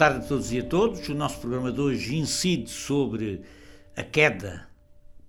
Tarde 0.00 0.24
a 0.24 0.28
todos 0.28 0.50
e 0.50 0.58
a 0.58 0.62
todos. 0.62 1.06
O 1.10 1.14
nosso 1.14 1.40
programa 1.40 1.70
de 1.70 1.78
hoje 1.78 2.16
incide 2.16 2.70
sobre 2.70 3.42
a 3.94 4.02
queda, 4.02 4.66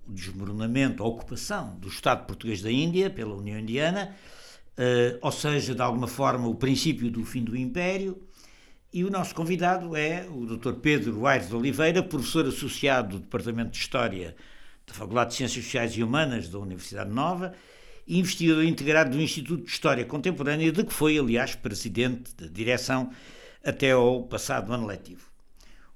o 0.07 0.13
desmoronamento, 0.13 1.03
a 1.03 1.05
ocupação 1.05 1.75
do 1.77 1.89
Estado 1.89 2.25
português 2.25 2.61
da 2.61 2.71
Índia 2.71 3.09
pela 3.09 3.35
União 3.35 3.59
Indiana, 3.59 4.15
uh, 4.77 5.19
ou 5.21 5.29
seja, 5.29 5.75
de 5.75 5.81
alguma 5.81 6.07
forma, 6.07 6.47
o 6.47 6.55
princípio 6.55 7.11
do 7.11 7.25
fim 7.25 7.43
do 7.43 7.57
Império. 7.57 8.23
E 8.93 9.03
o 9.03 9.09
nosso 9.09 9.35
convidado 9.35 9.93
é 9.93 10.25
o 10.29 10.45
Dr. 10.45 10.75
Pedro 10.75 11.27
Aires 11.27 11.49
de 11.49 11.55
Oliveira, 11.57 12.01
professor 12.01 12.45
associado 12.45 13.17
do 13.17 13.23
Departamento 13.23 13.71
de 13.71 13.77
História 13.77 14.37
da 14.87 14.93
Faculdade 14.93 15.31
de 15.31 15.35
Ciências 15.35 15.65
Sociais 15.65 15.91
e 15.97 16.01
Humanas 16.01 16.47
da 16.47 16.59
Universidade 16.59 17.09
Nova 17.09 17.53
e 18.07 18.17
investigador 18.17 18.63
integrado 18.63 19.17
do 19.17 19.21
Instituto 19.21 19.65
de 19.65 19.69
História 19.69 20.05
Contemporânea, 20.05 20.71
de 20.71 20.81
que 20.85 20.93
foi, 20.93 21.19
aliás, 21.19 21.55
presidente 21.55 22.33
da 22.37 22.47
direção 22.47 23.11
até 23.63 23.91
ao 23.91 24.23
passado 24.23 24.73
ano 24.73 24.87
letivo. 24.87 25.29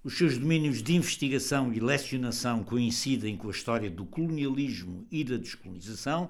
Os 0.04 0.18
seus 0.18 0.38
domínios 0.38 0.84
de 0.84 0.94
investigação 0.94 1.74
e 1.74 1.80
lecionação 1.80 2.64
coincidem 2.64 3.36
com 3.36 3.48
a 3.48 3.52
história 3.52 3.90
do 3.90 4.06
colonialismo 4.06 5.08
e 5.10 5.24
da 5.24 5.36
descolonização 5.36 6.30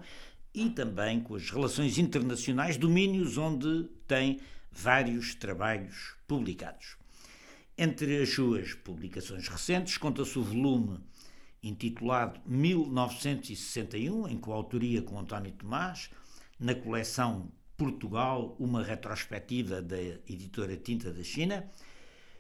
e 0.54 0.70
também 0.70 1.20
com 1.20 1.36
as 1.36 1.50
relações 1.50 1.98
internacionais, 1.98 2.78
domínios 2.78 3.38
onde 3.38 3.90
tem 4.08 4.40
vários 4.72 5.36
trabalhos 5.36 6.16
publicados. 6.26 6.96
Entre 7.78 8.22
as 8.22 8.30
suas 8.30 8.74
publicações 8.74 9.50
recentes, 9.50 9.98
conta-se 9.98 10.40
o 10.40 10.44
volume 10.44 11.00
intitulado 11.62 12.40
1961, 12.46 14.30
em 14.30 14.38
coautoria 14.38 15.02
com 15.02 15.20
António 15.20 15.52
Tomás, 15.52 16.10
na 16.58 16.74
coleção 16.74 17.52
Portugal, 17.78 18.56
uma 18.60 18.84
retrospectiva 18.84 19.82
da 19.82 20.00
editora 20.00 20.78
Tinta 20.78 21.12
da 21.12 21.24
China. 21.24 21.70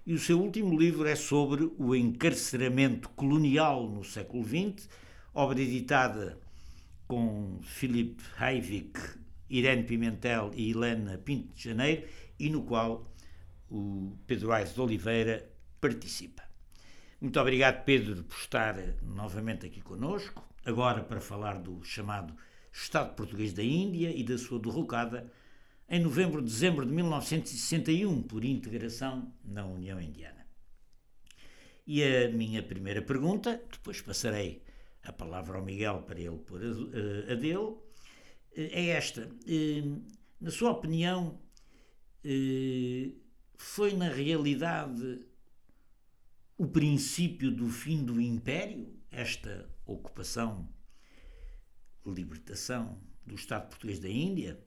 E 0.05 0.13
o 0.13 0.19
seu 0.19 0.39
último 0.39 0.77
livro 0.77 1.07
é 1.07 1.15
sobre 1.15 1.71
o 1.77 1.95
encarceramento 1.95 3.09
colonial 3.09 3.89
no 3.89 4.03
século 4.03 4.43
XX, 4.43 4.87
obra 5.33 5.59
editada 5.59 6.39
com 7.07 7.59
Philip 7.63 8.21
Hayvik, 8.37 8.99
Irene 9.49 9.83
Pimentel 9.83 10.51
e 10.55 10.71
Helena 10.71 11.17
Pinto 11.17 11.53
de 11.53 11.63
Janeiro, 11.63 12.07
e 12.39 12.49
no 12.49 12.63
qual 12.63 13.11
o 13.69 14.15
Pedro 14.27 14.51
Aires 14.51 14.73
de 14.73 14.81
Oliveira 14.81 15.49
participa. 15.81 16.43
Muito 17.19 17.39
obrigado, 17.39 17.83
Pedro, 17.83 18.23
por 18.23 18.37
estar 18.37 18.75
novamente 19.01 19.65
aqui 19.65 19.81
conosco, 19.81 20.47
agora 20.63 21.03
para 21.03 21.19
falar 21.19 21.57
do 21.57 21.83
chamado 21.83 22.35
Estado 22.75 23.15
Português 23.15 23.53
da 23.53 23.63
Índia 23.63 24.11
e 24.13 24.21
da 24.21 24.37
sua 24.37 24.59
derrocada 24.59 25.31
em 25.89 26.01
novembro-dezembro 26.01 26.85
de 26.85 26.91
1961 26.91 28.21
por 28.23 28.43
integração 28.43 29.33
na 29.45 29.65
União 29.65 29.99
Indiana. 29.99 30.45
E 31.87 32.03
a 32.03 32.29
minha 32.29 32.61
primeira 32.61 33.01
pergunta, 33.01 33.63
depois 33.71 34.01
passarei 34.01 34.61
a 35.03 35.13
palavra 35.13 35.57
ao 35.57 35.63
Miguel 35.63 36.01
para 36.01 36.19
ele 36.19 36.37
pôr 36.37 36.59
a, 36.61 37.31
a 37.31 37.35
dele, 37.35 37.77
é 38.53 38.87
esta. 38.87 39.29
Eh, 39.47 39.83
na 40.41 40.51
sua 40.51 40.71
opinião, 40.71 41.39
eh, 42.23 43.11
foi 43.55 43.93
na 43.93 44.09
realidade 44.09 45.25
o 46.57 46.67
princípio 46.67 47.51
do 47.51 47.69
fim 47.69 48.03
do 48.03 48.19
Império, 48.19 48.93
esta 49.11 49.69
ocupação 49.85 50.67
libertação 52.11 52.97
do 53.25 53.35
Estado 53.35 53.67
português 53.69 53.99
da 53.99 54.09
Índia, 54.09 54.59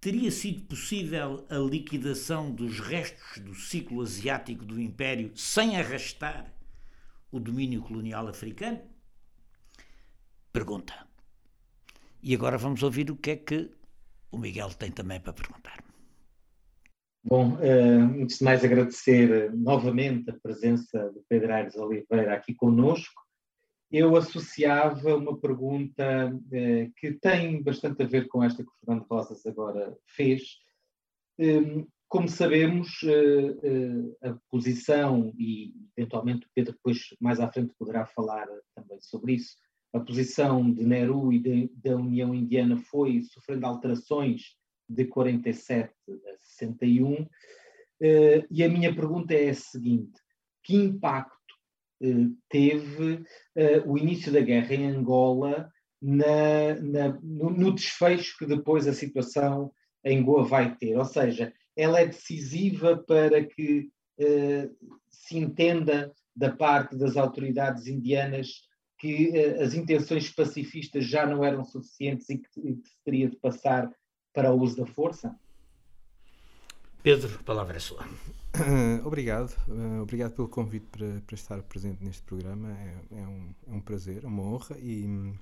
teria 0.00 0.30
sido 0.30 0.62
possível 0.66 1.44
a 1.50 1.56
liquidação 1.58 2.50
dos 2.50 2.78
restos 2.78 3.42
do 3.42 3.54
ciclo 3.54 4.02
asiático 4.02 4.64
do 4.64 4.80
Império 4.80 5.32
sem 5.34 5.76
arrastar 5.76 6.52
o 7.30 7.40
domínio 7.40 7.82
colonial 7.82 8.28
africano? 8.28 8.80
Pergunta. 10.52 10.94
E 12.22 12.34
agora 12.34 12.56
vamos 12.56 12.82
ouvir 12.82 13.10
o 13.10 13.16
que 13.16 13.30
é 13.30 13.36
que 13.36 13.70
o 14.30 14.38
Miguel 14.38 14.70
tem 14.70 14.90
também 14.90 15.20
para 15.20 15.32
perguntar. 15.32 15.84
Bom, 17.24 17.54
uh, 17.54 18.22
antes 18.22 18.38
de 18.38 18.44
mais 18.44 18.64
agradecer 18.64 19.52
novamente 19.52 20.30
a 20.30 20.34
presença 20.34 21.10
do 21.10 21.24
Pedro 21.28 21.52
Aires 21.52 21.74
Oliveira 21.74 22.34
aqui 22.34 22.54
conosco 22.54 23.25
eu 23.90 24.16
associava 24.16 25.16
uma 25.16 25.38
pergunta 25.38 26.32
eh, 26.52 26.90
que 26.96 27.12
tem 27.12 27.62
bastante 27.62 28.02
a 28.02 28.06
ver 28.06 28.26
com 28.28 28.42
esta 28.42 28.62
que 28.62 28.68
o 28.68 28.74
Fernando 28.84 29.06
Rosas 29.08 29.46
agora 29.46 29.96
fez. 30.06 30.58
Um, 31.38 31.86
como 32.08 32.28
sabemos, 32.28 33.00
eh, 33.04 33.56
eh, 33.62 34.28
a 34.28 34.38
posição, 34.50 35.32
e 35.38 35.74
eventualmente 35.96 36.46
o 36.46 36.50
Pedro 36.54 36.72
depois 36.72 37.14
mais 37.20 37.40
à 37.40 37.50
frente 37.50 37.74
poderá 37.78 38.06
falar 38.06 38.46
também 38.74 39.00
sobre 39.00 39.34
isso, 39.34 39.56
a 39.92 40.00
posição 40.00 40.72
de 40.72 40.84
Nehru 40.84 41.32
e 41.32 41.38
de, 41.38 41.70
da 41.74 41.96
União 41.96 42.34
Indiana 42.34 42.76
foi 42.76 43.22
sofrendo 43.22 43.66
alterações 43.66 44.56
de 44.88 45.04
47 45.04 45.92
a 46.10 46.38
61. 46.38 47.26
E 48.50 48.62
a 48.62 48.68
minha 48.68 48.94
pergunta 48.94 49.32
é 49.32 49.48
a 49.48 49.54
seguinte: 49.54 50.20
que 50.62 50.74
impacto 50.74 51.35
eh, 51.35 51.35
teve 52.48 53.14
uh, 53.14 53.90
o 53.90 53.96
início 53.98 54.32
da 54.32 54.40
guerra 54.40 54.74
em 54.74 54.86
Angola 54.86 55.70
na, 56.00 56.74
na, 56.80 57.18
no, 57.22 57.50
no, 57.50 57.74
desfecho 57.74 58.36
que 58.38 58.46
depois 58.46 58.86
a 58.86 58.92
situação 58.92 59.72
em 60.04 60.22
Goa 60.22 60.44
vai 60.44 60.74
ter. 60.76 60.96
Ou 60.96 61.04
seja, 61.04 61.52
ela 61.74 62.00
é 62.00 62.06
decisiva 62.06 62.96
para 62.96 63.44
que 63.44 63.88
uh, 64.20 64.76
se 65.10 65.38
entenda 65.38 66.12
da 66.34 66.52
parte 66.52 66.96
das 66.96 67.16
autoridades 67.16 67.86
indianas 67.86 68.66
que 68.98 69.38
as 69.60 69.74
intenções 69.74 70.30
pacifistas 70.30 71.04
já 71.04 71.26
não 71.26 71.44
eram 71.44 71.64
suficientes 71.64 72.28
e 72.30 72.38
que, 72.38 72.48
e 72.60 72.76
que 72.76 72.88
se 72.88 72.96
teria 73.04 73.28
de 73.28 73.36
passar 73.36 73.90
para 74.32 74.52
o 74.52 74.60
uso 74.60 74.76
da 74.76 74.86
força? 74.86 75.34
Pedro, 77.02 77.38
palavra 77.44 77.76
é 77.76 77.80
sua. 77.80 78.06
obrigado, 79.04 79.54
uh, 79.68 80.02
obrigado 80.02 80.32
pelo 80.32 80.48
convite 80.48 80.86
para, 80.86 81.20
para, 81.26 81.34
estar 81.34 81.62
presente 81.62 82.02
neste 82.02 82.22
programa. 82.22 82.70
É, 82.70 83.18
é, 83.18 83.26
um, 83.26 83.54
é 83.66 83.72
um, 83.72 83.80
prazer, 83.80 84.24
uma 84.24 84.42
honra 84.42 84.76
e, 84.78 85.34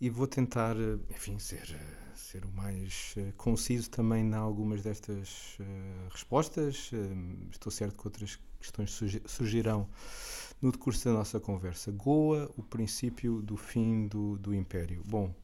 e 0.00 0.08
vou 0.08 0.26
tentar, 0.26 0.76
enfim, 1.10 1.38
ser, 1.38 1.78
ser 2.14 2.44
o 2.44 2.50
mais 2.50 3.14
uh, 3.16 3.32
conciso 3.36 3.90
também 3.90 4.24
em 4.24 4.34
algumas 4.34 4.82
destas 4.82 5.58
uh, 5.60 6.08
respostas. 6.10 6.90
estou 7.50 7.70
certo 7.70 7.98
que 7.98 8.06
outras 8.06 8.38
questões 8.58 8.98
surgirão 9.26 9.88
no 10.60 10.72
decurso 10.72 11.04
da 11.04 11.12
nossa 11.12 11.38
conversa. 11.38 11.92
Goa, 11.92 12.50
o 12.56 12.62
princípio 12.62 13.42
do 13.42 13.56
fim 13.56 14.06
do, 14.08 14.38
do 14.38 14.54
Império. 14.54 15.02
Bom, 15.06 15.34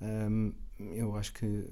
um, 0.00 0.52
eu 0.78 1.16
acho 1.16 1.32
que 1.32 1.66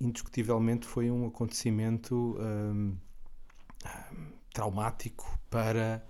indiscutivelmente 0.00 0.86
foi 0.86 1.10
um 1.10 1.26
acontecimento 1.26 2.36
um, 2.40 2.96
um, 3.86 4.32
traumático 4.52 5.38
para, 5.50 6.04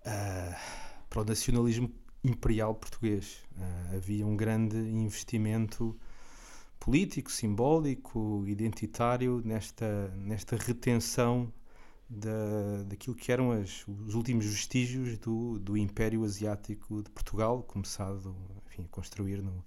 uh, 0.00 0.56
para 1.08 1.22
o 1.22 1.24
nacionalismo 1.24 1.92
imperial 2.24 2.74
português. 2.74 3.38
Uh, 3.52 3.96
havia 3.96 4.26
um 4.26 4.36
grande 4.36 4.76
investimento 4.76 5.98
político, 6.78 7.30
simbólico, 7.30 8.44
identitário 8.46 9.42
nesta, 9.44 10.08
nesta 10.16 10.56
retenção 10.56 11.52
da, 12.08 12.84
daquilo 12.84 13.16
que 13.16 13.32
eram 13.32 13.50
as, 13.50 13.84
os 13.88 14.14
últimos 14.14 14.46
vestígios 14.46 15.18
do, 15.18 15.58
do 15.58 15.76
Império 15.76 16.24
Asiático 16.24 17.02
de 17.02 17.10
Portugal, 17.10 17.62
começado 17.64 18.34
enfim, 18.66 18.84
a 18.84 18.88
construir 18.88 19.42
no, 19.42 19.64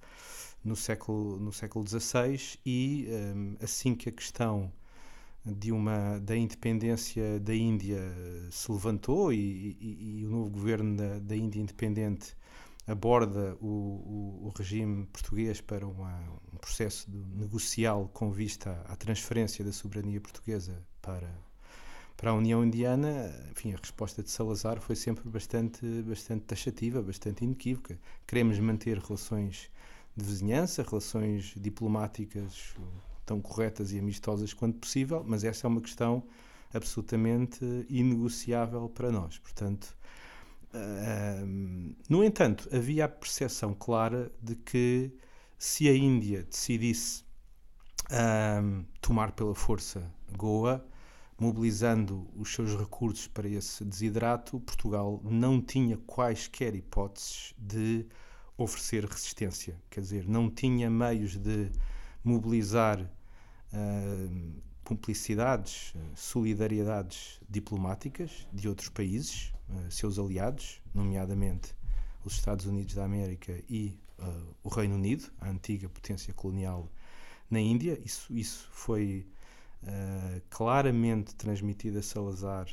no 0.64 0.76
século 0.76 1.40
no 1.40 1.52
século 1.52 1.86
XVI 1.88 2.58
e 2.66 3.08
um, 3.10 3.56
assim 3.62 3.96
que 3.96 4.10
a 4.10 4.12
questão 4.12 4.72
de 5.46 5.72
uma 5.72 6.20
da 6.20 6.36
independência 6.36 7.40
da 7.40 7.56
Índia 7.56 8.00
se 8.52 8.72
levantou 8.72 9.32
e, 9.34 9.78
e, 9.80 10.20
e 10.20 10.26
o 10.26 10.30
novo 10.30 10.50
governo 10.50 10.98
da, 10.98 11.20
da 11.20 11.36
Índia 11.36 11.60
independente 11.60 12.36
aborda 12.88 13.56
o, 13.62 13.68
o, 13.68 14.48
o 14.48 14.54
regime 14.58 15.06
português 15.08 15.62
para 15.62 15.88
uma, 15.88 16.20
um 16.54 16.58
processo 16.58 17.10
negocial 17.36 18.10
com 18.14 18.32
vista 18.32 18.84
à 18.88 18.96
transferência 18.96 19.64
da 19.64 19.72
soberania 19.72 20.20
portuguesa 20.20 20.84
para 21.02 21.30
para 22.18 22.32
a 22.32 22.34
União 22.34 22.66
Indiana, 22.66 23.34
enfim, 23.50 23.72
a 23.72 23.78
resposta 23.78 24.22
de 24.22 24.30
Salazar 24.30 24.82
foi 24.82 24.94
sempre 24.94 25.30
bastante 25.30 25.86
bastante 26.02 26.44
taxativa, 26.44 27.02
bastante 27.02 27.46
inequívoca. 27.46 27.98
Queremos 28.28 28.60
manter 28.60 28.98
relações 28.98 29.72
de 30.18 30.26
vizinhança, 30.26 30.84
relações 30.84 31.54
diplomáticas 31.56 32.76
tão 33.30 33.40
corretas 33.40 33.92
e 33.92 34.00
amistosas 34.00 34.54
quanto 34.54 34.80
possível, 34.80 35.24
mas 35.24 35.44
essa 35.44 35.68
é 35.68 35.70
uma 35.70 35.82
questão 35.82 36.24
absolutamente 36.74 37.64
inegociável 37.88 38.90
para 38.90 39.12
nós. 39.12 39.38
Portanto, 39.38 39.96
uh, 40.74 41.96
no 42.10 42.24
entanto, 42.24 42.68
havia 42.74 43.06
a 43.06 43.08
percepção 43.08 43.76
clara 43.76 44.32
de 44.42 44.56
que 44.56 45.12
se 45.60 45.88
a 45.88 45.96
Índia 45.96 46.44
decidisse 46.44 47.24
uh, 48.06 48.84
tomar 49.00 49.32
pela 49.34 49.54
força 49.54 50.12
Goa, 50.36 50.84
mobilizando 51.40 52.28
os 52.36 52.52
seus 52.52 52.76
recursos 52.76 53.28
para 53.28 53.48
esse 53.48 53.86
desidrato, 53.86 54.60
Portugal 54.60 55.22
não 55.24 55.62
tinha 55.62 55.98
quaisquer 55.98 56.74
hipóteses 56.74 57.54
de 57.58 58.08
oferecer 58.58 59.06
resistência. 59.06 59.80
Quer 59.90 60.02
dizer, 60.02 60.28
não 60.28 60.50
tinha 60.50 60.90
meios 60.90 61.38
de 61.38 61.72
mobilizar 62.24 63.10
uh, 63.74 64.62
cumplicidades, 64.90 65.94
solidariedades 66.16 67.40
diplomáticas 67.48 68.48
de 68.52 68.68
outros 68.68 68.90
países, 68.90 69.54
uh, 69.70 69.92
seus 69.92 70.18
aliados, 70.18 70.82
nomeadamente 70.96 71.76
os 72.26 72.34
Estados 72.34 72.66
Unidos 72.66 72.96
da 72.96 73.06
América 73.06 73.54
e 73.70 73.96
uh, 74.18 74.56
o 74.64 74.70
Reino 74.70 74.96
Unido, 74.96 75.32
a 75.40 75.48
antiga 75.48 75.88
potência 75.88 76.34
colonial 76.34 76.90
na 77.52 77.60
Índia. 77.60 78.02
Isso, 78.04 78.34
isso 78.34 78.68
foi 78.72 79.28
uh, 79.84 80.42
claramente 80.50 81.36
transmitida 81.36 82.00
a 82.00 82.04
Salazar 82.04 82.68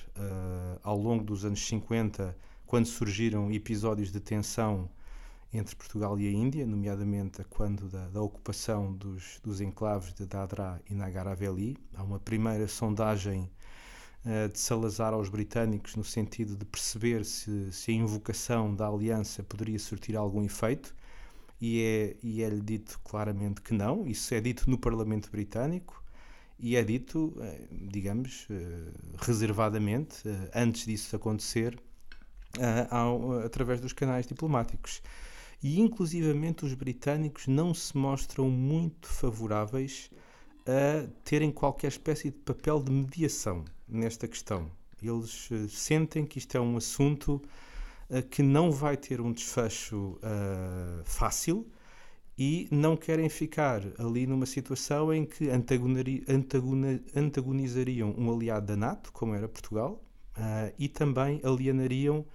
ao 0.83 0.99
longo 0.99 1.23
dos 1.23 1.45
anos 1.45 1.67
50, 1.67 2.35
quando 2.65 2.87
surgiram 2.87 3.53
episódios 3.53 4.11
de 4.11 4.21
tensão 4.21 4.89
entre 5.57 5.75
Portugal 5.75 6.19
e 6.19 6.29
a 6.29 6.31
Índia, 6.31 6.67
nomeadamente 6.67 7.43
quando 7.45 7.89
da, 7.89 8.09
da 8.09 8.21
ocupação 8.21 8.93
dos, 8.93 9.41
dos 9.43 9.61
enclaves 9.61 10.13
de 10.13 10.27
Dadra 10.27 10.81
e 10.89 10.95
Nagar 10.95 11.27
Haveli. 11.27 11.77
Há 11.95 12.03
uma 12.03 12.21
primeira 12.21 12.69
sondagem 12.69 13.51
uh, 14.25 14.49
de 14.51 14.59
Salazar 14.59 15.15
aos 15.15 15.29
britânicos 15.29 15.97
no 15.97 16.05
sentido 16.05 16.57
de 16.57 16.65
perceber 16.65 17.25
se, 17.25 17.73
se 17.73 17.91
a 17.91 17.95
invocação 17.95 18.75
da 18.75 18.87
aliança 18.87 19.43
poderia 19.43 19.79
surtir 19.79 20.17
algum 20.17 20.45
efeito 20.45 20.95
e 21.61 21.83
é, 21.83 22.17
e 22.23 22.43
é-lhe 22.43 22.61
dito 22.61 23.01
claramente 23.05 23.63
que 23.63 23.73
não. 23.73 24.07
Isso 24.07 24.35
é 24.35 24.41
dito 24.41 24.69
no 24.69 24.79
Parlamento 24.79 25.31
Britânico 25.31 26.03
e 26.59 26.77
é 26.77 26.83
dito, 26.83 27.37
eh, 27.41 27.67
digamos, 27.71 28.47
eh, 28.51 28.91
reservadamente, 29.19 30.23
antes 30.55 30.87
disso 30.87 31.15
acontecer, 31.15 31.79
através 33.45 33.79
dos 33.79 33.93
canais 33.93 34.27
diplomáticos. 34.27 35.03
E, 35.63 35.81
inclusivamente, 35.81 36.65
os 36.65 36.75
britânicos 36.75 37.47
não 37.47 37.73
se 37.75 37.97
mostram 37.97 38.49
muito 38.51 39.09
favoráveis 39.09 40.11
a 40.67 41.09
terem 41.25 41.51
qualquer 41.51 41.89
espécie 41.89 42.31
de 42.31 42.39
papel 42.39 42.83
de 42.83 42.91
mediação 42.91 43.65
nesta 43.89 44.29
questão. 44.29 44.71
Eles 45.03 45.49
sentem 45.71 46.25
que 46.25 46.39
isto 46.39 46.57
é 46.57 46.61
um 46.61 46.77
assunto 46.77 47.41
que 48.31 48.43
não 48.43 48.71
vai 48.71 48.97
ter 48.97 49.21
um 49.21 49.33
desfecho 49.33 50.19
fácil 51.05 51.67
e 52.39 52.69
não 52.71 52.97
querem 52.97 53.29
ficar 53.29 53.83
ali 53.99 54.27
numa 54.27 54.45
situação 54.45 55.13
em 55.13 55.25
que 55.25 55.49
antagonizariam 57.15 58.15
um 58.17 58.31
aliado 58.33 58.67
da 58.67 58.77
NATO, 58.77 59.11
como 59.13 59.35
era 59.35 59.49
Portugal, 59.49 60.03
uh, 60.37 60.73
e 60.79 60.89
também 60.89 61.41
alienariam 61.43 62.27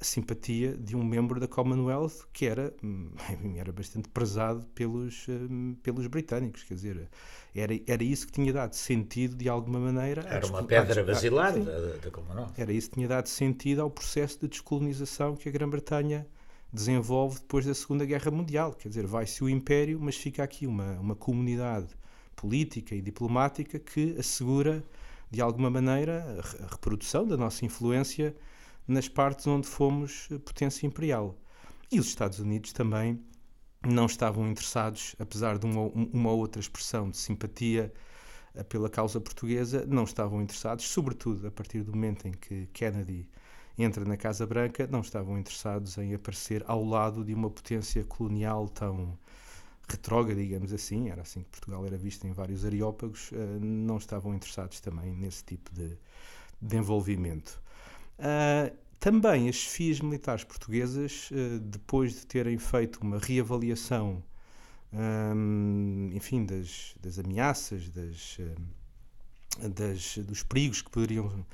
a 0.00 0.04
simpatia 0.04 0.76
de 0.76 0.94
um 0.94 1.02
membro 1.02 1.40
da 1.40 1.48
Commonwealth 1.48 2.26
que 2.32 2.46
era, 2.46 2.72
era 3.56 3.72
bastante 3.72 4.08
prezado 4.08 4.66
pelos, 4.74 5.26
hum, 5.28 5.76
pelos 5.82 6.06
britânicos. 6.06 6.62
Quer 6.62 6.74
dizer, 6.74 7.08
era, 7.54 7.74
era 7.86 8.04
isso 8.04 8.26
que 8.26 8.32
tinha 8.32 8.52
dado 8.52 8.74
sentido, 8.74 9.34
de 9.34 9.48
alguma 9.48 9.78
maneira. 9.78 10.22
Era 10.22 10.46
uma 10.46 10.62
pedra 10.62 11.02
basilar 11.02 11.58
da, 11.58 11.96
da 11.96 12.10
Commonwealth. 12.10 12.52
Era 12.56 12.72
isso 12.72 12.90
que 12.90 12.96
tinha 12.96 13.08
dado 13.08 13.28
sentido 13.28 13.82
ao 13.82 13.90
processo 13.90 14.40
de 14.40 14.48
descolonização 14.48 15.34
que 15.34 15.48
a 15.48 15.52
Grã-Bretanha 15.52 16.26
desenvolve 16.72 17.38
depois 17.40 17.64
da 17.64 17.74
Segunda 17.74 18.04
Guerra 18.04 18.30
Mundial. 18.30 18.72
Quer 18.74 18.88
dizer, 18.88 19.06
vai-se 19.06 19.42
o 19.42 19.48
Império, 19.48 19.98
mas 20.00 20.16
fica 20.16 20.42
aqui 20.42 20.66
uma, 20.66 20.92
uma 21.00 21.14
comunidade 21.14 21.88
política 22.34 22.94
e 22.94 23.00
diplomática 23.00 23.78
que 23.78 24.14
assegura, 24.18 24.84
de 25.30 25.40
alguma 25.40 25.70
maneira, 25.70 26.42
a 26.60 26.66
reprodução 26.70 27.26
da 27.26 27.36
nossa 27.36 27.64
influência 27.64 28.36
nas 28.86 29.08
partes 29.08 29.46
onde 29.46 29.66
fomos 29.66 30.28
potência 30.44 30.86
imperial. 30.86 31.36
E 31.90 32.00
os 32.00 32.06
Estados 32.06 32.38
Unidos 32.38 32.72
também 32.72 33.20
não 33.84 34.06
estavam 34.06 34.48
interessados, 34.48 35.14
apesar 35.18 35.58
de 35.58 35.66
uma, 35.66 35.82
uma 35.82 36.30
outra 36.32 36.60
expressão 36.60 37.08
de 37.10 37.16
simpatia 37.16 37.92
eh, 38.54 38.62
pela 38.64 38.88
causa 38.88 39.20
portuguesa, 39.20 39.86
não 39.86 40.04
estavam 40.04 40.42
interessados, 40.42 40.88
sobretudo 40.88 41.46
a 41.46 41.50
partir 41.50 41.82
do 41.82 41.92
momento 41.92 42.26
em 42.26 42.32
que 42.32 42.66
Kennedy 42.72 43.28
entra 43.78 44.04
na 44.04 44.16
Casa 44.16 44.46
Branca, 44.46 44.86
não 44.90 45.00
estavam 45.00 45.38
interessados 45.38 45.98
em 45.98 46.14
aparecer 46.14 46.64
ao 46.66 46.84
lado 46.84 47.24
de 47.24 47.34
uma 47.34 47.50
potência 47.50 48.02
colonial 48.04 48.68
tão 48.68 49.18
retrógrada, 49.88 50.40
digamos 50.40 50.72
assim, 50.72 51.10
era 51.10 51.22
assim 51.22 51.42
que 51.42 51.50
Portugal 51.50 51.86
era 51.86 51.96
visto 51.96 52.26
em 52.26 52.32
vários 52.32 52.64
areópagos, 52.64 53.30
uh, 53.32 53.36
não 53.60 53.98
estavam 53.98 54.34
interessados 54.34 54.80
também 54.80 55.14
nesse 55.14 55.44
tipo 55.44 55.72
de, 55.72 55.96
de 56.60 56.76
envolvimento. 56.76 57.62
Uh, 58.18 58.74
também 58.98 59.48
as 59.48 59.62
FIAs 59.62 60.00
militares 60.00 60.42
portuguesas, 60.44 61.30
uh, 61.30 61.58
depois 61.60 62.12
de 62.14 62.26
terem 62.26 62.58
feito 62.58 63.00
uma 63.02 63.18
reavaliação, 63.18 64.22
um, 64.92 66.10
enfim, 66.14 66.44
das, 66.44 66.94
das 67.00 67.18
ameaças, 67.18 67.90
das, 67.90 68.38
das, 69.74 70.18
dos 70.18 70.42
perigos 70.42 70.80
que 70.80 70.90
poderiam 70.90 71.44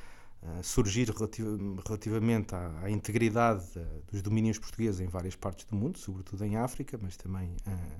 surgir 0.60 1.08
relativamente 1.08 2.52
à, 2.52 2.80
à 2.82 2.90
integridade 2.90 3.64
dos 4.10 4.22
domínios 4.22 4.58
portugueses 4.58 5.00
em 5.00 5.06
várias 5.06 5.36
partes 5.36 5.64
do 5.66 5.76
mundo, 5.76 5.98
sobretudo 5.98 6.44
em 6.44 6.56
África, 6.56 6.98
mas 7.00 7.16
também 7.16 7.54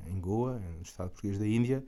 em 0.07 0.21
Goa, 0.21 0.59
no 0.59 0.83
Estado 0.83 1.11
português 1.11 1.39
da 1.39 1.47
Índia, 1.47 1.85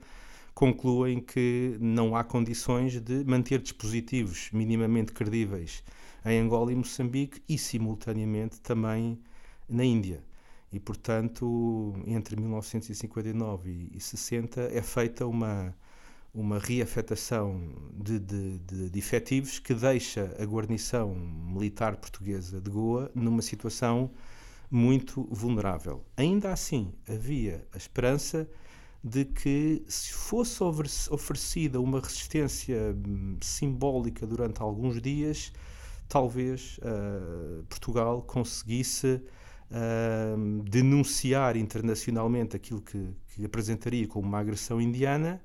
concluem 0.53 1.19
que 1.19 1.77
não 1.81 2.15
há 2.15 2.23
condições 2.23 2.99
de 3.01 3.25
manter 3.25 3.61
dispositivos 3.61 4.49
minimamente 4.53 5.11
credíveis 5.11 5.83
em 6.25 6.39
Angola 6.39 6.71
e 6.71 6.75
Moçambique 6.75 7.41
e, 7.47 7.57
simultaneamente, 7.57 8.59
também 8.61 9.19
na 9.69 9.83
Índia. 9.85 10.23
E, 10.71 10.79
portanto, 10.79 11.93
entre 12.05 12.35
1959 12.35 13.89
e 13.93 13.99
60 13.99 14.61
é 14.73 14.81
feita 14.81 15.25
uma 15.25 15.73
uma 16.35 16.59
reafetação 16.59 17.71
de, 17.93 18.19
de, 18.19 18.57
de, 18.59 18.89
de 18.89 18.99
efetivos 18.99 19.57
que 19.57 19.73
deixa 19.73 20.35
a 20.37 20.43
guarnição 20.43 21.15
militar 21.15 21.95
portuguesa 21.95 22.59
de 22.59 22.69
Goa 22.69 23.09
numa 23.15 23.41
situação 23.41 24.11
muito 24.69 25.25
vulnerável. 25.31 26.03
Ainda 26.17 26.51
assim, 26.51 26.91
havia 27.07 27.65
a 27.73 27.77
esperança 27.77 28.47
de 29.01 29.23
que, 29.23 29.83
se 29.87 30.11
fosse 30.11 30.61
oferecida 31.09 31.79
uma 31.79 32.01
resistência 32.01 32.93
hum, 33.07 33.37
simbólica 33.39 34.27
durante 34.27 34.61
alguns 34.61 35.01
dias, 35.01 35.53
talvez 36.07 36.77
uh, 36.79 37.63
Portugal 37.63 38.21
conseguisse 38.21 39.21
uh, 39.71 40.63
denunciar 40.63 41.57
internacionalmente 41.57 42.55
aquilo 42.55 42.81
que, 42.81 43.09
que 43.29 43.45
apresentaria 43.45 44.07
como 44.07 44.27
uma 44.27 44.39
agressão 44.39 44.79
indiana 44.81 45.41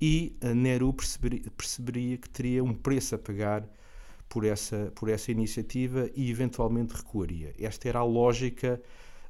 e 0.00 0.34
Nehru 0.54 0.94
perceberia, 0.94 1.42
perceberia, 1.56 2.16
que 2.16 2.30
teria 2.30 2.64
um 2.64 2.72
preço 2.72 3.14
a 3.14 3.18
pagar 3.18 3.68
por 4.30 4.44
essa, 4.44 4.90
por 4.94 5.10
essa 5.10 5.30
iniciativa 5.30 6.08
e 6.14 6.30
eventualmente 6.30 6.94
recuaria. 6.94 7.52
Esta 7.58 7.88
era 7.88 7.98
a 7.98 8.04
lógica 8.04 8.80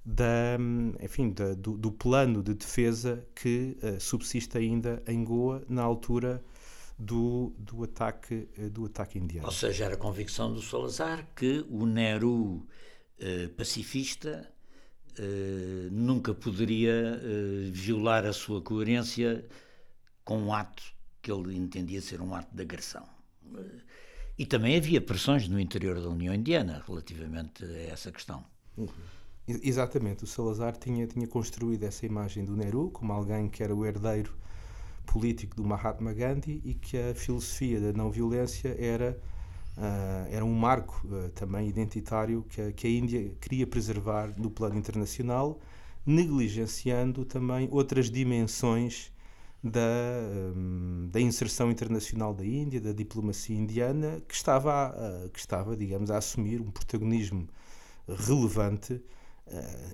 da, 0.04 0.56
enfim, 1.02 1.30
da, 1.30 1.54
do, 1.54 1.76
do, 1.76 1.90
plano 1.90 2.42
de 2.42 2.54
defesa 2.54 3.24
que 3.34 3.76
uh, 3.82 4.00
subsiste 4.00 4.56
ainda 4.56 5.02
em 5.06 5.24
Goa 5.24 5.62
na 5.68 5.82
altura 5.82 6.42
do, 7.00 7.52
do, 7.58 7.82
ataque, 7.82 8.48
uh, 8.58 8.70
do 8.70 8.84
ataque 8.84 9.18
indiano. 9.18 9.46
Ou 9.46 9.52
seja, 9.52 9.86
era 9.86 9.94
a 9.94 9.96
convicção 9.96 10.52
do 10.52 10.60
Salazar 10.60 11.26
que 11.34 11.64
o 11.70 11.86
Nehru 11.86 12.66
uh, 13.18 13.48
pacifista 13.56 14.48
nunca 15.90 16.32
poderia 16.32 17.20
violar 17.72 18.24
a 18.24 18.32
sua 18.32 18.62
coerência 18.62 19.44
com 20.24 20.38
um 20.38 20.54
ato 20.54 20.82
que 21.20 21.30
ele 21.30 21.54
entendia 21.54 22.00
ser 22.00 22.22
um 22.22 22.34
ato 22.34 22.56
de 22.56 22.62
agressão. 22.62 23.06
E 24.38 24.46
também 24.46 24.78
havia 24.78 24.98
pressões 24.98 25.46
no 25.46 25.60
interior 25.60 26.00
da 26.00 26.08
União 26.08 26.32
Indiana 26.32 26.82
relativamente 26.86 27.62
a 27.64 27.92
essa 27.92 28.10
questão. 28.10 28.42
Uhum. 28.78 28.88
Exatamente, 29.46 30.24
o 30.24 30.26
Salazar 30.26 30.74
tinha, 30.76 31.06
tinha 31.06 31.26
construído 31.26 31.82
essa 31.82 32.06
imagem 32.06 32.46
do 32.46 32.56
Nehru 32.56 32.90
como 32.90 33.12
alguém 33.12 33.50
que 33.50 33.62
era 33.62 33.74
o 33.74 33.84
herdeiro 33.84 34.32
político 35.10 35.56
do 35.56 35.64
Mahatma 35.64 36.12
Gandhi 36.12 36.62
e 36.64 36.72
que 36.72 36.96
a 36.96 37.14
filosofia 37.14 37.80
da 37.80 37.92
não 37.92 38.12
violência 38.12 38.76
era, 38.78 39.18
uh, 39.76 40.28
era 40.30 40.44
um 40.44 40.54
marco 40.54 41.04
uh, 41.08 41.28
também 41.30 41.68
identitário 41.68 42.44
que 42.48 42.60
a, 42.62 42.72
que 42.72 42.86
a 42.86 42.90
Índia 42.90 43.32
queria 43.40 43.66
preservar 43.66 44.32
no 44.38 44.48
plano 44.48 44.78
internacional, 44.78 45.58
negligenciando 46.06 47.24
também 47.24 47.68
outras 47.72 48.08
dimensões 48.08 49.12
da, 49.62 49.80
hum, 50.56 51.08
da 51.10 51.20
inserção 51.20 51.72
internacional 51.72 52.32
da 52.32 52.44
Índia, 52.44 52.80
da 52.80 52.92
diplomacia 52.92 53.56
indiana, 53.56 54.22
que 54.28 54.34
estava, 54.34 54.86
a, 54.86 55.28
que 55.28 55.40
estava, 55.40 55.76
digamos, 55.76 56.10
a 56.10 56.18
assumir 56.18 56.60
um 56.60 56.70
protagonismo 56.70 57.48
relevante, 58.08 59.02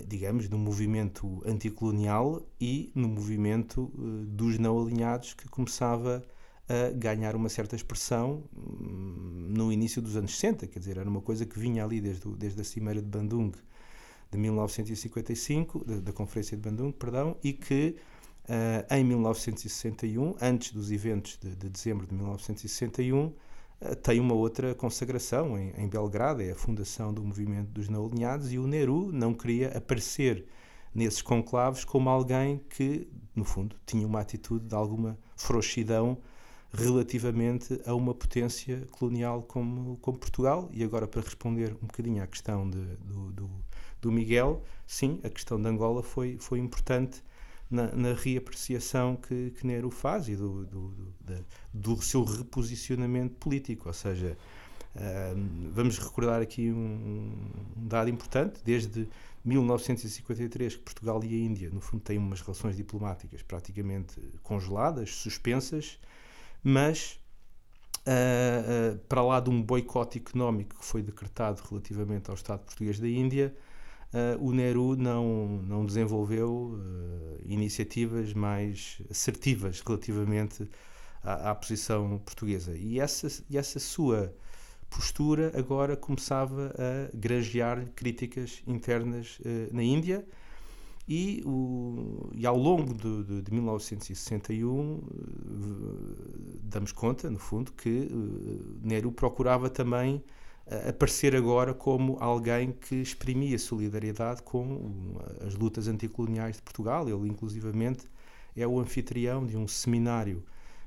digamos, 0.07 0.49
no 0.49 0.59
movimento 0.59 1.43
anticolonial 1.47 2.47
e 2.61 2.91
no 2.95 3.09
movimento 3.09 3.91
eh, 3.95 4.25
dos 4.29 4.59
não 4.59 4.81
alinhados 4.81 5.35
que 5.35 5.49
começava 5.49 6.23
a 6.69 6.91
ganhar 6.91 7.37
uma 7.37 7.49
certa 7.49 7.77
expressão 7.77 8.45
hum, 8.57 9.47
no 9.49 9.73
início 9.73 10.03
dos 10.03 10.17
anos 10.17 10.35
60, 10.37 10.67
quer 10.67 10.79
dizer, 10.79 10.99
era 10.99 11.09
uma 11.09 11.21
coisa 11.21 11.47
que 11.47 11.59
vinha 11.59 11.85
ali 11.85 12.01
desde, 12.01 12.29
desde 12.37 12.61
a 12.61 12.65
Cimeira 12.65 13.01
de 13.01 13.09
Bandung 13.09 13.53
de 14.31 14.39
1955, 14.39 15.85
da, 15.85 16.01
da 16.01 16.13
Conferência 16.13 16.57
de 16.57 16.63
Bandung, 16.63 16.93
perdão, 16.93 17.37
e 17.43 17.53
que 17.53 17.97
uh, 18.45 18.95
em 18.95 19.05
1961, 19.05 20.35
antes 20.41 20.73
dos 20.73 20.91
eventos 20.91 21.39
de, 21.41 21.55
de 21.55 21.69
dezembro 21.69 22.07
de 22.07 22.15
1961, 22.15 23.27
uh, 23.27 23.35
tem 24.03 24.21
uma 24.21 24.35
outra 24.35 24.75
consagração 24.75 25.59
em, 25.59 25.73
em, 25.77 25.89
Belgrado, 25.89 26.43
é 26.43 26.51
a 26.51 26.55
fundação 26.55 27.13
do 27.13 27.23
movimento 27.23 27.69
dos 27.71 27.89
não 27.89 28.07
alinhados, 28.07 28.53
e 28.53 28.59
o 28.59 28.67
Nehru 28.67 29.11
não 29.13 29.35
queria 29.35 29.77
aparecer 29.77 30.47
nesses 30.95 31.21
conclaves 31.21 31.85
como 31.85 32.09
alguém 32.09 32.59
que, 32.71 33.07
no 33.35 33.45
fundo, 33.45 33.77
tinha 33.85 34.07
uma 34.07 34.21
atitude 34.21 34.67
de 34.67 34.75
alguma 34.75 35.19
frouxidão 35.37 36.19
relativamente 36.73 37.81
a 37.87 37.95
uma 37.95 38.15
potência 38.15 38.87
colonial 38.91 39.43
como, 39.43 39.97
como 39.99 40.19
Portugal. 40.19 40.69
E 40.73 40.83
agora, 40.83 41.07
para 41.07 41.21
responder 41.21 41.77
um 41.83 41.87
bocadinho 41.87 42.23
à 42.23 42.27
questão 42.27 42.69
de, 42.69 42.79
do, 42.79 43.33
do, 43.33 43.51
do, 44.01 44.13
Miguel, 44.13 44.63
sim, 44.87 45.21
a 45.23 45.29
questão 45.29 45.61
de 45.61 45.69
Angola 45.69 46.03
foi, 46.03 46.39
foi 46.39 46.59
importante 46.59 47.23
na, 47.71 47.91
na 47.93 48.13
reapreciação 48.15 49.17
que, 49.17 49.51
que 49.53 49.67
Nero 49.67 49.91
faz 49.91 50.29
e 50.29 50.37
do, 50.37 50.65
do, 50.67 50.89
do, 51.21 51.47
do 51.73 52.03
seu 52.03 52.25
reposicionamento 52.25 53.35
político. 53.37 53.89
Ou 53.89 53.95
seja, 53.95 54.37
uh, 54.95 55.71
vamos 55.73 55.99
recordar 55.99 56.41
aqui 56.41 56.71
um, 56.71 57.33
um 57.77 57.87
dado 57.87 58.11
importante: 58.11 58.61
desde 58.65 59.09
1953 59.45 60.77
que 60.77 60.83
Portugal 60.83 61.23
e 61.25 61.35
a 61.35 61.39
Índia, 61.39 61.71
no 61.71 61.81
fundo, 61.81 62.03
têm 62.03 62.19
umas 62.19 62.41
relações 62.41 62.77
diplomáticas 62.77 63.43
praticamente 63.43 64.21
congeladas, 64.43 65.11
suspensas 65.15 65.99
mas 66.69 67.21
uh, 68.07 68.95
uh, 68.95 68.99
para 69.09 69.23
lá 69.23 69.39
de 69.39 69.51
um 69.51 69.63
boicote 69.63 70.19
económico 70.19 70.77
que 70.77 70.85
foi 70.85 71.01
decretado 71.01 71.63
relativamente 71.71 72.29
ao 72.29 72.35
Estado 72.35 72.65
português 72.65 72.99
da 72.99 73.09
Índia, 73.09 73.55
uh, 74.13 74.45
o 74.45 74.53
Nehru 74.53 74.97
não, 74.97 75.63
não 75.67 75.87
desenvolveu 75.87 76.79
iniciativas 77.45 78.35
mais 78.35 79.01
assertivas 79.11 79.81
relativamente 79.81 80.69
à, 81.23 81.51
à, 81.51 81.55
posição 81.55 82.19
portuguesa. 82.19 82.77
E 82.77 82.99
essa, 82.99 83.29
e 83.49 83.57
essa 83.57 83.79
sua 83.79 84.35
postura 84.91 85.53
agora 85.57 85.97
começava 85.97 86.75
a 86.77 87.17
granjear 87.17 87.87
críticas 87.95 88.63
internas 88.67 89.39
na 89.73 89.83
Índia 89.83 90.27
e, 91.09 91.41
o, 91.47 92.31
e 92.35 92.45
ao 92.45 92.57
longo 92.57 92.93
de, 92.93 93.23
de, 93.23 93.43
de 93.43 93.55
1961 93.55 94.99
eh, 94.99 96.59
damos 96.65 96.91
conta, 96.91 97.31
no 97.31 97.39
fundo, 97.39 97.73
que 97.73 98.09
uh, 98.11 98.81
Nehru 98.83 99.13
procurava 99.13 99.71
também 99.71 100.17
uh, 100.17 100.23
aparecer 100.89 101.37
agora 101.37 101.73
como 101.73 102.17
alguém 102.21 102.73
que 102.73 102.97
exprimia 102.97 103.59
solidariedade 103.59 104.43
com 104.43 105.17
as 105.47 105.55
lutas 105.55 105.89
anticoloniais 105.89 106.57
de 106.57 106.63
Portugal. 106.63 107.09
Ele, 107.09 107.29
inclusivamente, 107.29 108.07
é 108.57 108.67
o 108.67 108.81
anfitrião 108.81 109.47
de 109.47 109.57
um 109.57 109.69
seminário 109.69 110.43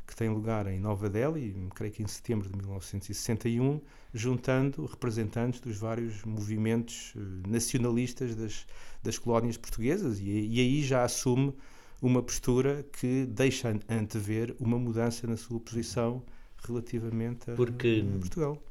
que 0.05 0.15
tem 0.15 0.27
lugar 0.27 0.65
em 0.65 0.79
Nova 0.79 1.07
Delhi, 1.07 1.55
creio 1.75 1.93
que 1.93 2.01
em 2.01 2.07
setembro 2.07 2.50
de 2.50 2.57
1961, 2.57 3.79
juntando 4.12 4.86
representantes 4.86 5.59
dos 5.59 5.77
vários 5.77 6.24
movimentos 6.24 7.13
nacionalistas 7.48 8.36
das 8.36 8.65
das 9.03 9.17
colónias 9.17 9.57
portuguesas 9.57 10.19
e, 10.19 10.29
e 10.29 10.59
aí 10.59 10.83
já 10.83 11.03
assume 11.03 11.53
uma 12.01 12.21
postura 12.21 12.86
que 13.00 13.25
deixa 13.25 13.77
antever 13.89 14.55
uma 14.59 14.77
mudança 14.77 15.27
na 15.27 15.36
sua 15.36 15.59
posição 15.59 16.24
relativamente 16.65 17.51
a, 17.51 17.55
porque, 17.55 18.05
a 18.15 18.19
Portugal. 18.19 18.63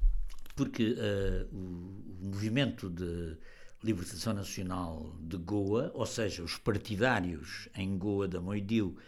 Porque 0.58 0.90
uh, 0.90 1.54
o, 1.54 2.16
o, 2.20 2.26
movimento 2.26 2.90
de 2.90 3.36
libertação 3.80 4.34
nacional 4.34 5.16
de 5.20 5.36
Goa, 5.36 5.92
ou 5.94 6.04
seja, 6.04 6.42
os 6.42 6.58
partidários 6.58 7.68
em 7.76 7.96
Goa 7.96 8.26
da 8.26 8.40
Moidiu 8.40 8.98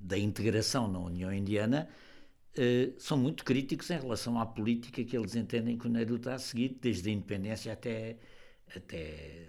da 0.00 0.18
integração 0.18 0.90
na 0.90 0.98
União 0.98 1.32
Indiana, 1.32 1.88
uh, 2.58 3.00
são 3.00 3.16
muito 3.16 3.44
críticos 3.44 3.88
em 3.88 4.00
relação 4.00 4.36
à 4.40 4.44
política 4.44 5.04
que 5.04 5.16
eles 5.16 5.36
entendem 5.36 5.78
que 5.78 5.86
o 5.86 5.88
Nehru 5.88 6.16
está 6.16 6.34
a 6.34 6.40
seguir, 6.40 6.76
desde 6.82 7.08
a 7.08 7.12
independência 7.12 7.72
até, 7.72 8.16
até 8.74 9.46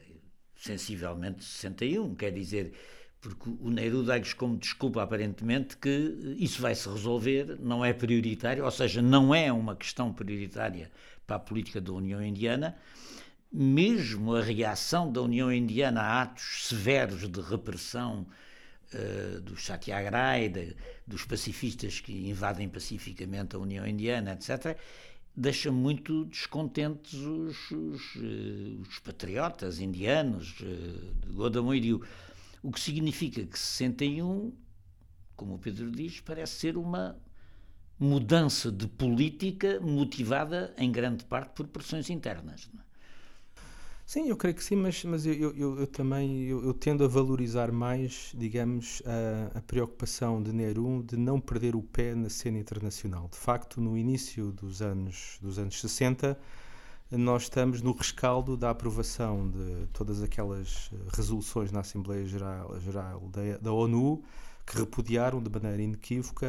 sensivelmente 0.56 1.44
61, 1.44 2.14
quer 2.14 2.30
dizer, 2.30 2.72
porque 3.20 3.50
o 3.50 3.70
Nehru 3.70 4.04
dá-lhes 4.04 4.34
como 4.34 4.58
desculpa, 4.58 5.02
aparentemente, 5.02 5.78
que 5.78 6.36
isso 6.38 6.62
vai 6.62 6.76
se 6.76 6.88
resolver, 6.88 7.58
não 7.60 7.84
é 7.84 7.94
prioritário, 7.94 8.64
ou 8.64 8.72
seja, 8.72 9.02
não 9.02 9.34
é 9.34 9.52
uma 9.52 9.76
questão 9.76 10.14
prioritária 10.14 10.92
para 11.26 11.36
a 11.36 11.40
política 11.40 11.82
da 11.82 11.92
União 11.92 12.24
Indiana. 12.24 12.78
Mesmo 13.52 14.36
a 14.36 14.42
reação 14.42 15.12
da 15.12 15.22
União 15.22 15.52
Indiana 15.52 16.02
a 16.02 16.22
atos 16.22 16.68
severos 16.68 17.28
de 17.30 17.42
repressão 17.42 18.28
uh, 18.94 19.42
dos 19.42 19.66
satyagraha, 19.66 20.76
dos 21.06 21.26
pacifistas 21.26 22.00
que 22.00 22.30
invadem 22.30 22.70
pacificamente 22.70 23.56
a 23.56 23.60
União 23.60 23.88
Indiana, 23.88 24.34
etc., 24.34 24.78
deixa 25.38 25.72
muito 25.72 26.26
descontentes 26.26 27.14
os, 27.14 27.70
os, 27.70 28.16
eh, 28.16 28.82
os 28.82 28.98
patriotas 28.98 29.80
indianos 29.80 30.56
eh, 30.64 30.66
de 31.28 31.32
Godamoiriu. 31.32 32.02
O 32.68 32.72
que 32.74 32.82
significa 32.82 33.46
que 33.46 33.58
61, 33.58 34.52
como 35.38 35.56
o 35.56 35.58
Pedro 35.58 35.90
diz, 35.90 36.20
parece 36.20 36.60
ser 36.60 36.76
uma 36.76 37.18
mudança 37.98 38.70
de 38.70 38.86
política 38.90 39.80
motivada 39.80 40.74
em 40.78 40.92
grande 40.92 41.24
parte 41.24 41.54
por 41.54 41.66
pressões 41.68 42.10
internas. 42.10 42.70
É? 42.78 42.82
Sim, 44.06 44.28
eu 44.28 44.36
creio 44.36 44.54
que 44.54 44.62
sim, 44.62 44.76
mas, 44.76 45.02
mas 45.06 45.26
eu, 45.26 45.56
eu, 45.56 45.80
eu 45.80 45.88
também 45.88 46.44
eu, 46.44 46.62
eu, 46.62 46.74
tendo 46.74 47.06
a 47.06 47.08
valorizar 47.08 47.72
mais, 47.72 48.34
digamos, 48.36 49.02
a, 49.06 49.60
a, 49.60 49.62
preocupação 49.62 50.44
de 50.44 50.52
Nehru 50.52 51.02
de 51.04 51.16
não 51.16 51.40
perder 51.40 51.74
o 51.74 51.82
pé 51.82 52.14
na 52.16 52.30
cena 52.30 52.60
internacional. 52.60 53.30
De 53.32 53.38
facto, 53.38 53.80
no 53.80 53.98
início 53.98 54.52
dos 54.52 54.82
anos, 54.82 55.40
dos 55.42 55.58
anos 55.58 55.80
60, 55.80 56.38
nós 57.12 57.44
estamos 57.44 57.82
no 57.82 57.94
rescaldo 57.94 58.58
da 58.58 58.70
aprovação 58.70 59.50
de 59.50 59.88
todas 59.94 60.22
aquelas 60.22 60.92
resoluções 61.14 61.72
na 61.72 61.80
Assembleia 61.80 62.26
Geral, 62.26 62.80
Geral 62.82 63.22
da, 63.30 63.58
da 63.58 63.72
ONU 63.72 64.24
que 64.66 64.78
repudiaram 64.78 65.42
de 65.42 65.50
maneira 65.50 65.82
inequívoca 65.82 66.46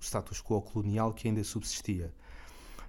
o 0.00 0.02
status 0.02 0.40
quo 0.40 0.62
colonial 0.62 1.12
que 1.12 1.28
ainda 1.28 1.44
subsistia. 1.44 2.12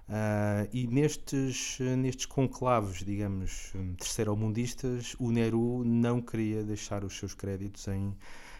Uh, 0.08 0.68
e 0.72 0.86
nestes, 0.86 1.78
nestes 1.98 2.26
conclaves, 2.26 3.04
digamos, 3.04 3.72
terceiro-mundistas, 3.98 5.14
o 5.18 5.30
Nehru 5.30 5.84
não 5.84 6.20
queria 6.20 6.64
deixar 6.64 7.04
os 7.04 7.16
seus 7.16 7.34
créditos 7.34 7.86
em, 7.88 8.16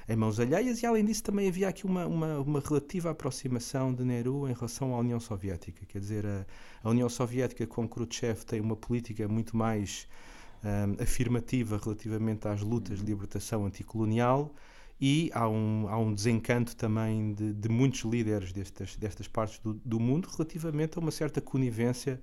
em 0.09 0.17
mãos 0.17 0.41
alheias 0.41 0.83
e, 0.83 0.87
além 0.87 1.05
disso, 1.05 1.23
também 1.23 1.49
havia 1.49 1.69
aqui 1.69 1.87
uma, 1.87 2.07
uma, 2.07 2.39
uma, 2.41 2.61
relativa 2.61 3.11
aproximação 3.11 3.95
de 3.95 4.05
Nehru 4.05 4.49
em 4.49 4.53
relação 4.53 4.95
à 4.95 4.99
União 4.99 5.21
Soviética. 5.21 5.87
Quer 5.87 6.01
dizer, 6.01 6.27
a, 6.27 6.45
a 6.83 6.91
União 6.91 7.09
Soviética 7.09 7.67
com 7.67 7.89
Khrushchev 7.89 8.45
tem 8.45 8.61
uma 8.61 8.77
política 8.77 9.29
muito 9.29 9.57
mais 9.57 10.09
um, 10.65 11.03
afirmativa 11.03 11.81
relativamente 11.83 12.47
às 12.49 12.61
lutas 12.61 12.99
de 12.99 13.05
libertação 13.05 13.67
anticolonial 13.67 14.55
e 15.01 15.31
há 15.35 15.49
um, 15.49 15.89
há 15.89 15.99
um 15.99 16.15
desencanto 16.15 16.77
também 16.77 17.35
de, 17.35 17.53
de 17.53 17.69
muitos 17.69 18.03
líderes 18.03 18.53
destas, 18.53 18.97
destas 18.97 19.27
partes 19.27 19.59
do, 19.59 19.75
do, 19.75 19.99
mundo 19.99 20.29
relativamente 20.29 20.97
a 20.97 21.01
uma 21.01 21.11
certa 21.11 21.41
conivência 21.41 22.21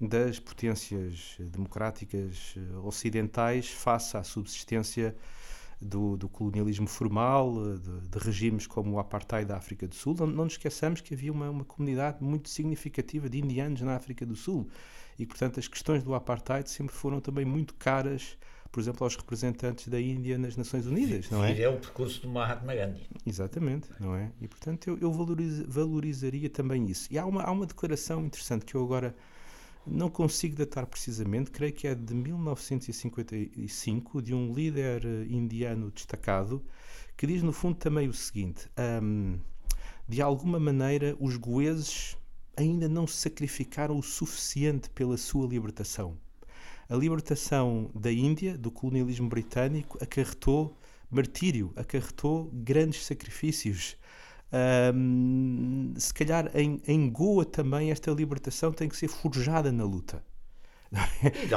das 0.00 0.38
potências 0.38 1.36
democráticas 1.38 2.54
eh, 2.56 2.76
ocidentais 2.84 3.68
face 3.68 4.16
à 4.16 4.22
subsistência 4.22 5.16
do, 5.82 6.16
do 6.16 6.28
colonialismo 6.28 6.86
formal, 6.86 7.76
de, 7.78 8.08
de, 8.08 8.18
regimes 8.18 8.66
como 8.66 8.92
o 8.92 8.98
apartheid 8.98 9.46
da 9.46 9.56
África 9.56 9.86
do 9.86 9.94
Sul. 9.94 10.14
Não, 10.18 10.26
não 10.26 10.44
nos 10.44 10.54
esqueçamos 10.54 11.00
que 11.00 11.14
havia 11.14 11.32
uma, 11.32 11.50
uma 11.50 11.64
comunidade 11.64 12.22
muito 12.22 12.48
significativa 12.48 13.28
de 13.28 13.38
indianos 13.38 13.80
na 13.82 13.96
África 13.96 14.24
do 14.24 14.36
Sul 14.36 14.68
e, 15.18 15.26
portanto, 15.26 15.58
as 15.58 15.68
questões 15.68 16.02
do 16.02 16.14
apartheid 16.14 16.70
sempre 16.70 16.94
foram 16.94 17.20
também 17.20 17.44
muito 17.44 17.74
caras 17.74 18.36
por 18.70 18.80
exemplo, 18.80 19.04
aos 19.04 19.14
representantes 19.14 19.86
da 19.88 20.00
Índia 20.00 20.38
nas 20.38 20.56
Nações 20.56 20.86
Unidas, 20.86 21.28
não 21.28 21.44
é? 21.44 21.60
É 21.60 21.68
o 21.68 21.76
percurso 21.76 22.22
do 22.22 22.28
Mahatma 22.30 22.74
Gandhi. 22.74 23.06
Exatamente, 23.26 23.90
não 24.00 24.16
é? 24.16 24.32
E, 24.40 24.48
portanto, 24.48 24.88
eu, 24.88 24.98
eu 24.98 25.12
valoriz, 25.12 25.60
valorizaria 25.68 26.48
também 26.48 26.86
isso. 26.86 27.06
E 27.10 27.18
há 27.18 27.26
uma, 27.26 27.42
há 27.42 27.50
uma 27.50 27.66
declaração 27.66 28.24
interessante 28.24 28.64
que 28.64 28.74
eu 28.74 28.82
agora 28.82 29.14
não 29.86 30.08
consigo 30.08 30.56
datar 30.56 30.86
precisamente, 30.86 31.50
creio 31.50 31.72
que 31.72 31.86
é 31.86 31.94
de 31.94 32.14
1955, 32.14 34.22
de 34.22 34.34
um 34.34 34.52
líder 34.52 35.04
eh, 35.04 35.26
indiano 35.28 35.90
destacado, 35.90 36.62
que 37.16 37.26
diz 37.26 37.42
no 37.42 37.52
fundo 37.52 37.76
também 37.76 38.08
o 38.08 38.12
seguinte: 38.12 38.68
um, 39.02 39.38
de 40.08 40.22
alguma 40.22 40.60
maneira, 40.60 41.16
os 41.18 41.36
goeses 41.36 42.16
ainda 42.56 42.88
não 42.88 43.06
se 43.06 43.16
sacrificaram 43.16 43.98
o 43.98 44.02
suficiente 44.02 44.88
pela 44.90 45.16
sua 45.16 45.46
libertação. 45.46 46.16
A 46.88 46.94
libertação 46.94 47.90
da 47.94 48.12
Índia 48.12 48.58
do 48.58 48.70
colonialismo 48.70 49.28
britânico 49.28 49.98
acarretou 50.02 50.76
martírio, 51.10 51.72
acarretou 51.76 52.50
grandes 52.52 53.04
sacrifícios. 53.04 53.96
Um, 54.94 55.94
se 55.96 56.12
calhar 56.12 56.50
em, 56.54 56.80
em 56.86 57.10
Goa 57.10 57.44
também 57.44 57.90
esta 57.90 58.10
libertação 58.10 58.70
tem 58.70 58.88
que 58.88 58.96
ser 58.96 59.08
forjada 59.08 59.72
na 59.72 59.84
luta. 59.84 60.22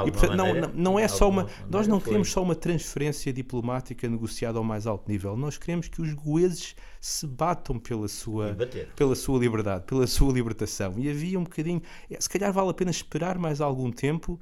E, 0.05 0.11
portanto, 0.11 0.37
maneira, 0.37 0.67
não, 0.67 0.73
não 0.73 0.99
é 0.99 1.07
só 1.09 1.29
uma. 1.29 1.47
Nós 1.69 1.87
não 1.87 1.99
queremos 1.99 2.31
só 2.31 2.41
uma 2.41 2.55
transferência 2.55 3.33
diplomática 3.33 4.07
negociada 4.07 4.57
ao 4.57 4.63
mais 4.63 4.87
alto 4.87 5.11
nível. 5.11 5.35
Nós 5.35 5.57
queremos 5.57 5.89
que 5.89 6.01
os 6.01 6.13
goeses 6.13 6.73
se 7.01 7.27
batam 7.27 7.77
pela 7.77 8.07
sua, 8.07 8.55
pela 8.95 9.13
sua 9.13 9.37
liberdade, 9.37 9.83
pela 9.85 10.07
sua 10.07 10.31
libertação. 10.31 10.93
E 10.97 11.09
havia 11.09 11.37
um 11.37 11.43
bocadinho. 11.43 11.81
É, 12.09 12.19
se 12.19 12.29
calhar 12.29 12.53
vale 12.53 12.69
a 12.69 12.73
pena 12.73 12.91
esperar 12.91 13.37
mais 13.37 13.59
algum 13.59 13.91
tempo, 13.91 14.39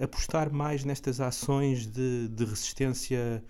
apostar 0.00 0.52
mais 0.52 0.84
nestas 0.84 1.20
ações 1.20 1.84
de, 1.84 2.28
de 2.28 2.44
resistência 2.44 3.42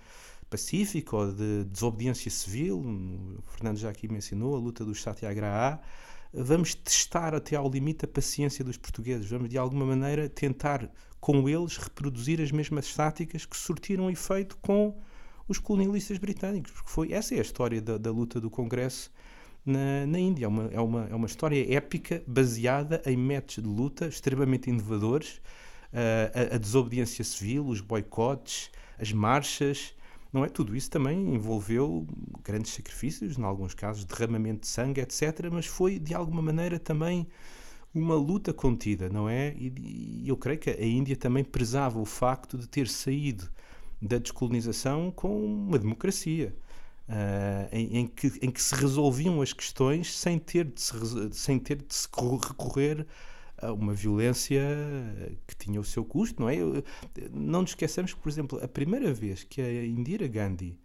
pacífica 0.48 1.16
ou 1.16 1.32
de 1.32 1.64
desobediência 1.64 2.30
civil. 2.30 2.78
O 2.78 3.42
Fernando 3.50 3.76
já 3.78 3.90
aqui 3.90 4.08
mencionou 4.08 4.54
a 4.54 4.58
luta 4.58 4.84
dos 4.84 5.02
Satyagraha. 5.02 5.80
Vamos 6.32 6.74
testar 6.74 7.34
até 7.34 7.56
ao 7.56 7.70
limite 7.70 8.04
a 8.04 8.08
paciência 8.08 8.64
dos 8.64 8.76
portugueses. 8.76 9.28
Vamos, 9.28 9.48
de 9.48 9.56
alguma 9.56 9.86
maneira, 9.86 10.28
tentar 10.28 10.90
com 11.20 11.48
eles 11.48 11.76
reproduzir 11.76 12.40
as 12.40 12.52
mesmas 12.52 12.92
táticas 12.94 13.46
que 13.46 13.56
surtiram 13.56 14.10
efeito 14.10 14.56
com 14.58 14.96
os 15.48 15.58
colonialistas 15.58 16.18
britânicos. 16.18 16.72
Porque 16.72 16.90
foi, 16.90 17.12
essa 17.12 17.34
é 17.34 17.38
a 17.38 17.42
história 17.42 17.80
da, 17.80 17.98
da 17.98 18.10
luta 18.10 18.40
do 18.40 18.50
Congresso 18.50 19.10
na, 19.64 20.06
na 20.06 20.18
Índia. 20.18 20.44
É 20.44 20.48
uma, 20.48 20.68
é, 20.72 20.80
uma, 20.80 21.08
é 21.10 21.14
uma 21.14 21.26
história 21.26 21.74
épica 21.74 22.22
baseada 22.26 23.02
em 23.06 23.16
métodos 23.16 23.56
de 23.56 23.68
luta 23.68 24.06
extremamente 24.06 24.70
inovadores. 24.70 25.40
Uh, 25.92 26.52
a, 26.52 26.56
a 26.56 26.58
desobediência 26.58 27.24
civil, 27.24 27.66
os 27.66 27.80
boicotes, 27.80 28.70
as 28.98 29.12
marchas, 29.12 29.94
não 30.36 30.44
é? 30.44 30.48
Tudo 30.50 30.76
isso 30.76 30.90
também 30.90 31.34
envolveu 31.34 32.06
grandes 32.44 32.74
sacrifícios, 32.74 33.38
em 33.38 33.42
alguns 33.42 33.72
casos 33.72 34.04
derramamento 34.04 34.60
de 34.60 34.66
sangue, 34.66 35.00
etc. 35.00 35.48
Mas 35.50 35.64
foi 35.64 35.98
de 35.98 36.14
alguma 36.14 36.42
maneira 36.42 36.78
também 36.78 37.26
uma 37.94 38.14
luta 38.14 38.52
contida, 38.52 39.08
não 39.08 39.26
é? 39.28 39.54
E, 39.56 40.24
eu 40.26 40.36
creio 40.36 40.58
que 40.58 40.68
a 40.68 40.84
Índia 40.84 41.16
também 41.16 41.42
prezava 41.42 41.98
o 41.98 42.04
facto 42.04 42.58
de 42.58 42.68
ter 42.68 42.86
saído 42.86 43.48
da 44.00 44.18
descolonização 44.18 45.10
com 45.10 45.42
uma 45.42 45.78
democracia. 45.78 46.54
Uh, 47.08 47.68
em, 47.70 47.98
em, 47.98 48.06
que, 48.08 48.26
em 48.42 48.50
que 48.50 48.60
se 48.60 48.74
resolviam 48.74 49.40
as 49.40 49.52
questões 49.52 50.12
sem 50.12 50.40
ter 50.40 50.64
de 50.64 50.82
se, 50.82 50.92
sem 51.30 51.56
ter 51.56 51.76
de 51.76 51.94
se 51.94 52.08
recorrer 52.48 53.06
uma 53.62 53.94
violência 53.94 54.60
que 55.46 55.56
tinha 55.56 55.80
o 55.80 55.84
seu 55.84 56.04
custo, 56.04 56.40
não 56.40 56.48
é? 56.48 56.56
Não 57.32 57.62
nos 57.62 57.70
esqueçamos 57.70 58.12
que, 58.12 58.20
por 58.20 58.28
exemplo, 58.28 58.62
a 58.62 58.68
primeira 58.68 59.12
vez 59.12 59.44
que 59.44 59.60
a 59.60 59.86
Indira 59.86 60.26
Gandhi 60.26 60.78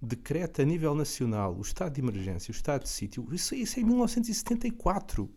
decreta 0.00 0.62
a 0.62 0.64
nível 0.64 0.94
nacional 0.94 1.54
o 1.56 1.62
estado 1.62 1.94
de 1.94 2.00
emergência, 2.00 2.50
o 2.50 2.54
estado 2.54 2.82
de 2.82 2.88
sítio, 2.88 3.26
isso, 3.32 3.54
isso 3.54 3.78
é 3.78 3.82
em 3.82 3.86
1974. 3.86 5.30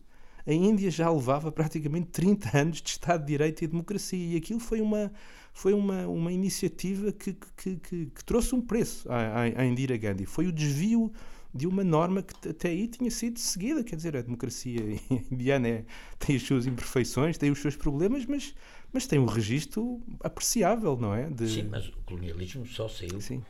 A 0.48 0.54
Índia 0.54 0.92
já 0.92 1.10
levava 1.10 1.52
praticamente 1.52 2.08
30 2.12 2.58
anos 2.58 2.82
de 2.82 2.90
Estado 2.90 3.22
de 3.22 3.28
Direito 3.28 3.64
e 3.64 3.68
democracia 3.68 4.34
e 4.34 4.38
aquilo 4.38 4.60
foi 4.60 4.80
uma, 4.80 5.12
foi 5.52 5.74
uma, 5.74 6.08
uma 6.08 6.32
iniciativa 6.32 7.12
que, 7.12 7.34
que, 7.34 7.76
que, 7.78 8.06
que 8.08 8.26
trouxe 8.26 8.54
um 8.54 8.62
preço 8.62 9.12
à, 9.12 9.42
à 9.42 9.66
Indira 9.66 9.98
Gandhi. 9.98 10.26
Foi 10.26 10.46
o 10.46 10.52
desvio 10.52 11.12
de 11.56 11.66
uma 11.66 11.84
norma 11.84 12.22
que 12.22 12.50
até 12.50 12.68
aí 12.68 12.88
tinha 12.88 13.10
sido 13.10 13.40
seguida. 13.40 13.84
Quer 13.84 13.96
dizer, 13.96 14.18
a 14.18 14.22
democracia 14.22 14.82
indiana 15.32 15.68
é, 15.70 15.86
tem 16.20 16.36
as 16.36 16.44
suas 16.44 16.68
imperfeições, 16.68 17.38
tem 17.38 17.50
os 17.50 17.60
seus 17.60 17.76
problemas, 17.76 18.26
mas, 18.26 18.54
mas 18.92 19.08
tem 19.08 19.18
um 19.18 19.26
registro 19.26 20.02
apreciável, 20.22 20.98
não 20.98 21.14
é? 21.14 21.30
De... 21.30 21.48
Sim, 21.48 21.70
mas 21.72 21.88
o 21.88 21.94
colonialismo 22.06 22.66
só 22.66 22.90
saiu 22.90 23.22
Sim 23.22 23.42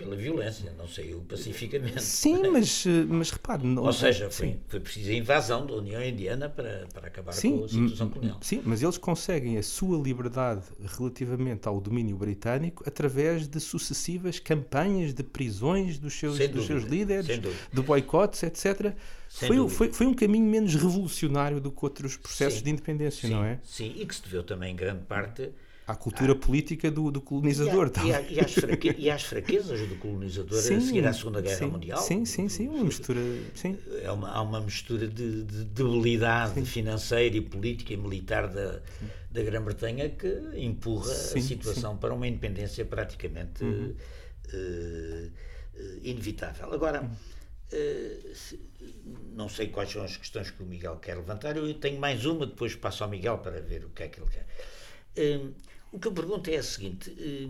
pela 0.00 0.16
violência, 0.16 0.72
não 0.78 0.88
saiu 0.88 1.20
pacificamente. 1.28 2.02
Sim, 2.02 2.50
mas, 2.50 2.86
mas 3.06 3.30
repare. 3.30 3.66
Não, 3.66 3.82
Ou 3.82 3.92
seja, 3.92 4.30
foi, 4.30 4.58
foi 4.66 4.80
preciso 4.80 5.10
a 5.10 5.12
invasão 5.12 5.66
da 5.66 5.74
União 5.74 6.02
Indiana 6.02 6.48
para, 6.48 6.88
para 6.94 7.08
acabar 7.08 7.32
sim, 7.32 7.58
com 7.58 7.64
a 7.64 7.68
situação 7.68 8.08
colonial. 8.08 8.38
Sim, 8.40 8.62
mas 8.64 8.82
eles 8.82 8.96
conseguem 8.96 9.58
a 9.58 9.62
sua 9.62 10.02
liberdade 10.02 10.62
relativamente 10.96 11.68
ao 11.68 11.78
domínio 11.78 12.16
britânico 12.16 12.82
através 12.86 13.46
de 13.46 13.60
sucessivas 13.60 14.38
campanhas 14.38 15.12
de 15.12 15.22
prisões 15.22 15.98
dos 15.98 16.14
seus, 16.14 16.38
dos 16.48 16.64
seus 16.64 16.84
líderes, 16.84 17.38
de 17.70 17.82
boicotes, 17.82 18.42
etc. 18.42 18.94
Foi, 19.28 19.68
foi, 19.68 19.92
foi, 19.92 20.06
um 20.06 20.14
caminho 20.14 20.46
menos 20.46 20.74
revolucionário 20.74 21.60
do 21.60 21.70
que 21.70 21.84
outros 21.84 22.16
processos 22.16 22.60
sim, 22.60 22.64
de 22.64 22.70
independência, 22.70 23.28
não 23.28 23.44
é? 23.44 23.60
Sim, 23.62 23.92
e 23.96 24.06
que 24.06 24.14
se 24.14 24.22
deveu 24.22 24.42
também 24.42 24.72
em 24.72 24.76
grande 24.76 25.04
parte 25.04 25.50
à 25.90 25.94
cultura 25.96 26.32
ah. 26.32 26.36
política 26.36 26.90
do, 26.90 27.10
do 27.10 27.20
colonizador. 27.20 27.90
E, 28.04 28.12
a, 28.12 28.20
e, 28.22 28.40
às 28.40 28.52
fraque, 28.54 28.94
e, 28.96 29.10
às 29.10 29.22
fraquezas 29.22 29.88
do 29.88 29.96
colonizador 29.96 30.60
sim, 30.60 30.76
a 30.76 30.80
seguir 30.80 31.06
à 31.06 31.12
Segunda 31.12 31.40
Guerra 31.40 31.56
sim, 31.56 31.66
Mundial. 31.66 31.98
Sim, 31.98 32.24
sim, 32.24 32.48
sim, 32.48 32.68
uma 32.68 32.84
mistura. 32.84 33.20
Sim. 33.54 33.76
É 34.02 34.10
uma, 34.10 34.30
há 34.30 34.40
uma 34.42 34.60
mistura 34.60 35.08
de, 35.08 35.44
de 35.44 35.64
debilidade 35.64 36.54
sim. 36.54 36.64
financeira 36.64 37.36
e 37.36 37.40
política 37.40 37.92
e 37.92 37.96
militar 37.96 38.48
da, 38.48 38.80
da 39.30 39.42
Grã-Bretanha 39.42 40.08
que 40.10 40.28
empurra 40.54 41.10
a 41.10 41.40
situação 41.40 41.96
para 41.96 42.14
uma 42.14 42.26
independência 42.26 42.84
praticamente 42.84 43.64
uhum. 43.64 43.94
uh, 44.54 45.30
inevitável. 46.02 46.72
Agora. 46.72 47.10
Uh, 47.72 48.70
não 49.34 49.48
sei 49.48 49.68
quais 49.68 49.90
são 49.90 50.02
as 50.02 50.16
questões 50.16 50.50
que 50.50 50.62
o 50.62 50.66
Miguel 50.66 50.96
quer 50.96 51.16
levantar. 51.16 51.56
Eu 51.56 51.72
tenho 51.74 52.00
mais 52.00 52.24
uma, 52.24 52.46
depois 52.46 52.74
passo 52.74 53.04
ao 53.04 53.10
Miguel 53.10 53.38
para 53.38 53.60
ver 53.60 53.84
o 53.84 53.90
que 53.90 54.02
é 54.02 54.08
que 54.08 54.20
ele 54.20 54.28
quer. 54.28 54.46
Uh, 55.16 55.54
o 55.92 55.98
que 55.98 56.08
eu 56.08 56.12
pergunto 56.12 56.50
é 56.50 56.56
a 56.56 56.62
seguinte: 56.62 57.14
eh, 57.18 57.48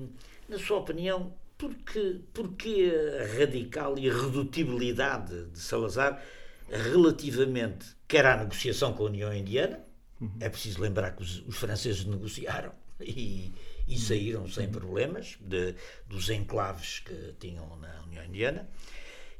na 0.48 0.58
sua 0.58 0.78
opinião, 0.78 1.32
porquê, 1.56 2.20
porquê 2.32 2.92
a 3.20 3.38
radical 3.38 3.98
irredutibilidade 3.98 5.46
de 5.46 5.58
Salazar 5.58 6.22
relativamente 6.68 7.86
quer 8.08 8.26
à 8.26 8.36
negociação 8.36 8.92
com 8.92 9.04
a 9.04 9.06
União 9.06 9.32
Indiana? 9.34 9.80
Uhum. 10.20 10.30
É 10.40 10.48
preciso 10.48 10.80
lembrar 10.80 11.12
que 11.12 11.22
os, 11.22 11.46
os 11.46 11.56
franceses 11.56 12.04
negociaram 12.04 12.72
e, 13.00 13.52
e 13.88 13.98
saíram 13.98 14.48
sem 14.48 14.66
uhum. 14.66 14.72
problemas 14.72 15.36
de, 15.40 15.74
dos 16.06 16.28
enclaves 16.30 17.00
que 17.00 17.34
tinham 17.38 17.76
na 17.76 18.02
União 18.02 18.24
Indiana. 18.24 18.68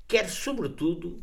Quer, 0.07 0.29
sobretudo, 0.29 1.23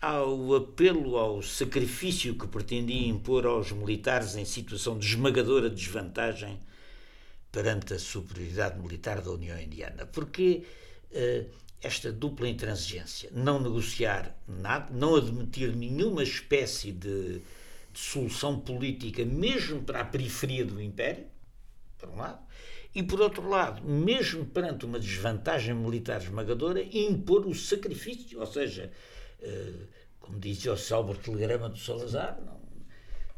ao 0.00 0.54
apelo 0.54 1.16
ao 1.16 1.42
sacrifício 1.42 2.34
que 2.34 2.46
pretendia 2.46 3.08
impor 3.08 3.44
aos 3.44 3.70
militares 3.72 4.34
em 4.36 4.44
situação 4.44 4.98
de 4.98 5.06
esmagadora 5.06 5.68
desvantagem 5.68 6.58
perante 7.52 7.94
a 7.94 7.98
superioridade 7.98 8.78
militar 8.80 9.20
da 9.20 9.30
União 9.30 9.58
Indiana. 9.58 10.06
Porque 10.06 10.64
uh, 11.10 11.50
esta 11.82 12.12
dupla 12.12 12.48
intransigência, 12.48 13.30
não 13.32 13.60
negociar 13.60 14.36
nada, 14.46 14.92
não 14.92 15.16
admitir 15.16 15.74
nenhuma 15.74 16.22
espécie 16.22 16.92
de, 16.92 17.38
de 17.92 17.98
solução 17.98 18.60
política, 18.60 19.24
mesmo 19.24 19.82
para 19.82 20.00
a 20.00 20.04
periferia 20.04 20.64
do 20.64 20.80
Império, 20.80 21.26
por 21.98 22.10
um 22.10 22.16
lado, 22.16 22.40
e 22.94 23.02
por 23.02 23.20
outro 23.20 23.48
lado, 23.48 23.82
mesmo 23.84 24.44
perante 24.44 24.84
uma 24.84 24.98
desvantagem 24.98 25.74
militar 25.74 26.20
esmagadora, 26.20 26.82
impor 26.82 27.46
o 27.46 27.54
sacrifício, 27.54 28.40
ou 28.40 28.46
seja, 28.46 28.90
uh, 29.40 29.88
como 30.18 30.38
dizia 30.38 30.72
o 30.72 30.76
célebre 30.76 31.18
telegrama 31.18 31.68
do 31.68 31.78
Salazar, 31.78 32.38
não, 32.44 32.59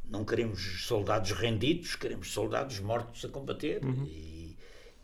não 0.04 0.24
queremos 0.24 0.84
soldados 0.84 1.32
rendidos, 1.32 1.96
queremos 1.96 2.32
soldados 2.32 2.78
mortos 2.80 3.24
a 3.24 3.28
combater 3.28 3.84
uhum. 3.84 4.04
e, 4.06 4.56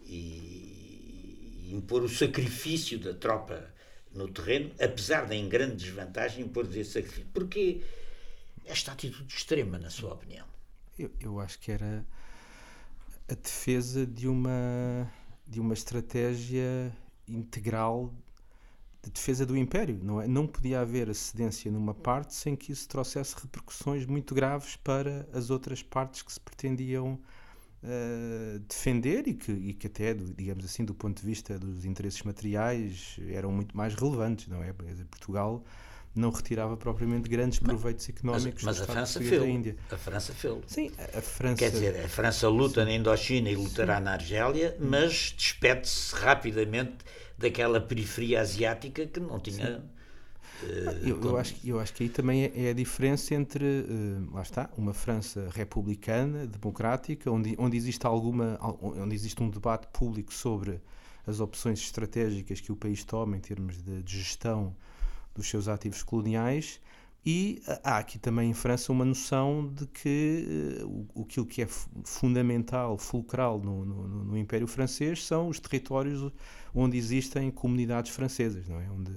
e, 0.05 1.71
impor 1.73 2.03
o 2.03 2.09
sacrifício 2.09 2.99
da 2.99 3.15
tropa 3.15 3.73
no 4.13 4.29
terreno, 4.29 4.73
apesar 4.81 5.27
de 5.27 5.35
em 5.35 5.49
grande 5.49 5.77
desvantagem 5.77 6.45
impor 6.45 6.67
esse 6.77 6.93
sacrifício. 6.93 7.27
Porquê 7.33 7.83
esta 8.65 8.93
atitude 8.93 9.35
extrema, 9.35 9.79
na 9.79 9.91
sua 9.91 10.13
opinião? 10.15 10.47
Eu, 10.99 11.11
eu 11.21 11.41
acho 11.41 11.59
que 11.59 11.71
era 11.71 12.05
a 13.29 13.35
defesa 13.35 14.07
de 14.07 14.27
uma, 14.27 15.11
de 15.47 15.61
uma 15.61 15.75
estratégia 15.75 16.93
integral 17.27 18.13
de 19.03 19.11
defesa 19.11 19.47
do 19.47 19.57
império, 19.57 20.01
não 20.03 20.21
é? 20.21 20.27
Não 20.27 20.47
podia 20.47 20.81
haver 20.81 21.09
acedência 21.09 21.71
numa 21.71 21.95
parte 21.95 22.35
sem 22.35 22.57
que 22.57 22.73
isso 22.73 22.89
trouxesse 22.89 23.35
repercussões 23.41 24.05
muito 24.07 24.35
graves 24.35 24.77
para 24.77 25.29
as 25.33 25.51
outras 25.51 25.83
partes 25.83 26.23
que 26.23 26.33
se 26.33 26.41
pretendiam 26.41 27.19
uh, 27.83 28.59
defender 28.69 29.29
e 29.29 29.35
que, 29.35 29.53
e 29.53 29.73
que 29.73 29.87
até, 29.87 30.15
digamos 30.15 30.65
assim, 30.65 30.85
do 30.85 30.95
ponto 30.95 31.21
de 31.21 31.27
vista 31.27 31.59
dos 31.59 31.85
interesses 31.85 32.23
materiais, 32.23 33.17
eram 33.29 33.53
muito 33.53 33.77
mais 33.77 33.95
relevantes, 33.95 34.49
não 34.49 34.63
é? 34.63 34.73
Portugal 35.11 35.65
não 36.15 36.31
retirava 36.31 36.77
propriamente 36.77 37.29
grandes 37.29 37.59
proveitos 37.61 38.09
económicos 38.09 38.65
mas, 38.65 38.79
mas 38.79 38.89
a 38.89 38.93
França 38.93 39.21
fez. 39.21 39.77
A 39.91 39.97
França 39.97 40.33
fez. 40.33 40.55
Sim, 40.67 40.91
a 41.15 41.21
França. 41.21 41.57
Quer 41.57 41.71
dizer, 41.71 42.05
a 42.05 42.09
França 42.09 42.49
luta 42.49 42.81
Sim. 42.81 42.87
na 42.87 42.97
Indochina 42.97 43.51
e 43.51 43.55
lutará 43.55 43.99
Sim. 43.99 44.05
na 44.05 44.13
Argélia, 44.13 44.77
mas 44.81 45.33
despede-se 45.37 46.15
rapidamente 46.17 46.97
daquela 47.39 47.81
periferia 47.81 48.41
asiática 48.41 49.07
que 49.07 49.21
não 49.21 49.39
tinha. 49.39 49.85
Uh, 50.63 51.09
eu, 51.09 51.23
eu, 51.23 51.37
acho, 51.37 51.55
eu 51.65 51.79
acho 51.79 51.95
que 51.95 52.03
aí 52.03 52.09
também 52.09 52.45
é, 52.45 52.67
é 52.67 52.71
a 52.71 52.73
diferença 52.73 53.35
entre, 53.35 53.65
uh, 53.65 54.35
lá 54.35 54.43
está, 54.43 54.69
uma 54.77 54.93
França 54.93 55.49
republicana, 55.55 56.47
democrática, 56.47 57.31
onde, 57.31 57.55
onde, 57.59 57.77
existe 57.77 58.05
alguma, 58.07 58.59
onde 58.81 59.15
existe 59.15 59.41
um 59.41 59.49
debate 59.49 59.87
público 59.93 60.35
sobre 60.35 60.81
as 61.27 61.39
opções 61.39 61.79
estratégicas 61.79 62.61
que 62.61 62.73
o 62.73 62.77
país 62.77 63.05
toma 63.05 63.37
em 63.37 63.41
termos 63.41 63.81
de, 63.83 64.03
de 64.03 64.19
gestão 64.19 64.75
dos 65.35 65.49
seus 65.49 65.69
ativos 65.69 66.03
coloniais 66.03 66.81
e 67.27 67.61
há 67.83 67.99
aqui 67.99 68.19
também 68.19 68.51
em 68.51 68.55
França 68.55 68.93
uma 68.93 69.05
noção 69.05 69.73
de 69.75 69.87
que 69.87 70.81
uh, 70.85 71.23
aquilo 71.23 71.45
que 71.45 71.63
é 71.63 71.67
fundamental, 72.05 72.97
fulcral 72.97 73.59
no, 73.59 73.85
no, 73.85 74.09
no, 74.25 74.39
Império 74.39 74.67
Francês 74.67 75.25
são 75.27 75.49
os 75.49 75.59
territórios 75.59 76.33
onde 76.75 76.97
existem 76.97 77.51
comunidades 77.51 78.13
francesas, 78.13 78.69
não 78.69 78.81
é? 78.81 78.89
Onde 78.91 79.13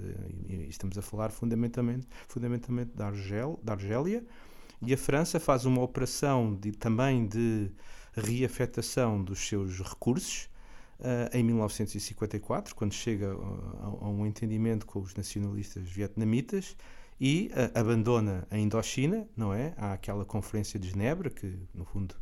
estamos 0.68 0.98
a 0.98 1.02
falar 1.02 1.30
fundamentalmente, 1.30 2.06
fundamentalmente 2.26 2.90
da, 2.94 3.06
Argel, 3.06 3.58
da 3.62 3.74
Argélia 3.74 4.24
e 4.84 4.92
a 4.92 4.98
França 4.98 5.38
faz 5.38 5.64
uma 5.64 5.80
operação 5.80 6.56
de, 6.56 6.72
também 6.72 7.26
de 7.26 7.70
reafetação 8.14 9.22
dos 9.22 9.38
seus 9.38 9.78
recursos 9.78 10.50
uh, 10.98 11.34
em 11.34 11.42
1954, 11.44 12.74
quando 12.74 12.92
chega 12.92 13.32
a, 13.32 13.86
a 13.86 14.08
um 14.08 14.26
entendimento 14.26 14.84
com 14.84 14.98
os 15.00 15.14
nacionalistas 15.14 15.88
vietnamitas 15.88 16.76
e 17.24 17.52
uh, 17.52 17.78
abandona 17.78 18.44
a 18.50 18.58
Indochina, 18.58 19.28
não 19.36 19.54
é? 19.54 19.72
Há 19.76 19.92
aquela 19.92 20.24
Conferência 20.24 20.76
de 20.76 20.90
Genebra, 20.90 21.30
que 21.30 21.56
no 21.72 21.84
fundo 21.84 22.16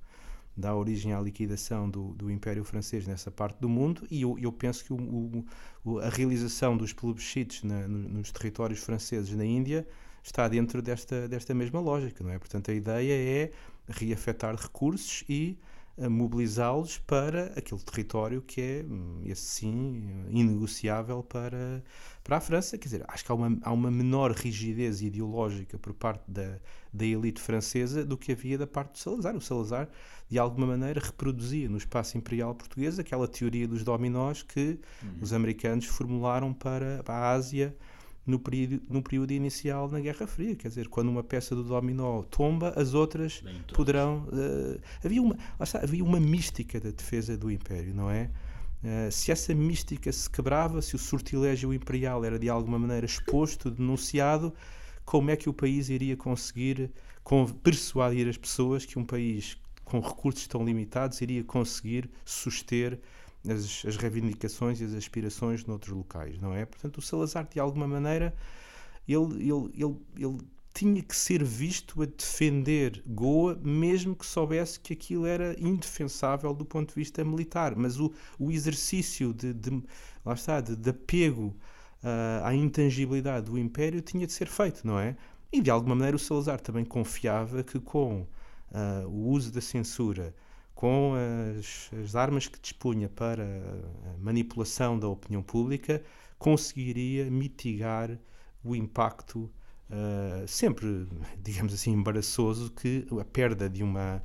dá 0.55 0.77
origem 0.77 1.15
à 1.15 1.21
liquidação 1.23 1.89
do, 1.89 2.13
do 2.13 2.31
Império 2.31 2.63
Francês 2.63 3.07
nessa 3.07 3.31
parte 3.31 3.59
do 3.59 3.67
mundo, 3.67 4.07
e 4.11 4.21
eu, 4.21 4.39
eu 4.39 4.53
penso 4.53 4.85
que 4.85 4.93
o, 4.93 5.47
o, 5.83 5.99
a 6.01 6.11
realização 6.11 6.77
dos 6.77 6.93
plebiscitos 6.93 7.63
na, 7.63 7.89
nos 7.89 8.31
territórios 8.31 8.81
franceses 8.81 9.35
na 9.35 9.43
Índia 9.47 9.89
está 10.23 10.47
dentro 10.47 10.83
desta, 10.83 11.27
desta 11.27 11.55
mesma 11.55 11.81
lógica, 11.81 12.23
não 12.23 12.31
é? 12.31 12.39
Portanto, 12.39 12.71
a 12.71 12.75
ideia 12.75 13.15
é 13.15 13.53
reafetar 13.89 14.55
recursos 14.55 15.25
e 15.27 15.57
mobilizá-los 15.99 16.99
para 16.99 17.47
aquele 17.57 17.81
território 17.83 18.41
que 18.43 18.61
é, 18.61 18.85
hum, 18.89 19.23
esse 19.25 19.43
sim, 19.43 20.25
inegociável 20.31 21.23
para, 21.23 21.83
para 22.25 22.39
a 22.39 22.41
França. 22.41 22.79
Quer 22.79 22.85
dizer, 22.85 23.05
acho 23.09 23.25
que 23.25 23.31
há 23.31 23.35
uma, 23.35 23.59
há 23.63 23.73
uma 23.73 23.91
menor 23.91 24.33
rigidez 24.33 25.03
ideológica 25.03 25.79
por 25.79 25.93
parte 25.93 26.23
da, 26.29 26.59
da 26.93 27.05
elite 27.05 27.41
francesa 27.41 28.05
do 28.05 28.17
que 28.17 28.33
havia 28.33 28.57
da 28.57 28.67
parte 28.67 28.93
do 28.93 28.99
Salazar. 28.99 29.37
O 29.37 29.41
Salazar, 29.41 29.89
de 30.29 30.39
alguma 30.39 30.67
maneira, 30.67 31.01
reproduzia 31.01 31.69
no 31.69 31.77
espaço 31.77 32.17
imperial 32.17 32.55
português 32.55 32.99
aquela 32.99 33.29
teoria 33.29 33.69
dos 33.69 33.85
dominós 33.85 34.43
que 34.43 34.79
uhum. 35.03 35.19
os 35.21 35.33
americanos 35.33 35.87
formularam 35.87 36.55
para, 36.55 37.03
para 37.03 37.15
a 37.15 37.33
Ásia 37.33 37.77
no 38.27 38.39
período, 38.39 38.83
no 38.89 39.03
período 39.03 39.33
inicial 39.33 39.89
na 39.89 40.01
Guerra 40.01 40.27
Fria. 40.27 40.55
Quer 40.55 40.69
dizer, 40.69 40.89
quando 40.89 41.09
uma 41.09 41.23
peça 41.23 41.55
do 41.55 41.65
dominó 41.65 42.23
tomba, 42.23 42.73
as 42.77 42.95
outras 42.95 43.43
poderão. 43.75 44.29
Uh, 44.29 44.81
havia, 45.05 45.23
uma, 45.23 45.37
está, 45.61 45.83
havia 45.83 46.05
uma 46.05 46.21
mística 46.21 46.79
da 46.79 46.91
defesa 46.91 47.37
do 47.37 47.51
Império, 47.51 47.95
não 47.95 48.11
é? 48.11 48.31
Uh, 48.83 49.11
se 49.11 49.31
essa 49.31 49.55
mística 49.55 50.11
se 50.11 50.29
quebrava, 50.29 50.81
se 50.81 50.95
o 50.95 50.99
sortilégio 50.99 51.73
imperial 51.73 52.25
era 52.25 52.39
de 52.39 52.49
alguma 52.49 52.79
maneira 52.79 53.05
exposto, 53.05 53.71
denunciado, 53.71 54.55
como 55.05 55.31
é 55.31 55.37
que 55.37 55.49
o 55.49 55.53
país 55.53 55.89
iria 55.89 56.17
conseguir 56.17 56.91
persuadir 57.63 58.29
as 58.29 58.37
pessoas 58.37 58.85
que 58.85 58.99
um 58.99 59.05
país 59.05 59.57
com 59.85 60.01
recursos 60.01 60.47
tão 60.47 60.65
limitados 60.65 61.21
iria 61.21 61.43
conseguir 61.43 62.09
suster 62.25 62.99
as, 63.49 63.85
as 63.87 63.97
reivindicações 63.97 64.81
e 64.81 64.85
as 64.85 64.95
aspirações 64.95 65.65
noutros 65.65 65.95
locais, 65.95 66.39
não 66.39 66.55
é? 66.55 66.65
Portanto, 66.65 66.99
o 66.99 67.03
Salazar, 67.03 67.49
de 67.49 67.59
alguma 67.59 67.87
maneira, 67.87 68.35
ele, 69.09 69.51
ele, 69.51 69.71
ele, 69.75 69.97
ele 70.17 70.39
tinha 70.73 71.03
que 71.03 71.17
ser 71.17 71.43
visto 71.43 72.03
a 72.03 72.07
defender 72.07 73.03
Goa, 73.07 73.59
mesmo 73.63 74.15
que 74.15 74.25
soubesse 74.25 74.79
que 74.79 74.93
aquilo 74.93 75.27
era 75.27 75.57
indefensável 75.59 76.55
do 76.55 76.65
ponto 76.65 76.91
de 76.91 76.95
vista 76.95 77.25
militar. 77.25 77.75
Mas 77.77 77.99
o, 77.99 78.13
o 78.39 78.51
exercício 78.51 79.35
de, 79.35 79.53
de, 79.53 79.83
lá 80.25 80.35
está, 80.35 80.61
de, 80.61 80.77
de 80.77 80.91
apego 80.91 81.57
uh, 82.03 82.45
à 82.45 82.55
intangibilidade 82.55 83.47
do 83.47 83.59
Império 83.59 84.01
tinha 84.01 84.27
de 84.27 84.33
ser 84.33 84.47
feito, 84.47 84.87
não 84.87 84.99
é? 84.99 85.17
E 85.53 85.61
de 85.61 85.71
alguma 85.71 85.95
maneira 85.95 86.17
o 86.17 86.21
Salazar 86.21 86.61
também 86.61 86.85
confiava 86.85 87.65
que 87.65 87.81
com 87.81 88.21
uh, 88.71 89.09
o 89.09 89.29
uso 89.31 89.51
da 89.51 89.61
censura 89.61 90.35
com 90.81 91.13
as, 91.59 91.91
as, 92.03 92.17
armas 92.17 92.49
que 92.49 92.59
dispunha 92.59 93.07
para 93.07 93.45
a 93.45 94.17
manipulação 94.19 94.99
da 94.99 95.07
opinião 95.09 95.43
pública, 95.43 96.03
conseguiria 96.39 97.31
mitigar 97.31 98.19
o 98.65 98.75
impacto 98.75 99.41
uh, 99.91 100.49
sempre, 100.49 101.07
digamos 101.39 101.75
assim, 101.75 101.93
embaraçoso 101.93 102.71
que 102.71 103.07
a 103.21 103.25
perda 103.27 103.69
de 103.69 103.83
uma 103.83 104.23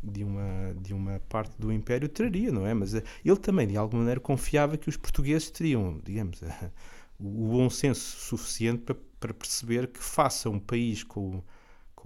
de 0.00 0.22
uma 0.22 0.76
de 0.80 0.94
uma 0.94 1.18
parte 1.28 1.58
do 1.58 1.72
império 1.72 2.08
traria, 2.08 2.52
não 2.52 2.64
é? 2.64 2.72
Mas 2.72 2.94
uh, 2.94 3.02
ele 3.24 3.36
também 3.38 3.66
de 3.66 3.76
alguma 3.76 4.02
maneira 4.02 4.20
confiava 4.20 4.76
que 4.76 4.88
os 4.88 4.96
portugueses 4.96 5.50
teriam, 5.50 6.00
digamos, 6.04 6.40
uh, 6.46 6.70
o 7.18 7.48
bom 7.48 7.68
senso 7.68 8.20
suficiente 8.20 8.82
para, 8.84 8.96
para 9.18 9.34
perceber 9.34 9.88
que 9.88 9.98
faça 10.00 10.48
um 10.48 10.60
país 10.60 11.02
com 11.02 11.42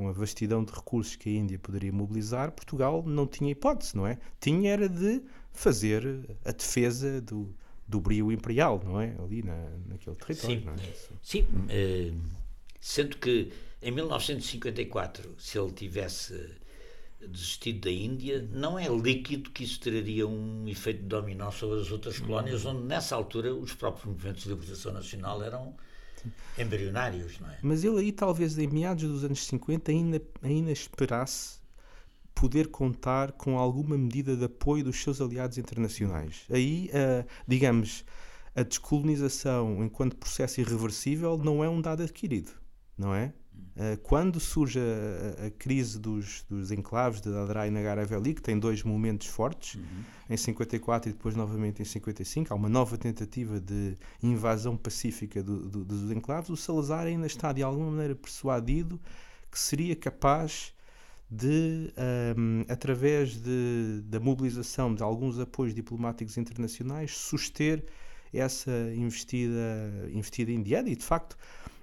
com 0.01 0.09
a 0.09 0.13
vastidão 0.13 0.65
de 0.65 0.73
recursos 0.73 1.15
que 1.15 1.29
a 1.29 1.33
Índia 1.33 1.59
poderia 1.59 1.93
mobilizar, 1.93 2.51
Portugal 2.53 3.05
não 3.07 3.27
tinha 3.27 3.51
hipótese, 3.51 3.95
não 3.95 4.07
é? 4.07 4.19
Tinha 4.41 4.73
era 4.73 4.89
de 4.89 5.23
fazer 5.53 6.03
a 6.43 6.53
defesa 6.53 7.21
do, 7.21 7.55
do 7.87 8.01
brio 8.01 8.33
imperial, 8.33 8.81
não 8.83 8.99
é? 8.99 9.15
Ali 9.23 9.43
na, 9.43 9.69
naquele 9.87 10.17
território, 10.17 10.59
sim, 10.59 10.65
não 10.65 10.73
é? 10.73 10.77
Sim, 11.23 11.43
uh, 11.43 12.19
sendo 12.81 13.19
que 13.19 13.53
em 13.83 13.91
1954, 13.91 15.35
se 15.39 15.59
ele 15.59 15.71
tivesse 15.73 16.51
desistido 17.21 17.81
da 17.81 17.91
Índia, 17.91 18.49
não 18.51 18.79
é 18.79 18.89
líquido 18.89 19.51
que 19.51 19.65
isso 19.65 19.79
teria 19.81 20.27
um 20.27 20.67
efeito 20.67 21.03
dominó 21.03 21.51
sobre 21.51 21.79
as 21.79 21.93
outras 21.93 22.19
colónias, 22.19 22.65
onde 22.65 22.85
nessa 22.85 23.15
altura 23.15 23.55
os 23.55 23.75
próprios 23.75 24.07
movimentos 24.07 24.45
de 24.45 24.49
libertação 24.49 24.95
nacional 24.95 25.43
eram 25.43 25.77
embrionários, 26.59 27.39
não 27.41 27.49
é? 27.49 27.59
Mas 27.63 27.85
ele 27.85 27.99
aí, 27.99 28.13
talvez 28.13 28.59
em 28.59 28.67
meados 28.67 29.05
dos 29.05 29.25
anos 29.25 29.47
50, 29.47 29.91
ainda, 29.91 30.23
ainda 30.43 30.71
esperasse 30.71 31.61
poder 32.35 32.69
contar 32.69 33.33
com 33.33 33.59
alguma 33.59 33.99
medida 33.99 34.37
de 34.37 34.45
apoio 34.45 34.85
dos 34.85 34.97
seus 34.97 35.21
aliados 35.21 35.59
internacionais. 35.59 36.45
Aí, 36.51 36.91
uh, 36.95 37.27
digamos, 37.47 38.05
a 38.55 38.63
descolonização 38.63 39.85
enquanto 39.85 40.17
processo 40.17 40.61
irreversível 40.61 41.37
não 41.39 41.63
é 41.63 41.69
um 41.69 41.81
dado 41.81 42.03
adquirido, 42.03 42.53
não 42.97 43.15
é? 43.15 43.33
Eh, 43.77 43.97
quando 44.03 44.39
surge 44.39 44.79
a, 44.79 45.47
a, 45.47 45.51
crise 45.51 45.99
dos, 45.99 46.45
dos 46.49 46.71
enclaves 46.71 47.21
de 47.21 47.31
Dadra 47.31 47.67
e 47.67 47.71
Nagaraveli, 47.71 48.35
que 48.35 48.43
tem 48.43 48.59
dois 48.59 48.83
momentos 48.83 49.27
fortes, 49.27 49.77
uhum. 49.77 50.05
em 50.29 50.37
54 50.37 51.11
e 51.11 51.13
depois 51.13 51.35
novamente 51.35 51.81
em 51.81 51.85
55, 51.85 52.53
há 52.53 52.57
uma 52.57 52.69
nova 52.69 52.99
tentativa 52.99 53.61
de 53.61 53.97
invasão 54.23 54.77
pacífica 54.77 55.43
do, 55.43 55.69
do, 55.69 55.85
dos 55.85 56.11
enclaves, 56.11 56.51
o 56.51 56.57
Salazar 56.57 57.07
ainda 57.07 57.27
está 57.27 57.53
de 57.53 57.63
alguma 57.63 57.91
maneira 57.91 58.15
persuadido 58.15 59.01
que 59.51 59.59
seria 59.59 59.97
capaz 59.97 60.75
de, 61.31 61.93
um, 62.37 62.61
ehm, 62.61 62.67
através 62.69 63.41
de, 63.41 64.03
da 64.05 64.19
mobilização 64.19 64.95
de 64.95 65.03
alguns 65.03 65.39
apoios 65.39 65.75
diplomáticos 65.75 66.37
internacionais, 66.37 67.17
suster 67.17 67.85
essa 68.33 68.71
investida, 68.95 70.09
investida 70.13 70.53
indiana 70.53 70.89
e, 70.89 70.97
de 70.97 71.05
facto, 71.05 71.37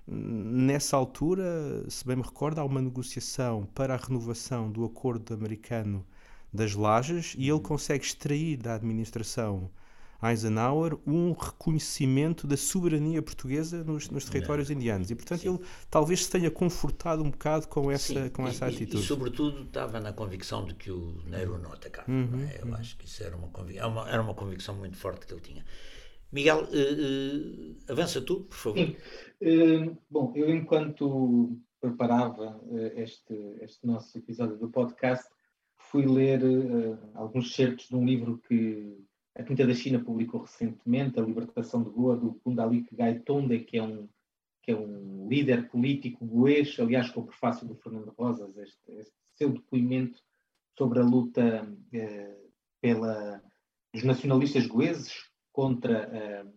Nessa 0.07 0.95
altura, 0.95 1.83
se 1.89 2.05
bem 2.05 2.15
me 2.15 2.23
recordo, 2.23 2.59
há 2.59 2.63
uma 2.63 2.81
negociação 2.81 3.67
para 3.75 3.93
a 3.93 3.97
renovação 3.97 4.71
do 4.71 4.85
acordo 4.85 5.33
americano 5.33 6.05
das 6.53 6.73
lajes 6.73 7.35
e 7.37 7.43
ele 7.43 7.51
uhum. 7.51 7.59
consegue 7.59 8.05
extrair 8.05 8.55
da 8.55 8.75
administração 8.75 9.69
Eisenhower 10.23 10.97
um 11.05 11.31
reconhecimento 11.33 12.47
da 12.47 12.57
soberania 12.57 13.21
portuguesa 13.21 13.83
nos, 13.83 14.09
nos 14.09 14.25
territórios 14.25 14.69
indianos 14.71 15.11
e 15.11 15.15
portanto 15.15 15.41
Sim. 15.41 15.49
ele 15.49 15.59
talvez 15.91 16.25
se 16.25 16.31
tenha 16.31 16.49
confortado 16.49 17.21
um 17.21 17.29
bocado 17.29 17.67
com 17.67 17.91
essa 17.91 18.23
Sim. 18.23 18.29
com 18.29 18.47
essa 18.47 18.65
e, 18.65 18.73
atitude 18.73 19.03
e, 19.03 19.05
sobretudo 19.05 19.63
estava 19.63 19.99
na 19.99 20.11
convicção 20.11 20.65
de 20.65 20.73
que 20.73 20.89
o 20.89 21.21
Nehru 21.25 21.59
não 21.59 21.71
atacava 21.71 22.09
uhum, 22.11 22.47
é? 22.49 22.61
eu 22.61 22.67
uhum. 22.67 22.75
acho 22.75 22.97
que 22.97 23.05
isso 23.05 23.23
era 23.23 23.35
uma, 23.35 23.49
era 23.71 23.87
uma, 23.87 24.09
era 24.09 24.21
uma 24.21 24.33
convicção 24.33 24.73
muito 24.75 24.97
forte 24.97 25.27
que 25.27 25.33
ele 25.33 25.41
tinha 25.41 25.63
Miguel, 26.31 26.63
uh, 26.63 26.67
uh, 26.67 27.77
avança 27.87 28.21
tu, 28.21 28.41
por 28.41 28.55
favor. 28.55 28.77
Sim. 28.77 28.95
Uh, 29.41 29.97
bom, 30.09 30.33
eu 30.35 30.49
enquanto 30.49 31.57
preparava 31.79 32.59
este, 32.95 33.33
este 33.61 33.85
nosso 33.85 34.17
episódio 34.17 34.57
do 34.57 34.69
podcast, 34.69 35.25
fui 35.77 36.05
ler 36.07 36.41
alguns 37.13 37.53
certos 37.53 37.87
de 37.87 37.95
um 37.95 38.03
livro 38.03 38.39
que 38.39 38.97
a 39.35 39.43
Quinta 39.43 39.65
da 39.65 39.75
China 39.75 40.03
publicou 40.03 40.41
recentemente, 40.41 41.19
A 41.19 41.23
Libertação 41.23 41.83
de 41.83 41.91
Goa, 41.91 42.17
do 42.17 42.33
Pundalik 42.33 42.93
Gaitonde, 42.95 43.59
que 43.59 43.77
é 43.77 43.83
um, 43.83 44.09
que 44.63 44.71
é 44.71 44.75
um 44.75 45.29
líder 45.29 45.69
político 45.69 46.25
goês, 46.25 46.75
aliás, 46.79 47.11
com 47.11 47.21
o 47.21 47.27
prefácio 47.27 47.67
do 47.67 47.75
Fernando 47.75 48.11
Rosas, 48.17 48.57
este, 48.57 48.91
este 48.93 49.13
seu 49.35 49.49
depoimento 49.49 50.19
sobre 50.75 50.99
a 50.99 51.03
luta 51.03 51.71
pela, 52.81 53.39
dos 53.93 54.03
nacionalistas 54.03 54.65
goeses 54.65 55.26
contra 55.57 56.07
uh, 56.07 56.53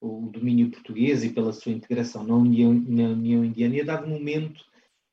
o 0.00 0.28
domínio 0.28 0.72
português 0.72 1.22
e 1.22 1.30
pela 1.30 1.52
sua 1.52 1.70
integração 1.70 2.24
na 2.24 2.34
União, 2.34 2.74
na 2.74 3.10
União 3.10 3.44
Indiana, 3.44 3.76
e 3.76 3.80
a 3.80 3.84
dado 3.84 4.08
momento 4.08 4.64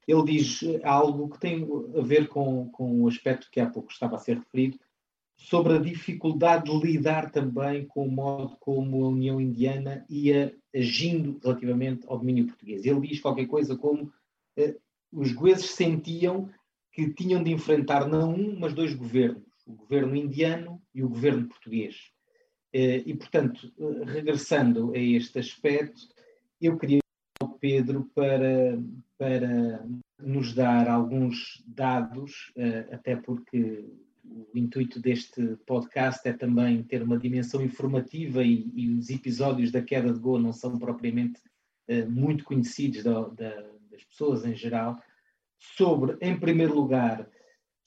ele 0.08 0.24
diz 0.24 0.62
algo 0.84 1.30
que 1.30 1.40
tem 1.40 1.68
a 1.96 2.02
ver 2.02 2.30
com, 2.30 2.68
com 2.70 3.04
o 3.04 3.08
aspecto 3.08 3.48
que 3.52 3.60
há 3.60 3.70
pouco 3.70 3.92
estava 3.92 4.16
a 4.16 4.20
ser 4.20 4.40
referido, 4.40 4.80
sobre 5.36 5.76
a 5.76 5.80
dificuldade 5.80 6.72
de 6.72 6.80
lidar 6.80 7.30
também 7.30 7.86
com 7.86 8.08
o 8.08 8.12
modo 8.12 8.58
como 8.60 9.06
a 9.06 9.10
União 9.10 9.40
Indiana 9.40 10.04
ia 10.10 10.58
agindo 10.76 11.40
relativamente 11.44 12.08
ao 12.08 12.18
domínio 12.18 12.48
português. 12.48 12.86
Ele 12.86 13.08
diz 13.08 13.20
qualquer 13.20 13.46
coisa 13.46 13.78
como 13.78 14.12
eh, 14.58 14.76
os 15.12 15.32
goeses 15.32 15.70
sentiam 15.70 16.50
que 16.92 17.14
tinham 17.14 17.44
de 17.44 17.52
enfrentar 17.52 18.08
não 18.08 18.34
um, 18.34 18.58
mas 18.60 18.74
dois 18.74 18.96
governos, 18.96 19.44
o 19.68 19.74
governo 19.74 20.16
indiano 20.16 20.82
e 20.96 21.04
o 21.04 21.10
governo 21.10 21.48
português. 21.48 22.17
Eh, 22.74 23.04
e, 23.06 23.16
portanto, 23.16 23.72
eh, 23.80 24.04
regressando 24.06 24.94
a 24.94 24.98
este 24.98 25.40
aspecto, 25.40 26.02
eu 26.62 26.78
queria 26.78 27.00
ao 27.40 27.50
Pedro 27.50 28.10
para, 28.14 28.80
para 29.18 29.86
nos 30.20 30.54
dar 30.54 30.90
alguns 30.90 31.64
dados, 31.68 32.52
eh, 32.56 32.88
até 32.92 33.16
porque 33.16 33.86
o 34.54 34.58
intuito 34.58 35.00
deste 35.00 35.56
podcast 35.66 36.28
é 36.28 36.34
também 36.34 36.84
ter 36.84 37.02
uma 37.02 37.18
dimensão 37.18 37.62
informativa 37.64 38.44
e, 38.44 38.70
e 38.76 38.90
os 38.90 39.10
episódios 39.10 39.72
da 39.72 39.82
queda 39.82 40.12
de 40.12 40.20
Goa 40.20 40.40
não 40.40 40.52
são 40.52 40.78
propriamente 40.78 41.40
muito 42.10 42.44
conhecidos 42.44 43.02
da, 43.02 43.22
da, 43.30 43.66
das 43.90 44.04
pessoas 44.04 44.44
em 44.44 44.54
geral, 44.54 45.02
sobre, 45.58 46.18
em 46.20 46.38
primeiro 46.38 46.76
lugar, 46.76 47.30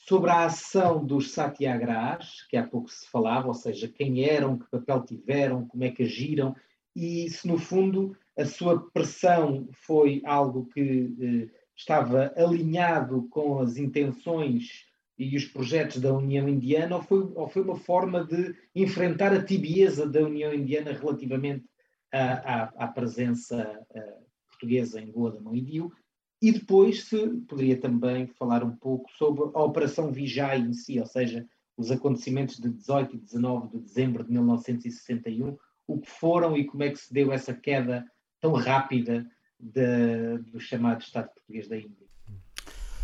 sobre 0.01 0.31
a 0.31 0.47
ação 0.47 1.05
dos 1.05 1.31
satyagrahas, 1.33 2.47
que 2.49 2.57
há 2.57 2.67
pouco 2.67 2.91
se 2.91 3.09
falava, 3.09 3.49
ou 3.49 3.55
seja, 3.55 3.87
quem 3.89 4.25
eram, 4.25 4.59
que 4.59 4.71
papel 4.71 5.05
tiveram, 5.05 5.67
como 5.67 5.85
é 5.85 5.91
que 5.91 6.03
agiram, 6.03 6.55
e 6.97 7.29
se 7.31 7.47
no 7.47 7.59
fundo 7.59 8.17
a 8.37 8.45
sua 8.45 8.91
pressão 8.91 9.69
foi 9.73 10.23
algo 10.25 10.67
que 10.67 11.15
eh, 11.21 11.49
estava 11.77 12.33
alinhado 12.37 13.29
com 13.31 13.61
as 13.61 13.77
intenções 13.77 14.87
e 15.19 15.37
os 15.37 15.45
projetos 15.45 16.01
da 16.01 16.13
União 16.15 16.49
Indiana, 16.49 16.97
ou 16.97 17.03
foi, 17.03 17.33
ou 17.35 17.49
foi 17.49 17.63
uma 17.63 17.77
forma 17.77 18.25
de 18.25 18.55
enfrentar 18.75 19.33
a 19.35 19.45
tibieza 19.45 20.09
da 20.09 20.23
União 20.23 20.53
Indiana 20.53 20.93
relativamente 20.93 21.67
à, 22.11 22.89
presença 22.89 23.79
uh, 23.91 24.25
portuguesa 24.49 24.99
em 24.99 25.13
Goa 25.13 25.33
da 25.33 25.41
Mão 25.41 25.55
e 25.55 25.61
Dio, 25.61 25.93
e 26.41 26.53
depois 26.53 27.05
se 27.05 27.29
poderia 27.49 27.79
também 27.79 28.27
falar 28.27 28.65
um 28.65 28.75
pouco 28.75 29.11
sobre 29.13 29.43
a 29.55 29.63
Operação 29.63 30.11
Vijay 30.11 30.61
em 30.61 30.73
si, 30.73 30.99
ou 30.99 31.07
seja, 31.07 31.47
os 31.77 31.91
acontecimentos 31.91 32.59
de 32.59 32.69
18 32.69 33.17
e 33.17 33.19
19 33.19 33.69
de 33.69 33.79
dezembro 33.79 34.25
de 34.25 34.33
1961, 34.33 35.57
o 35.87 36.01
que 36.01 36.11
foram 36.11 36.57
e 36.57 36.65
como 36.65 36.83
é 36.83 36.91
que 36.91 36.99
se 36.99 37.13
deu 37.13 37.33
essa 37.33 37.53
queda 37.53 38.05
tão 38.41 38.53
rápida 38.53 39.27
de, 39.59 40.39
do 40.51 40.59
chamado 40.59 41.03
Estado 41.03 41.31
português 41.31 41.69
da 41.69 41.77
Índia. 41.77 42.09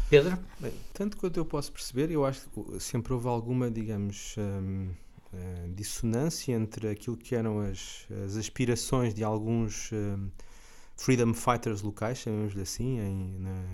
Pedro? 0.09 0.39
Bem, 0.61 0.73
tanto 0.95 1.17
quanto 1.17 1.37
eu 1.37 1.45
posso 1.45 1.73
perceber, 1.73 2.11
eu 2.11 2.25
acho 2.25 2.49
que 2.49 2.81
sempre 2.81 3.13
houve 3.13 3.27
alguma, 3.27 3.71
digamos, 3.71 4.37
hum, 4.39 4.91
hum, 5.35 5.75
dissonância 5.75 6.53
entre 6.53 6.89
aquilo 6.89 7.17
que 7.17 7.35
eram 7.35 7.59
as, 7.59 8.07
as 8.25 8.37
aspirações 8.37 9.13
de 9.13 9.25
alguns 9.25 9.91
hum, 9.93 10.31
freedom 10.97 11.35
fighters 11.35 11.83
locais, 11.83 12.19
chamemos-lhe 12.19 12.63
assim, 12.63 12.99
em, 12.99 13.39
na, 13.39 13.65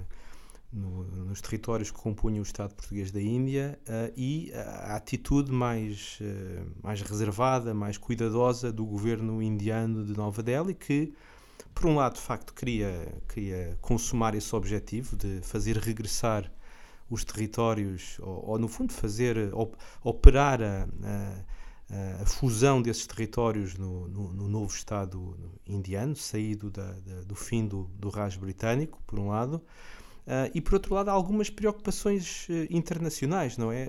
no, 0.73 1.05
nos 1.27 1.41
territórios 1.41 1.91
que 1.91 1.99
compunham 1.99 2.41
o 2.41 2.43
Estado 2.43 2.75
português 2.75 3.11
da 3.13 3.21
Índia 3.21 3.79
uh, 3.83 4.13
e 4.17 4.53
a 4.55 4.97
atitude 4.97 5.53
mais, 5.53 6.19
uh, 6.21 6.67
mais 6.83 7.01
reservada, 7.03 7.73
mais 7.73 7.97
cuidadosa 7.97 8.73
do 8.73 8.85
governo 8.85 9.43
indiano 9.43 10.05
de 10.05 10.17
Nova 10.17 10.43
Delhi, 10.43 10.75
que, 10.75 11.13
por 11.75 11.87
um 11.87 11.95
lado, 11.95 12.15
de 12.15 12.21
facto, 12.21 12.53
queria, 12.53 13.15
queria 13.29 13.79
consumar 13.81 14.35
esse 14.35 14.55
objetivo 14.55 15.17
de 15.17 15.41
fazer 15.43 15.77
regressar 15.77 16.51
os 17.09 17.25
territórios, 17.25 18.19
ou, 18.21 18.51
ou 18.51 18.59
no 18.59 18.69
fundo, 18.69 18.93
fazer, 18.93 19.37
operar 20.03 20.63
a, 20.63 20.89
a 21.05 21.45
a 22.21 22.27
fusão 22.27 22.81
desses 22.81 23.07
territórios 23.07 23.77
no, 23.77 24.09
no, 24.09 24.33
no 24.33 24.49
novo 24.49 24.75
Estado 24.75 25.37
indiano, 25.67 26.17
saído 26.17 26.71
da, 26.71 26.93
da, 26.93 27.23
do 27.23 27.35
fim 27.35 27.67
do, 27.67 27.85
do 27.99 28.09
Raj 28.09 28.37
britânico, 28.37 29.03
por 29.07 29.19
um 29.19 29.29
lado, 29.29 29.57
uh, 29.57 30.51
e 30.55 30.61
por 30.61 30.75
outro 30.75 30.95
lado 30.95 31.11
algumas 31.11 31.51
preocupações 31.51 32.49
uh, 32.49 32.53
internacionais, 32.71 33.59
não 33.59 33.71
é? 33.71 33.89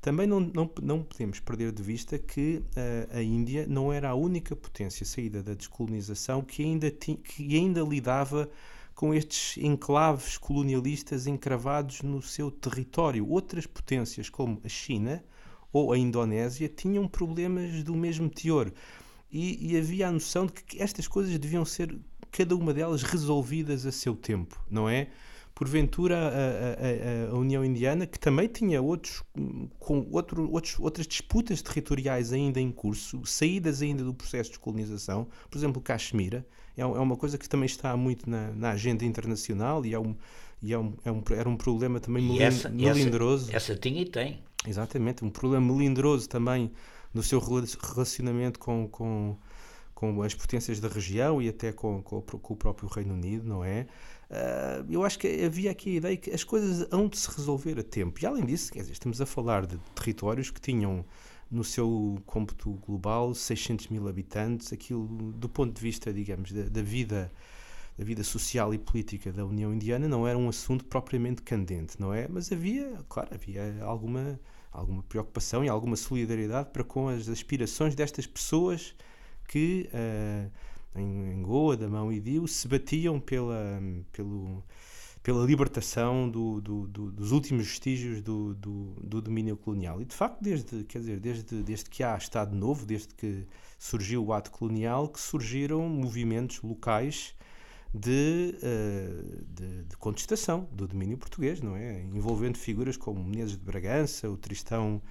também 0.00 0.26
não, 0.26 0.38
não, 0.38 0.70
não 0.80 1.02
podemos 1.02 1.40
perder 1.40 1.72
de 1.72 1.82
vista 1.82 2.16
que 2.16 2.62
a 3.12 3.20
Índia 3.20 3.66
não 3.66 3.92
era 3.92 4.10
a 4.10 4.14
única 4.14 4.54
potência 4.54 5.04
saída 5.04 5.42
da 5.42 5.54
descolonização 5.54 6.42
que 6.42 6.62
ainda, 6.62 6.90
ti, 6.90 7.16
que 7.16 7.56
ainda 7.56 7.80
lidava 7.80 8.48
com 8.94 9.12
estes 9.12 9.56
enclaves 9.56 10.38
colonialistas 10.38 11.26
encravados 11.26 12.02
no 12.02 12.22
seu 12.22 12.50
território. 12.50 13.28
Outras 13.28 13.66
potências, 13.66 14.28
como 14.28 14.60
a 14.64 14.68
China, 14.68 15.24
ou 15.72 15.92
a 15.92 15.98
Indonésia 15.98 16.68
tinham 16.68 17.08
problemas 17.08 17.82
do 17.82 17.94
mesmo 17.94 18.28
teor. 18.28 18.72
E, 19.30 19.72
e, 19.72 19.78
havia 19.78 20.08
a 20.08 20.12
noção 20.12 20.44
de 20.44 20.52
que 20.52 20.82
estas 20.82 21.08
coisas 21.08 21.36
deviam 21.38 21.64
ser, 21.64 21.96
cada 22.30 22.54
uma 22.54 22.74
delas, 22.74 23.02
resolvidas 23.02 23.86
a 23.86 23.92
seu 23.92 24.14
tempo, 24.14 24.62
não 24.70 24.88
é? 24.88 25.08
Porventura, 25.54 26.16
a, 26.18 27.30
a, 27.30 27.34
a 27.34 27.38
União 27.38 27.64
Indiana, 27.64 28.06
que 28.06 28.18
também 28.18 28.48
tinha 28.48 28.82
outros, 28.82 29.22
com 29.78 30.06
outro, 30.10 30.50
outros, 30.50 30.78
outras 30.78 31.06
disputas 31.06 31.62
territoriais 31.62 32.32
ainda 32.32 32.60
em 32.60 32.70
curso, 32.70 33.24
saídas 33.24 33.80
ainda 33.80 34.04
do 34.04 34.12
processo 34.12 34.52
de 34.52 34.58
colonização, 34.58 35.26
por 35.50 35.56
exemplo, 35.56 35.80
Caxemira, 35.80 36.46
é, 36.76 36.82
é 36.82 36.84
uma 36.84 37.16
coisa 37.16 37.36
que 37.38 37.48
também 37.48 37.66
está 37.66 37.96
muito 37.96 38.28
na, 38.28 38.50
na 38.52 38.70
agenda 38.70 39.04
internacional 39.04 39.84
e, 39.84 39.94
é 39.94 39.98
um, 39.98 40.16
e 40.62 40.72
é 40.72 40.78
um, 40.78 40.94
é 41.04 41.12
um, 41.12 41.22
era 41.30 41.48
um 41.48 41.56
problema 41.56 42.00
também 42.00 42.24
melindroso. 42.72 43.48
Essa, 43.48 43.72
essa 43.72 43.76
tinha 43.76 44.02
e 44.02 44.06
tem. 44.06 44.40
Exatamente, 44.66 45.24
um 45.24 45.30
problema 45.30 45.72
melindroso 45.72 46.28
também 46.28 46.70
no 47.12 47.22
seu 47.22 47.40
relacionamento 47.40 48.58
com, 48.58 48.88
com, 48.88 49.36
com 49.94 50.22
as 50.22 50.34
potências 50.34 50.80
da 50.80 50.88
região 50.88 51.42
e 51.42 51.48
até 51.48 51.72
com, 51.72 52.02
com, 52.02 52.20
com 52.22 52.54
o 52.54 52.56
próprio 52.56 52.88
Reino 52.88 53.14
Unido, 53.14 53.46
não 53.46 53.64
é? 53.64 53.86
Uh, 54.30 54.90
eu 54.90 55.04
acho 55.04 55.18
que 55.18 55.44
havia 55.44 55.70
aqui 55.70 55.90
a 55.90 55.94
ideia 55.94 56.16
que 56.16 56.30
as 56.30 56.42
coisas 56.42 56.86
hão 56.90 57.06
de 57.06 57.18
se 57.18 57.28
resolver 57.36 57.78
a 57.78 57.82
tempo. 57.82 58.18
E 58.22 58.26
além 58.26 58.44
disso, 58.46 58.72
dizer, 58.72 58.92
estamos 58.92 59.20
a 59.20 59.26
falar 59.26 59.66
de 59.66 59.76
territórios 59.94 60.50
que 60.50 60.60
tinham 60.60 61.04
no 61.50 61.62
seu 61.62 62.16
cômputo 62.24 62.70
global 62.86 63.34
600 63.34 63.88
mil 63.88 64.08
habitantes, 64.08 64.72
aquilo 64.72 65.06
do 65.34 65.48
ponto 65.50 65.74
de 65.74 65.82
vista, 65.82 66.10
digamos, 66.10 66.50
da, 66.50 66.62
da 66.62 66.82
vida 66.82 67.30
da 67.96 68.04
vida 68.04 68.24
social 68.24 68.72
e 68.72 68.78
política 68.78 69.32
da 69.32 69.44
União 69.44 69.72
Indiana 69.72 70.08
não 70.08 70.26
era 70.26 70.38
um 70.38 70.48
assunto 70.48 70.84
propriamente 70.84 71.42
candente, 71.42 72.00
não 72.00 72.12
é? 72.12 72.26
Mas 72.28 72.50
havia, 72.50 72.98
claro, 73.08 73.30
havia 73.34 73.82
alguma 73.84 74.40
alguma 74.72 75.02
preocupação 75.02 75.62
e 75.64 75.68
alguma 75.68 75.96
solidariedade 75.96 76.70
para 76.70 76.82
com 76.82 77.08
as 77.08 77.28
aspirações 77.28 77.94
destas 77.94 78.26
pessoas 78.26 78.94
que 79.46 79.88
uh, 79.92 80.50
em, 80.98 81.42
Goa, 81.42 81.76
Damão 81.76 82.12
e 82.12 82.18
Dio 82.18 82.48
se 82.48 82.66
batiam 82.66 83.20
pela, 83.20 83.80
pelo, 84.12 84.64
pela 85.22 85.44
libertação 85.44 86.28
do, 86.28 86.60
do, 86.60 86.86
do, 86.88 87.12
dos 87.12 87.32
últimos 87.32 87.66
vestígios 87.66 88.22
do, 88.22 88.54
do, 88.54 89.20
domínio 89.20 89.56
colonial. 89.56 90.00
E 90.00 90.04
de 90.06 90.14
facto, 90.14 90.40
desde, 90.40 90.84
quer 90.84 90.98
dizer, 90.98 91.20
desde, 91.20 91.62
desde 91.62 91.90
que 91.90 92.02
há 92.02 92.16
Estado 92.16 92.56
Novo, 92.56 92.86
desde 92.86 93.14
que 93.14 93.46
surgiu 93.78 94.24
o 94.24 94.32
ato 94.32 94.50
colonial, 94.50 95.08
que 95.08 95.20
surgiram 95.20 95.86
movimentos 95.88 96.62
locais 96.62 97.34
de, 97.94 98.56
uh, 98.58 99.44
de, 99.54 99.84
de, 99.84 99.96
contestação 99.98 100.66
do 100.72 100.86
domínio 100.86 101.18
português, 101.18 101.60
não 101.60 101.76
é? 101.76 102.00
Envolvendo 102.00 102.56
figuras 102.56 102.96
como 102.96 103.22
Menezes 103.22 103.56
de 103.56 103.64
Bragança, 103.64 104.30
o 104.30 104.36
Tristão 104.36 105.02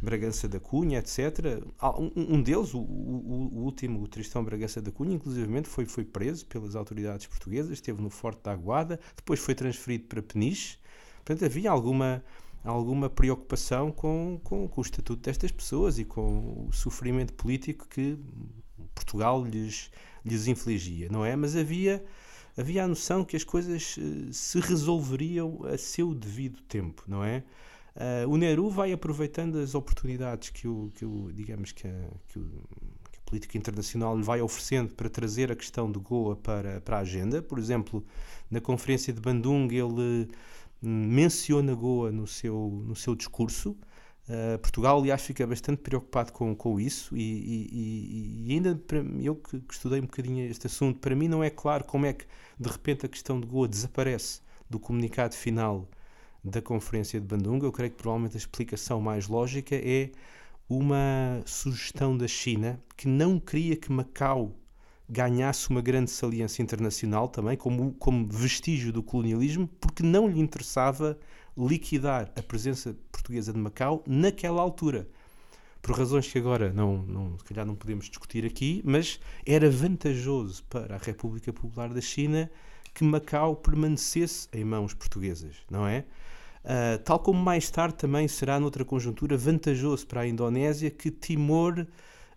Bragança 0.00 0.48
da 0.48 0.60
Cunha, 0.60 1.00
etc. 1.00 1.60
Um, 1.98 2.36
um 2.36 2.42
deles, 2.42 2.72
o, 2.72 2.78
o, 2.78 3.50
o, 3.52 3.64
último, 3.64 4.00
o 4.00 4.06
Tristão 4.06 4.44
Bragança 4.44 4.80
da 4.80 4.92
Cunha, 4.92 5.14
inclusivamente 5.14 5.68
foi, 5.68 5.84
foi 5.84 6.04
preso 6.04 6.46
pelas 6.46 6.76
autoridades 6.76 7.26
portuguesas, 7.26 7.72
esteve 7.72 8.00
no 8.00 8.08
Forte 8.08 8.42
da 8.44 8.52
Aguada, 8.52 9.00
depois 9.16 9.40
foi 9.40 9.54
transferido 9.56 10.04
para 10.04 10.22
Peniche. 10.22 10.78
Portanto, 11.24 11.44
havia 11.44 11.70
alguma 11.70 12.22
alguma 12.64 13.08
preocupação 13.08 13.90
com, 13.90 14.40
com, 14.42 14.68
com, 14.68 14.80
o 14.80 14.84
estatuto 14.84 15.22
destas 15.22 15.50
pessoas 15.50 15.98
e 15.98 16.04
com 16.04 16.66
o 16.68 16.72
sofrimento 16.72 17.32
político 17.32 17.86
que 17.88 18.18
Portugal 18.94 19.44
lhes, 19.44 19.90
lhes 20.24 20.46
infligia, 20.46 21.08
não 21.08 21.24
é? 21.24 21.34
Mas 21.36 21.56
havia 21.56 22.04
havia 22.58 22.84
a 22.84 22.88
noção 22.88 23.24
que 23.24 23.36
as 23.36 23.44
coisas 23.44 23.96
uh, 23.96 24.32
se 24.32 24.58
resolveriam 24.58 25.60
a 25.64 25.78
seu 25.78 26.12
devido 26.14 26.60
tempo, 26.62 27.04
não 27.06 27.22
é? 27.22 27.44
Uh, 27.94 28.28
o 28.28 28.36
Nehru 28.36 28.68
vai 28.70 28.92
aproveitando 28.92 29.58
as 29.58 29.74
oportunidades 29.74 30.50
que 30.50 30.68
o, 30.68 30.90
que 30.94 31.04
o 31.04 31.32
digamos 31.32 31.72
que 31.72 31.86
a, 31.86 32.10
que, 32.28 32.38
o, 32.38 32.42
que 33.10 33.18
a 33.18 33.20
política 33.24 33.58
internacional 33.58 34.16
lhe 34.16 34.22
vai 34.22 34.40
oferecendo 34.40 34.94
para 34.94 35.08
trazer 35.08 35.50
a 35.50 35.56
questão 35.56 35.90
de 35.90 35.98
Goa 35.98 36.36
para, 36.36 36.80
para 36.80 36.98
a 36.98 37.00
agenda. 37.00 37.42
Por 37.42 37.58
exemplo, 37.58 38.04
na 38.50 38.60
conferência 38.60 39.12
de 39.12 39.20
Bandung 39.20 39.68
ele 39.72 40.28
hum, 40.82 41.08
menciona 41.08 41.74
Goa 41.74 42.12
no 42.12 42.26
seu, 42.26 42.82
no 42.86 42.94
seu 42.94 43.14
discurso 43.14 43.76
Uh, 44.28 44.58
Portugal, 44.58 44.98
aliás, 44.98 45.22
fica 45.22 45.46
bastante 45.46 45.78
preocupado 45.78 46.32
com, 46.32 46.54
com 46.54 46.78
isso 46.78 47.16
e, 47.16 47.22
e, 47.22 48.44
e 48.46 48.52
ainda 48.52 48.74
para, 48.76 48.98
eu 48.98 49.34
que, 49.34 49.58
que, 49.58 49.72
estudei 49.72 50.00
um 50.00 50.02
bocadinho 50.02 50.44
este 50.50 50.66
assunto, 50.66 50.98
para 51.00 51.16
mim 51.16 51.28
não 51.28 51.42
é 51.42 51.48
claro 51.48 51.82
como 51.84 52.04
é 52.04 52.12
que 52.12 52.26
de 52.60 52.68
repente 52.68 53.06
a 53.06 53.08
questão 53.08 53.40
de 53.40 53.46
Goa 53.46 53.66
desaparece 53.66 54.42
do 54.68 54.78
comunicado 54.78 55.34
final 55.34 55.88
da 56.44 56.60
Conferência 56.60 57.18
de 57.18 57.26
Bandung. 57.26 57.64
Eu 57.64 57.72
creio 57.72 57.90
que 57.90 57.96
provavelmente 57.96 58.36
a 58.36 58.38
explicação 58.38 59.00
mais 59.00 59.28
lógica 59.28 59.74
é 59.74 60.10
uma 60.68 61.42
sugestão 61.46 62.14
da 62.16 62.28
China 62.28 62.78
que 62.96 63.08
não 63.08 63.40
queria 63.40 63.76
que 63.76 63.90
Macau 63.90 64.54
ganhasse 65.08 65.70
uma 65.70 65.80
grande 65.80 66.10
saliência 66.10 66.62
internacional 66.62 67.28
também, 67.28 67.56
como, 67.56 67.94
como 67.94 68.28
vestígio 68.28 68.92
do 68.92 69.02
colonialismo, 69.02 69.66
porque 69.80 70.02
não 70.02 70.28
lhe 70.28 70.38
interessava 70.38 71.18
liquidar 71.58 72.30
a 72.36 72.42
presença 72.42 72.96
portuguesa 73.10 73.52
de 73.52 73.58
Macau 73.58 74.04
naquela 74.06 74.62
altura. 74.62 75.08
Por 75.82 75.96
razões 75.96 76.30
que 76.30 76.38
agora 76.38 76.72
não, 76.72 77.02
não, 77.02 77.38
se 77.38 77.44
calhar 77.44 77.64
não 77.64 77.74
podemos 77.74 78.06
discutir 78.06 78.44
aqui, 78.44 78.82
mas 78.84 79.20
era 79.46 79.70
vantajoso 79.70 80.62
para 80.64 80.96
a 80.96 80.98
República 80.98 81.52
Popular 81.52 81.92
da 81.92 82.00
China 82.00 82.50
que 82.94 83.04
Macau 83.04 83.56
permanecesse 83.56 84.48
em 84.52 84.64
mãos 84.64 84.92
portuguesas, 84.92 85.56
não 85.70 85.86
é? 85.86 86.04
Uh, 86.64 86.98
tal 87.04 87.18
como 87.20 87.40
mais 87.40 87.70
tarde 87.70 87.94
também 87.94 88.26
será 88.26 88.58
noutra 88.58 88.84
conjuntura 88.84 89.36
vantajoso 89.36 90.06
para 90.06 90.22
a 90.22 90.26
Indonésia 90.26 90.90
que 90.90 91.10
Timor 91.10 91.86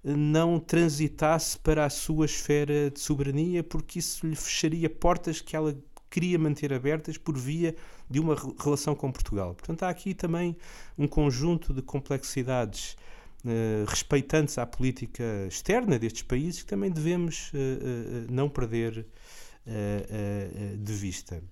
não 0.04 0.60
transitasse 0.60 1.58
para 1.60 1.86
a 1.86 1.90
sua 1.90 2.26
esfera 2.26 2.90
de 2.90 3.00
soberania, 3.00 3.64
porque 3.64 4.00
isso 4.00 4.26
lhe 4.26 4.36
fecharia 4.36 4.90
portas 4.90 5.42
que 5.42 5.56
ela 5.56 5.76
queria 6.10 6.38
manter 6.38 6.74
abertas 6.74 7.18
por 7.18 7.38
via 7.38 7.76
de 8.12 8.20
uma 8.20 8.36
relação 8.60 8.94
com 8.94 9.12
Portugal. 9.12 9.56
Portanto, 9.56 9.84
há 9.84 9.90
aqui 9.90 10.14
também 10.14 10.56
um 10.98 11.08
conjunto 11.08 11.74
de 11.74 11.82
complexidades 11.82 12.98
uh, 13.46 13.86
respeitantes 13.88 14.58
à 14.58 14.66
política 14.66 15.24
externa 15.48 15.98
destes 15.98 16.24
países 16.24 16.62
que 16.62 16.68
também 16.68 16.92
devemos 16.92 17.52
uh, 17.54 17.58
uh, 17.58 18.32
não 18.32 18.50
perder 18.50 19.06
de 20.80 20.94
vista. 20.94 21.44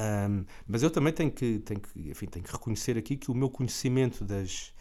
Um, 0.00 0.46
mas 0.66 0.82
eu 0.82 0.90
também 0.90 1.12
tenho 1.12 1.30
que, 1.30 1.58
tenho, 1.58 1.80
que, 1.80 2.10
enfim, 2.10 2.26
tenho 2.26 2.44
que 2.44 2.50
reconhecer 2.50 2.96
aqui 2.96 3.14
que 3.14 3.30
o 3.30 3.34
meu 3.34 3.50
conhecimento 3.50 4.24
das, 4.24 4.72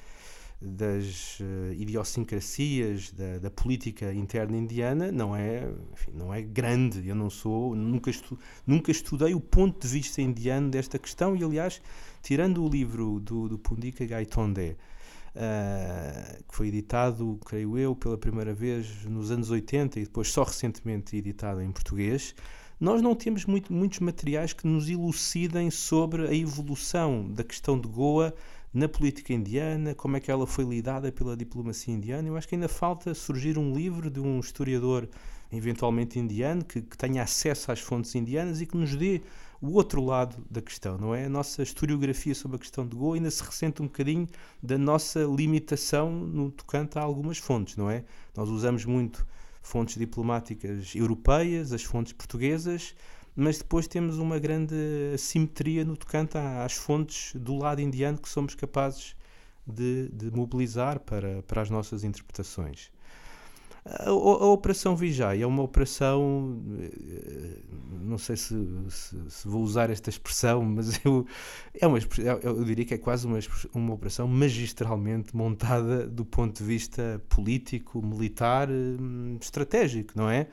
das 0.62 1.40
uh, 1.40 1.74
idiosincrasias 1.74 3.12
da, 3.12 3.38
da, 3.40 3.50
política 3.50 4.14
interna 4.14 4.58
indiana 4.58 5.10
não 5.10 5.34
é, 5.34 5.72
enfim, 5.94 6.12
não 6.14 6.34
é 6.34 6.42
grande. 6.42 7.08
Eu 7.08 7.16
não 7.16 7.30
sou, 7.30 7.76
nunca, 7.76 8.10
estu, 8.10 8.38
nunca 8.68 8.92
estudei 8.92 9.34
o 9.34 9.40
ponto 9.40 9.88
de 9.88 9.94
vista 9.94 10.22
indiano 10.22 10.70
desta 10.70 11.00
questão 11.00 11.36
e, 11.36 11.44
aliás, 11.44 11.82
tirando 12.22 12.64
o 12.64 12.70
livro 12.70 13.22
do, 13.22 13.48
do 13.48 13.58
Pundika 13.58 14.06
Gaitonde, 14.06 14.76
uh, 15.34 16.44
que 16.44 16.56
foi 16.56 16.68
editado, 16.68 17.40
creio 17.46 17.78
eu, 17.78 17.96
pela 17.96 18.18
primeira 18.18 18.54
vez 18.54 19.06
nos 19.06 19.32
anos 19.32 19.50
80 19.50 20.00
e 20.00 20.04
depois 20.04 20.30
só 20.30 20.44
recentemente 20.44 21.16
editado 21.16 21.62
em 21.62 21.72
português, 21.72 22.36
nós 22.78 23.02
não 23.02 23.16
temos 23.16 23.46
muito, 23.46 23.72
muitos 23.72 24.00
materiais 24.00 24.52
que 24.52 24.68
nos 24.68 24.90
elucidem 24.90 25.70
sobre 25.70 26.28
a 26.28 26.34
evolução 26.34 27.30
da 27.30 27.44
questão 27.44 27.80
de 27.80 27.88
Goa 27.88 28.34
na 28.74 28.88
política 28.88 29.34
indiana, 29.34 29.96
como 29.96 30.18
é 30.18 30.20
que 30.20 30.30
ela 30.30 30.46
foi 30.46 30.64
lidada 30.64 31.12
pela 31.12 31.36
diplomacia 31.36 31.94
indiana. 31.94 32.28
Eu 32.28 32.38
acho 32.38 32.48
que 32.48 32.56
ainda 32.56 32.70
falta 32.70 33.14
surgir 33.14 33.58
um 33.58 33.74
livro 33.74 34.10
de 34.10 34.20
um 34.20 34.40
historiador, 34.40 35.10
eventualmente 35.52 36.20
indiano, 36.20 36.64
que, 36.64 36.82
que 36.82 36.98
tenha 36.98 37.24
acesso 37.24 37.72
às 37.72 37.80
fontes 37.80 38.14
indianas 38.14 38.62
e 38.62 38.66
que 38.66 38.78
nos 38.78 38.96
dê 38.96 39.22
o 39.62 39.74
outro 39.74 40.04
lado 40.04 40.38
da 40.50 40.62
questão, 40.62 40.98
não 40.98 41.14
é? 41.14 41.26
A 41.26 41.30
nossa 41.30 41.62
historiografia 41.64 42.34
sobre 42.34 42.58
a 42.58 42.60
questão 42.60 42.88
de 42.88 42.96
Goa 42.96 43.16
ainda 43.16 43.30
se 43.30 43.44
ressente 43.44 43.82
um 43.82 43.86
bocadinho 43.86 44.28
da 44.64 44.78
nossa 44.78 45.24
limitação 45.24 46.12
no 46.12 46.52
tocante 46.52 46.98
a 46.98 47.02
algumas 47.02 47.38
fontes, 47.38 47.76
não 47.76 47.90
é? 47.90 48.06
Nós 48.36 48.48
usamos 48.50 48.86
muito 48.86 49.26
fontes 49.62 49.98
diplomáticas 49.98 50.96
europeias, 50.96 51.74
as 51.74 51.84
fontes 51.84 52.14
portuguesas, 52.14 52.96
mas 53.40 53.58
depois 53.58 53.88
temos 53.88 54.18
uma 54.18 54.38
grande 54.38 54.76
assimetria 55.14 55.86
no 55.86 55.96
tocante 55.96 56.38
às 56.38 56.74
fontes 56.74 57.34
do 57.36 57.56
lado 57.56 57.82
indiano 57.82 58.18
que 58.18 58.28
somos 58.28 58.54
capazes 58.54 59.16
de, 59.66 60.10
de 60.10 60.32
mobilizar 60.32 61.00
para, 61.00 61.42
para 61.44 61.62
as 61.62 61.70
nossas 61.70 62.04
interpretações. 62.04 62.92
A, 63.86 64.10
a, 64.10 64.14
Operação 64.14 64.96
Vijay 64.96 65.42
é 65.42 65.48
uma 65.48 65.64
operação, 65.64 66.62
eh, 66.80 67.60
não 68.02 68.18
sei 68.18 68.36
se, 68.36 68.54
se, 68.90 69.18
se, 69.30 69.48
vou 69.48 69.62
usar 69.64 69.90
esta 69.90 70.10
expressão, 70.10 70.64
mas 70.64 71.00
eu, 71.06 71.26
é 71.74 71.88
uma, 71.88 71.98
eu 72.44 72.64
diria 72.66 72.84
que 72.84 72.94
é 72.94 72.98
quase 72.98 73.26
uma, 73.26 73.40
uma 73.74 73.94
operação 73.94 74.28
magistralmente 74.28 75.36
montada 75.36 76.06
do 76.06 76.26
ponto 76.26 76.58
de 76.58 76.64
vista 76.64 77.22
político, 77.30 78.02
militar, 78.06 78.70
hum, 78.70 79.38
estratégico, 79.40 80.14
não 80.16 80.30
é? 80.30 80.48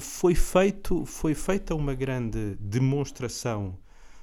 Foi, 0.00 0.34
feito, 0.34 1.04
foi 1.06 1.34
feita 1.34 1.74
uma 1.74 1.94
grande 1.94 2.56
demonstração 2.60 3.76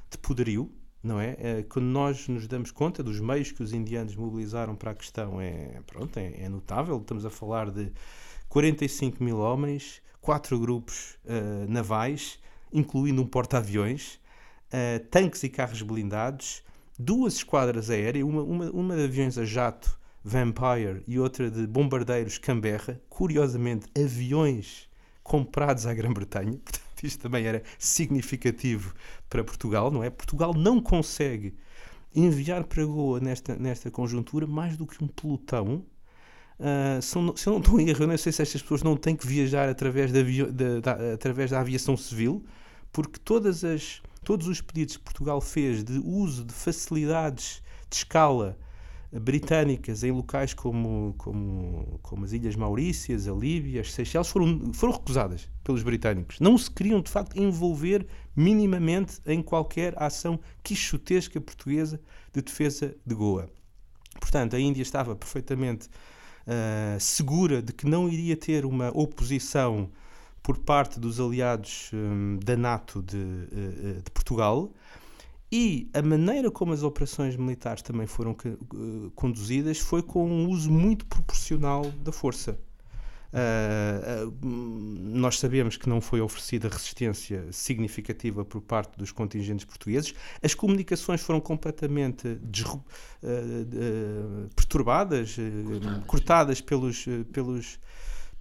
de 0.09 0.17
poderio, 0.17 0.71
não 1.01 1.19
é? 1.19 1.35
é? 1.39 1.63
Quando 1.63 1.85
nós 1.85 2.27
nos 2.27 2.47
damos 2.47 2.71
conta 2.71 3.01
dos 3.01 3.19
meios 3.19 3.51
que 3.51 3.63
os 3.63 3.73
indianos 3.73 4.15
mobilizaram 4.15 4.75
para 4.75 4.91
a 4.91 4.95
questão, 4.95 5.41
é, 5.41 5.81
pronto, 5.85 6.17
é, 6.17 6.41
é 6.41 6.49
notável. 6.49 6.97
Estamos 6.97 7.25
a 7.25 7.29
falar 7.29 7.71
de 7.71 7.91
45 8.49 9.23
mil 9.23 9.37
homens, 9.37 10.01
quatro 10.21 10.59
grupos 10.59 11.17
uh, 11.25 11.69
navais, 11.71 12.39
incluindo 12.71 13.21
um 13.21 13.27
porta-aviões, 13.27 14.19
uh, 14.71 14.99
tanques 15.11 15.43
e 15.43 15.49
carros 15.49 15.81
blindados, 15.81 16.63
duas 16.97 17.35
esquadras 17.35 17.89
aéreas, 17.89 18.25
uma, 18.25 18.41
uma, 18.41 18.71
uma 18.71 18.95
de 18.95 19.03
aviões 19.03 19.37
a 19.37 19.45
jato 19.45 19.99
Vampire 20.23 21.03
e 21.07 21.19
outra 21.19 21.51
de 21.51 21.67
bombardeiros 21.67 22.39
Canberra, 22.39 22.99
curiosamente 23.07 23.85
aviões 23.95 24.84
comprados 25.25 25.87
à 25.87 25.93
Grã-Bretanha. 25.93 26.53
Portanto, 26.63 27.03
isto 27.03 27.19
também 27.19 27.45
era 27.45 27.63
significativo 27.79 28.93
para 29.27 29.43
Portugal, 29.43 29.91
não 29.91 30.03
é? 30.03 30.09
Portugal 30.09 30.53
não 30.53 30.79
consegue 30.79 31.55
enviar 32.13 32.63
para 32.63 32.85
Goa 32.85 33.19
nesta, 33.19 33.55
nesta 33.55 33.91
conjuntura 33.91 34.47
mais 34.47 34.77
do 34.77 34.85
que 34.85 35.03
um 35.03 35.07
pelotão. 35.07 35.83
Uh, 36.57 37.01
se, 37.01 37.17
eu 37.17 37.21
não, 37.23 37.35
se 37.35 37.47
eu 37.47 37.53
não 37.53 37.59
estou 37.59 37.81
em 37.81 37.89
erro, 37.89 38.03
eu 38.03 38.07
não 38.07 38.17
sei 38.17 38.31
se 38.31 38.41
estas 38.41 38.61
pessoas 38.61 38.83
não 38.83 38.95
têm 38.95 39.15
que 39.15 39.27
viajar 39.27 39.67
através 39.67 40.11
da, 40.11 40.21
da, 40.21 40.79
da, 40.79 41.13
através 41.13 41.51
da 41.51 41.59
aviação 41.59 41.97
civil, 41.97 42.45
porque 42.93 43.19
todas 43.19 43.65
as, 43.65 44.01
todos 44.23 44.47
os 44.47 44.61
pedidos 44.61 44.95
que 44.95 45.03
Portugal 45.03 45.41
fez 45.41 45.83
de 45.83 45.99
uso 45.99 46.45
de 46.45 46.53
facilidades 46.53 47.61
de 47.89 47.97
escala 47.97 48.57
britânicas 49.11 50.03
em 50.03 50.11
locais 50.11 50.53
como, 50.53 51.13
como, 51.17 51.99
como 52.01 52.25
as 52.25 52.33
Ilhas 52.33 52.55
Maurícias, 52.55 53.27
a 53.27 53.33
Líbia, 53.33 53.81
as 53.81 53.93
Seychelles, 53.93 54.27
foram, 54.27 54.73
foram 54.73 54.93
recusadas 54.93 55.49
pelos 55.63 55.83
britânicos. 55.83 56.39
Não 56.39 56.57
se 56.57 56.69
queriam, 56.69 57.01
de 57.01 57.09
facto, 57.09 57.37
envolver 57.39 58.05
minimamente 58.35 59.19
em 59.25 59.41
qualquer 59.41 59.93
ação 60.01 60.39
quixotesca 60.63 61.39
portuguesa 61.39 61.99
de 62.33 62.41
defesa 62.41 62.95
de 63.05 63.15
Goa. 63.15 63.49
Portanto, 64.19 64.55
a 64.55 64.59
Índia 64.59 64.81
estava 64.81 65.15
perfeitamente 65.15 65.87
uh, 65.87 66.99
segura 66.99 67.61
de 67.61 67.73
que 67.73 67.85
não 67.85 68.09
iria 68.09 68.35
ter 68.35 68.65
uma 68.65 68.89
oposição 68.89 69.89
por 70.41 70.57
parte 70.57 70.99
dos 70.99 71.19
aliados 71.19 71.89
um, 71.93 72.37
da 72.37 72.55
NATO 72.55 73.01
de, 73.01 73.17
uh, 73.17 74.01
de 74.03 74.11
Portugal 74.11 74.71
e 75.51 75.89
a 75.93 76.01
maneira 76.01 76.49
como 76.49 76.73
as 76.73 76.83
operações 76.83 77.35
militares 77.35 77.81
também 77.81 78.07
foram 78.07 78.31
uh, 78.31 79.11
conduzidas 79.11 79.79
foi 79.79 80.01
com 80.01 80.27
um 80.27 80.49
uso 80.49 80.71
muito 80.71 81.05
proporcional 81.05 81.85
da 81.91 82.11
força. 82.11 82.59
Uh, 83.31 84.29
uh, 84.29 84.45
nós 84.45 85.39
sabemos 85.39 85.75
que 85.75 85.89
não 85.89 85.99
foi 85.99 86.21
oferecida 86.21 86.69
resistência 86.69 87.45
significativa 87.51 88.45
por 88.45 88.61
parte 88.61 88.97
dos 88.97 89.11
contingentes 89.11 89.65
portugueses. 89.65 90.15
As 90.41 90.55
comunicações 90.55 91.21
foram 91.21 91.41
completamente 91.41 92.39
perturbadas, 94.55 95.35
cortadas 96.07 96.61
pelos, 96.61 97.05
pelos 97.33 97.77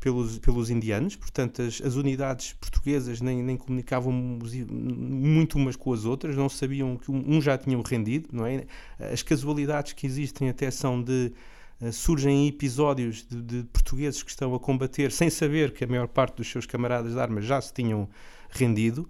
pelos, 0.05 0.38
pelos 0.38 0.68
indianos, 0.68 1.16
portanto 1.16 1.62
as, 1.62 1.80
as 1.80 1.94
unidades 1.94 2.52
portuguesas 2.52 3.22
nem, 3.22 3.42
nem 3.42 3.57
comunicavam 3.57 4.12
muito 4.12 5.57
umas 5.57 5.76
com 5.76 5.94
as 5.94 6.05
outras, 6.05 6.36
não 6.36 6.46
sabiam 6.46 6.98
que 6.98 7.11
um, 7.11 7.40
já 7.40 7.57
tinham 7.57 7.80
rendido, 7.80 8.28
não 8.30 8.44
é? 8.44 8.66
As 8.98 9.22
casualidades 9.22 9.94
que 9.94 10.07
existem 10.07 10.50
até 10.50 10.70
são 10.70 11.02
de 11.02 11.32
uh, 11.80 11.90
surgem 11.90 12.46
episódios 12.46 13.26
de, 13.26 13.40
de, 13.40 13.62
portugueses 13.64 14.22
que 14.22 14.28
estão 14.28 14.55
a 14.55 14.61
combater 14.61 15.11
sem 15.11 15.30
saber 15.30 15.72
que 15.72 15.84
a 15.84 15.86
maior 15.86 16.07
parte 16.07 16.36
dos 16.36 16.50
seus 16.50 16.66
camaradas 16.66 17.14
de 17.14 17.18
armas 17.18 17.46
já 17.46 17.59
se 17.59 17.72
tinham 17.72 18.07
rendido 18.50 19.09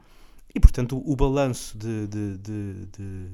e 0.55 0.61
portanto 0.61 0.97
o, 0.97 1.12
o 1.12 1.16
balanço 1.16 1.76
de, 1.76 2.07
de, 2.07 2.38
de 2.38 3.30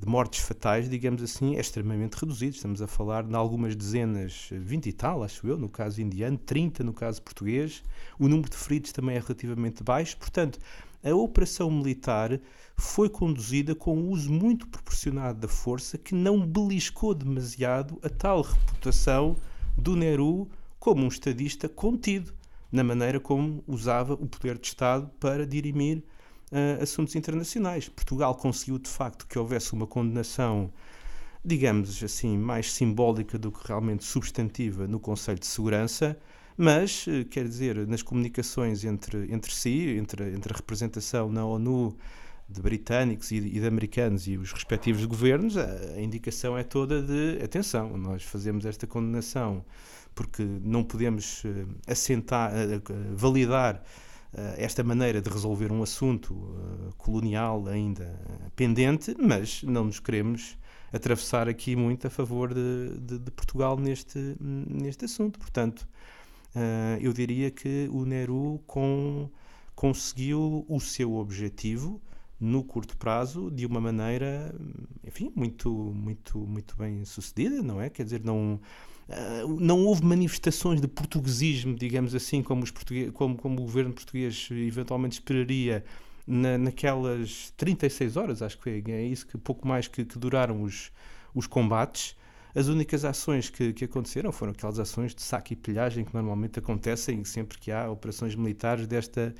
de 0.00 0.06
mortes 0.06 0.40
fatais, 0.40 0.88
digamos 0.88 1.22
assim, 1.22 1.56
é 1.56 1.60
extremamente 1.60 2.14
reduzido. 2.14 2.56
Estamos 2.56 2.80
a 2.80 2.86
falar 2.86 3.22
de 3.22 3.34
algumas 3.34 3.76
dezenas, 3.76 4.48
20 4.50 4.86
e 4.86 4.92
tal, 4.94 5.22
acho 5.22 5.46
eu, 5.46 5.58
no 5.58 5.68
caso 5.68 6.00
indiano, 6.00 6.38
30 6.38 6.82
no 6.82 6.94
caso 6.94 7.20
português. 7.20 7.82
O 8.18 8.26
número 8.26 8.48
de 8.48 8.56
feridos 8.56 8.92
também 8.92 9.16
é 9.16 9.18
relativamente 9.18 9.84
baixo. 9.84 10.16
Portanto, 10.16 10.58
a 11.04 11.14
operação 11.14 11.70
militar 11.70 12.40
foi 12.76 13.10
conduzida 13.10 13.74
com 13.74 13.94
um 13.94 14.08
uso 14.08 14.32
muito 14.32 14.66
proporcionado 14.68 15.38
da 15.38 15.48
força 15.48 15.98
que 15.98 16.14
não 16.14 16.46
beliscou 16.46 17.14
demasiado 17.14 17.98
a 18.02 18.08
tal 18.08 18.40
reputação 18.40 19.36
do 19.76 19.94
Nehru 19.94 20.48
como 20.78 21.04
um 21.04 21.08
estadista 21.08 21.68
contido 21.68 22.32
na 22.72 22.82
maneira 22.82 23.20
como 23.20 23.62
usava 23.66 24.14
o 24.14 24.26
poder 24.26 24.56
de 24.56 24.68
Estado 24.68 25.10
para 25.20 25.46
dirimir 25.46 26.02
uh, 26.52 26.82
assuntos 26.82 27.14
internacionais. 27.16 27.88
Portugal 27.88 28.34
conseguiu, 28.34 28.78
de 28.78 28.88
facto, 28.88 29.26
que 29.26 29.38
houvesse 29.38 29.72
uma 29.72 29.86
condenação 29.86 30.72
digamos 31.44 32.02
assim, 32.02 32.36
mais 32.36 32.72
simbólica 32.72 33.38
do 33.38 33.50
que 33.50 33.66
realmente 33.66 34.04
substantiva 34.04 34.86
no 34.86 35.00
Conselho 35.00 35.38
de 35.38 35.46
Segurança, 35.46 36.18
mas, 36.56 37.06
eh, 37.08 37.24
quer 37.24 37.48
dizer, 37.48 37.86
nas 37.86 38.02
comunicações 38.02 38.84
entre, 38.84 39.32
entre 39.32 39.52
si, 39.52 39.96
entre, 39.98 40.34
entre 40.34 40.52
a 40.52 40.56
representação 40.56 41.30
na 41.32 41.44
ONU 41.44 41.96
de 42.46 42.60
britânicos 42.60 43.30
e, 43.30 43.36
e 43.36 43.60
de 43.60 43.66
americanos 43.66 44.26
e 44.28 44.36
os 44.36 44.52
respectivos 44.52 45.04
governos, 45.06 45.56
a, 45.56 45.64
a 45.96 46.00
indicação 46.02 46.58
é 46.58 46.62
toda 46.62 47.00
de 47.02 47.42
atenção, 47.42 47.96
nós 47.96 48.22
fazemos 48.22 48.66
esta 48.66 48.86
condenação 48.86 49.64
porque 50.14 50.42
não 50.42 50.84
podemos 50.84 51.44
uh, 51.44 51.66
assentar, 51.86 52.52
uh, 52.52 53.16
validar 53.16 53.76
uh, 53.76 54.09
esta 54.56 54.84
maneira 54.84 55.20
de 55.20 55.28
resolver 55.28 55.72
um 55.72 55.82
assunto 55.82 56.34
colonial 56.96 57.66
ainda 57.66 58.20
pendente, 58.54 59.14
mas 59.18 59.62
não 59.62 59.84
nos 59.84 59.98
queremos 59.98 60.56
atravessar 60.92 61.48
aqui 61.48 61.74
muito 61.74 62.06
a 62.06 62.10
favor 62.10 62.52
de, 62.54 62.98
de, 62.98 63.18
de 63.18 63.30
Portugal 63.30 63.76
neste, 63.76 64.36
neste 64.40 65.04
assunto. 65.04 65.38
Portanto, 65.38 65.86
eu 67.00 67.12
diria 67.12 67.50
que 67.50 67.88
o 67.92 68.04
Nehru 68.04 68.60
com, 68.66 69.28
conseguiu 69.74 70.64
o 70.68 70.80
seu 70.80 71.14
objetivo 71.14 72.00
no 72.40 72.64
curto 72.64 72.96
prazo 72.96 73.50
de 73.50 73.66
uma 73.66 73.80
maneira, 73.80 74.54
enfim, 75.04 75.30
muito, 75.36 75.70
muito, 75.70 76.38
muito 76.38 76.74
bem 76.76 77.04
sucedida, 77.04 77.62
não 77.62 77.80
é? 77.80 77.90
Quer 77.90 78.04
dizer, 78.04 78.24
não, 78.24 78.58
não 79.58 79.84
houve 79.84 80.04
manifestações 80.04 80.80
de 80.80 80.86
portuguesismo, 80.86 81.74
digamos 81.74 82.14
assim, 82.14 82.42
como, 82.42 82.62
os 82.62 82.72
como, 83.12 83.36
como 83.36 83.60
o 83.60 83.62
governo 83.62 83.92
português 83.92 84.48
eventualmente 84.50 85.14
esperaria 85.14 85.84
na, 86.26 86.56
naquelas 86.56 87.52
36 87.56 88.16
horas, 88.16 88.42
acho 88.42 88.56
que 88.58 88.62
foi, 88.62 88.84
é 88.92 89.02
isso 89.02 89.26
que 89.26 89.36
pouco 89.36 89.66
mais 89.66 89.88
que, 89.88 90.04
que 90.04 90.18
duraram 90.18 90.62
os, 90.62 90.92
os 91.34 91.46
combates. 91.46 92.16
As 92.54 92.66
únicas 92.66 93.04
ações 93.04 93.48
que, 93.48 93.72
que, 93.72 93.84
aconteceram 93.84 94.32
foram 94.32 94.52
aquelas 94.52 94.78
ações 94.78 95.14
de 95.14 95.22
saque 95.22 95.54
e 95.54 95.56
pilhagem 95.56 96.04
que 96.04 96.12
normalmente 96.12 96.58
acontecem 96.58 97.24
sempre 97.24 97.58
que 97.58 97.70
há 97.70 97.88
operações 97.88 98.34
militares 98.34 98.86
desta, 98.88 99.34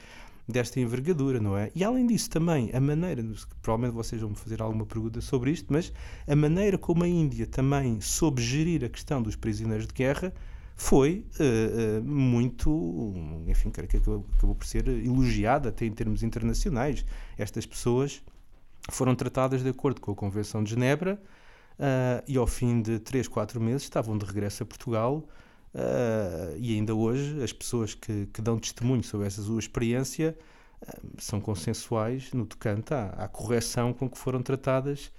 desta 0.51 0.81
envergadura, 0.81 1.41
não 1.41 1.57
é? 1.57 1.71
E 1.75 1.83
além 1.83 2.07
disso 2.07 2.29
também, 2.29 2.71
a 2.75 2.81
maneira, 2.81 3.25
provavelmente 3.63 3.95
vocês 3.95 4.21
vão 4.21 4.31
me 4.31 4.37
fazer 4.37 4.61
alguma 4.61 4.85
pergunta 4.85 5.21
sobre 5.21 5.51
isto, 5.51 5.73
mas 5.73 5.93
a 6.27 6.37
maneira 6.37 6.77
como 6.77 7.05
a 7.05 7.09
Índia 7.09 7.47
também 7.47 8.01
soube 8.01 8.43
gerir 8.43 8.85
a 8.85 8.89
questão 8.89 9.23
dos 9.23 9.37
prisioneiros 9.37 9.87
de 9.87 9.95
guerra 9.95 10.33
foi 10.77 11.27
uh, 11.39 12.01
uh, 12.01 12.03
muito, 12.03 13.13
enfim, 13.47 13.71
creio 13.71 13.89
que 13.89 13.99
acabou, 13.99 14.27
acabou 14.37 14.55
por 14.55 14.67
ser 14.67 14.89
elogiada 14.89 15.69
até 15.69 15.85
em 15.85 15.93
termos 15.93 16.23
internacionais. 16.23 17.05
Estas 17.37 17.67
pessoas 17.67 18.23
foram 18.91 19.15
tratadas 19.15 19.63
de 19.63 19.69
acordo 19.69 20.01
com 20.01 20.13
a 20.13 20.15
Convenção 20.15 20.65
de 20.65 20.71
Genebra 20.71 21.21
uh, 21.79 22.25
e 22.27 22.39
ao 22.39 22.47
fim 22.47 22.81
de 22.81 22.99
3, 22.99 23.29
4 23.29 23.61
meses 23.61 23.83
estavam 23.83 24.17
de 24.17 24.25
regresso 24.25 24.63
a 24.63 24.67
Portugal 24.67 25.29
Uh, 25.73 26.57
e 26.59 26.75
ainda 26.75 26.95
hoje 26.95 27.41
as 27.43 27.53
pessoas 27.53 27.95
que, 27.95 28.27
que, 28.27 28.43
dão 28.43 28.59
testemunho 28.59 29.05
sobre 29.05 29.29
essa 29.29 29.41
sua 29.41 29.61
experiência 29.61 30.37
uh, 30.83 31.01
são 31.17 31.41
consensuais 31.41 32.33
no 32.33 32.45
tocante 32.45 32.93
à, 32.93 33.11
à, 33.11 33.29
correção 33.29 33.93
com 33.93 34.11
que 34.11 34.19
foram 34.19 34.43
tratadas 34.43 35.13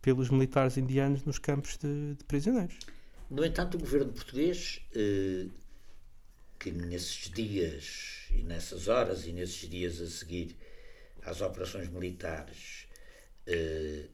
pelos 0.00 0.30
militares 0.30 0.76
indianos 0.76 1.24
nos 1.24 1.38
campos 1.38 1.76
de, 1.76 2.14
de 2.14 2.24
prisioneiros. 2.24 2.78
No 3.30 3.44
entanto, 3.44 3.76
o 3.76 3.80
governo 3.80 4.12
português, 4.12 4.80
eh, 4.94 5.48
que 6.58 6.70
nesses 6.70 7.30
dias 7.30 8.26
e 8.30 8.42
nessas 8.42 8.88
horas 8.88 9.26
e 9.26 9.32
nesses 9.32 9.68
dias 9.68 10.00
a 10.00 10.06
seguir 10.06 10.56
às 11.22 11.40
operações 11.42 11.88
militares 11.88 12.86
eh, 13.46 14.06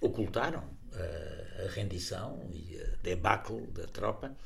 ocultaram 0.00 0.70
a, 1.02 1.68
rendição 1.68 2.48
e 2.52 2.80
a 2.80 2.96
debacle 3.02 3.66
da 3.68 3.86
tropa, 3.86 4.36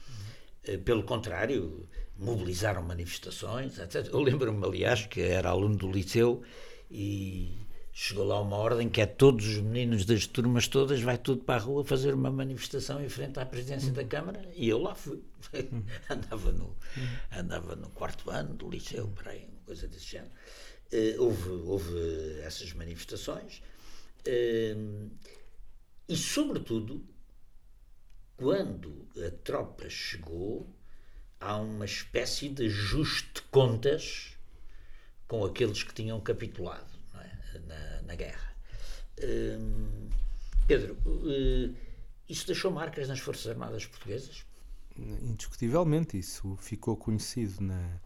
eh, 0.65 0.77
pelo 0.79 1.03
contrário, 1.03 1.89
mobilizaram 2.17 2.83
manifestações, 2.83 3.79
etc. 3.79 4.09
Eu 4.13 4.21
lembro-me, 4.21 4.65
aliás, 4.65 5.07
que 5.07 5.21
era 5.21 5.51
aluno 5.51 5.77
do 5.77 5.91
liceu 5.91 6.43
e 6.91 7.59
chegou 7.93 8.25
lá 8.25 8.41
uma 8.41 8.57
ordem 8.57 8.89
que 8.89 9.01
é 9.01 9.07
todos 9.07 9.47
os 9.47 9.59
meninos 9.59 10.05
das 10.05 10.27
turmas 10.27 10.69
todas, 10.69 11.01
vai 11.01 11.19
tudo 11.19 11.45
para 11.45 11.61
a 11.61 11.65
rua 11.65 11.85
fazer 11.85 12.15
uma 12.15 12.31
manifestação 12.31 13.03
em 13.03 13.09
frente 13.09 13.39
à 13.39 13.47
presidência 13.47 13.93
da 13.93 14.05
Câmara 14.05 14.47
e 14.55 14.69
eu 14.69 14.79
lá 14.79 14.95
fui. 14.95 15.23
andava, 16.09 16.53
no, 16.53 16.77
andava 17.37 17.77
no 17.77 17.89
quarto 17.91 18.31
ano 18.31 18.55
do 18.55 18.69
liceu, 18.69 19.09
para 19.09 19.33
aí, 19.33 19.47
uma 19.51 19.63
coisa 19.67 19.89
desse 19.89 20.07
género. 20.07 20.33
Uh, 20.93 21.23
houve, 21.23 21.51
houve 21.51 22.41
essas 22.41 22.73
manifestações 22.73 23.63
uh, 24.27 25.11
e, 26.11 26.17
sobretudo, 26.17 27.05
quando 28.37 29.07
a 29.25 29.31
tropa 29.45 29.89
chegou, 29.89 30.69
há 31.39 31.57
uma 31.57 31.85
espécie 31.85 32.49
de 32.49 32.67
ajuste 32.67 33.31
de 33.35 33.43
contas 33.43 34.37
com 35.29 35.45
aqueles 35.45 35.85
que 35.85 35.95
tinham 35.95 36.21
capitulado 36.21 36.91
é? 37.15 37.59
na, 37.61 38.03
na, 38.03 38.15
guerra. 38.17 38.53
Hum, 39.23 40.09
Pedro, 40.67 40.95
uh, 41.07 41.77
isso 42.29 42.45
deixou 42.45 42.73
marcas 42.73 43.07
nas 43.07 43.21
Forças 43.21 43.47
Armadas 43.47 43.87
Portuguesas? 43.87 44.45
Indiscutivelmente, 44.97 46.19
isso 46.19 46.57
ficou 46.57 46.97
conhecido 46.97 47.63
na, 47.63 48.01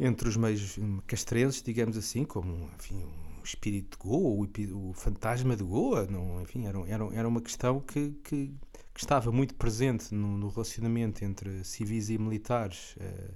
entre 0.00 0.28
os 0.28 0.36
meios 0.36 0.76
castrenses, 1.06 1.62
digamos 1.62 1.96
assim, 1.96 2.24
como 2.24 2.68
enfim, 2.76 3.08
o 3.42 3.46
espírito 3.46 3.98
de 3.98 4.08
Goa, 4.08 4.46
o, 4.46 4.90
o 4.90 4.92
fantasma 4.92 5.56
de 5.56 5.64
Goa, 5.64 6.06
não, 6.06 6.40
enfim, 6.42 6.66
era, 6.66 6.78
era, 6.86 7.04
era 7.14 7.28
uma 7.28 7.40
questão 7.40 7.80
que, 7.80 8.10
que 8.24 8.54
que 9.00 9.04
estava 9.04 9.32
muito 9.32 9.54
presente 9.54 10.14
no, 10.14 10.36
no 10.36 10.48
relacionamento 10.48 11.24
entre 11.24 11.64
civis 11.64 12.10
e 12.10 12.18
militares, 12.18 12.96
uh, 12.96 13.34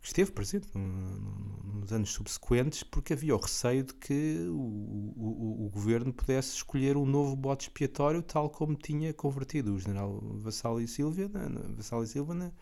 que 0.00 0.06
esteve 0.06 0.30
presente 0.32 0.68
no, 0.74 0.86
no, 0.86 1.80
nos 1.80 1.92
anos 1.92 2.10
subsequentes, 2.10 2.82
porque 2.82 3.12
havia 3.12 3.34
o 3.34 3.38
receio 3.38 3.84
de 3.84 3.94
que 3.94 4.46
o, 4.48 5.14
o, 5.16 5.66
o, 5.66 5.70
governo 5.70 6.12
pudesse 6.12 6.56
escolher 6.56 6.96
um 6.96 7.06
novo 7.06 7.36
bote 7.36 7.68
expiatório, 7.68 8.22
tal 8.22 8.50
como 8.50 8.74
tinha 8.74 9.12
convertido 9.14 9.74
o 9.74 9.78
general 9.78 10.20
Vassal 10.42 10.80
e 10.80 10.86
Silva 10.86 11.28
na, 11.28 11.74
Vassal 11.74 12.02
e 12.02 12.06
Silva 12.06 12.34
na, 12.34 12.52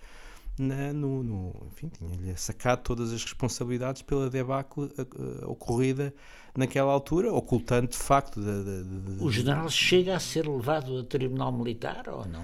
na, 0.58 0.92
no, 0.92 1.22
no, 1.22 1.66
enfim, 1.66 1.88
tinha-lhe 1.88 2.36
sacado 2.36 2.82
todas 2.82 3.12
as 3.12 3.22
responsabilidades 3.22 4.02
pela 4.02 4.28
debacle 4.28 4.84
uh, 4.84 5.50
ocorrida 5.50 6.14
naquela 6.56 6.92
altura, 6.92 7.32
ocultando 7.32 7.88
de 7.88 7.96
facto. 7.96 8.40
De, 8.40 8.64
de, 8.64 9.16
de, 9.16 9.24
o 9.24 9.30
general 9.30 9.68
chega 9.68 10.16
a 10.16 10.20
ser 10.20 10.48
levado 10.48 10.98
a 10.98 11.04
tribunal 11.04 11.52
militar 11.52 12.08
ou 12.08 12.26
não? 12.26 12.42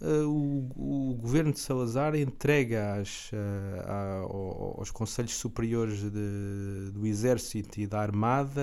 Uh, 0.00 0.28
o, 0.76 1.12
o, 1.12 1.14
governo 1.14 1.52
de 1.52 1.60
Salazar 1.60 2.14
entrega 2.16 2.94
às, 3.00 3.30
uh, 3.32 4.76
aos 4.76 4.90
Conselhos 4.90 5.34
Superiores 5.34 6.02
do 6.02 7.06
Exército 7.06 7.80
e 7.80 7.86
da 7.86 8.00
Armada 8.00 8.62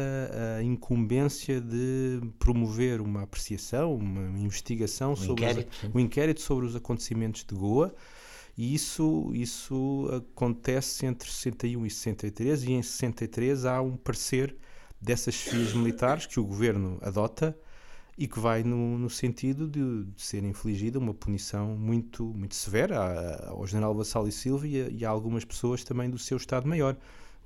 a 0.59 0.61
incumbência 0.61 1.59
de 1.59 2.21
promover 2.37 3.01
uma 3.01 3.23
apreciação, 3.23 3.95
uma 3.95 4.39
investigação 4.39 5.13
um 5.13 5.15
sobre 5.15 5.45
inquérito, 5.45 5.87
os, 5.87 5.95
um 5.95 5.99
inquérito 5.99 6.41
sobre 6.41 6.65
os 6.65 6.75
acontecimentos 6.75 7.45
de 7.45 7.55
Goa. 7.55 7.95
E 8.57 8.73
isso, 8.73 9.31
isso 9.33 10.07
acontece 10.11 11.05
entre 11.05 11.29
61 11.29 11.85
e 11.85 11.89
63, 11.89 12.63
e 12.63 12.71
em 12.73 12.83
63 12.83 13.65
há 13.65 13.81
um 13.81 13.95
parecer 13.95 14.55
dessas 14.99 15.33
chefias 15.33 15.73
militares 15.73 16.25
que 16.25 16.39
o 16.39 16.45
governo 16.45 16.99
adota 17.01 17.57
e 18.17 18.27
que 18.27 18.39
vai 18.39 18.63
no, 18.63 18.97
no 18.97 19.09
sentido 19.09 19.67
de, 19.67 20.03
de, 20.03 20.21
ser 20.21 20.43
infligida 20.43 20.99
uma 20.99 21.13
punição 21.13 21.75
muito, 21.77 22.25
muito 22.25 22.55
severa 22.55 23.47
ao 23.47 23.65
general 23.65 23.95
Vassal 23.95 24.27
e 24.27 24.31
Silva 24.31 24.67
e 24.67 24.97
e 24.97 25.05
a 25.05 25.09
algumas 25.09 25.45
pessoas 25.45 25.83
também 25.83 26.09
do 26.09 26.19
seu 26.19 26.37
Estado-Maior. 26.37 26.95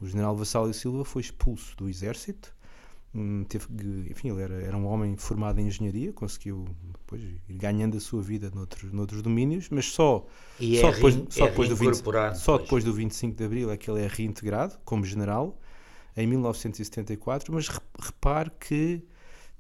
O 0.02 0.08
general 0.08 0.36
Vassal 0.36 0.70
e 0.70 0.74
Silva 0.74 1.06
foi 1.06 1.22
expulso 1.22 1.78
do 1.78 1.88
exército 1.88 2.56
Hum, 3.16 3.46
teve, 3.46 3.66
enfim, 4.12 4.30
ele 4.30 4.42
era, 4.42 4.62
era 4.62 4.78
um 4.78 4.86
homem 4.86 5.16
formado 5.16 5.60
em 5.62 5.68
engenharia, 5.68 6.12
conseguiu 6.12 6.66
depois 7.06 7.22
ir 7.22 7.40
ganhando 7.50 7.96
a 7.96 8.00
sua 8.00 8.22
vida 8.22 8.52
noutros, 8.54 8.92
noutros 8.92 9.22
domínios, 9.22 9.70
mas 9.70 9.92
só, 9.92 10.26
e 10.60 10.80
só, 10.80 10.90
é 10.90 10.92
depois, 10.92 11.16
só, 11.30 11.46
é 11.46 11.50
depois 11.50 11.70
do 11.70 11.76
20, 11.76 12.04
só 12.36 12.58
depois 12.58 12.84
do 12.84 12.94
25 12.94 13.38
de 13.38 13.44
Abril 13.46 13.72
é 13.72 13.78
que 13.78 13.90
ele 13.90 14.02
é 14.04 14.08
reintegrado 14.08 14.78
como 14.84 15.06
general, 15.06 15.60
em 16.18 16.26
1974, 16.26 17.54
mas 17.54 17.68
repare 18.00 18.52
que 18.60 19.04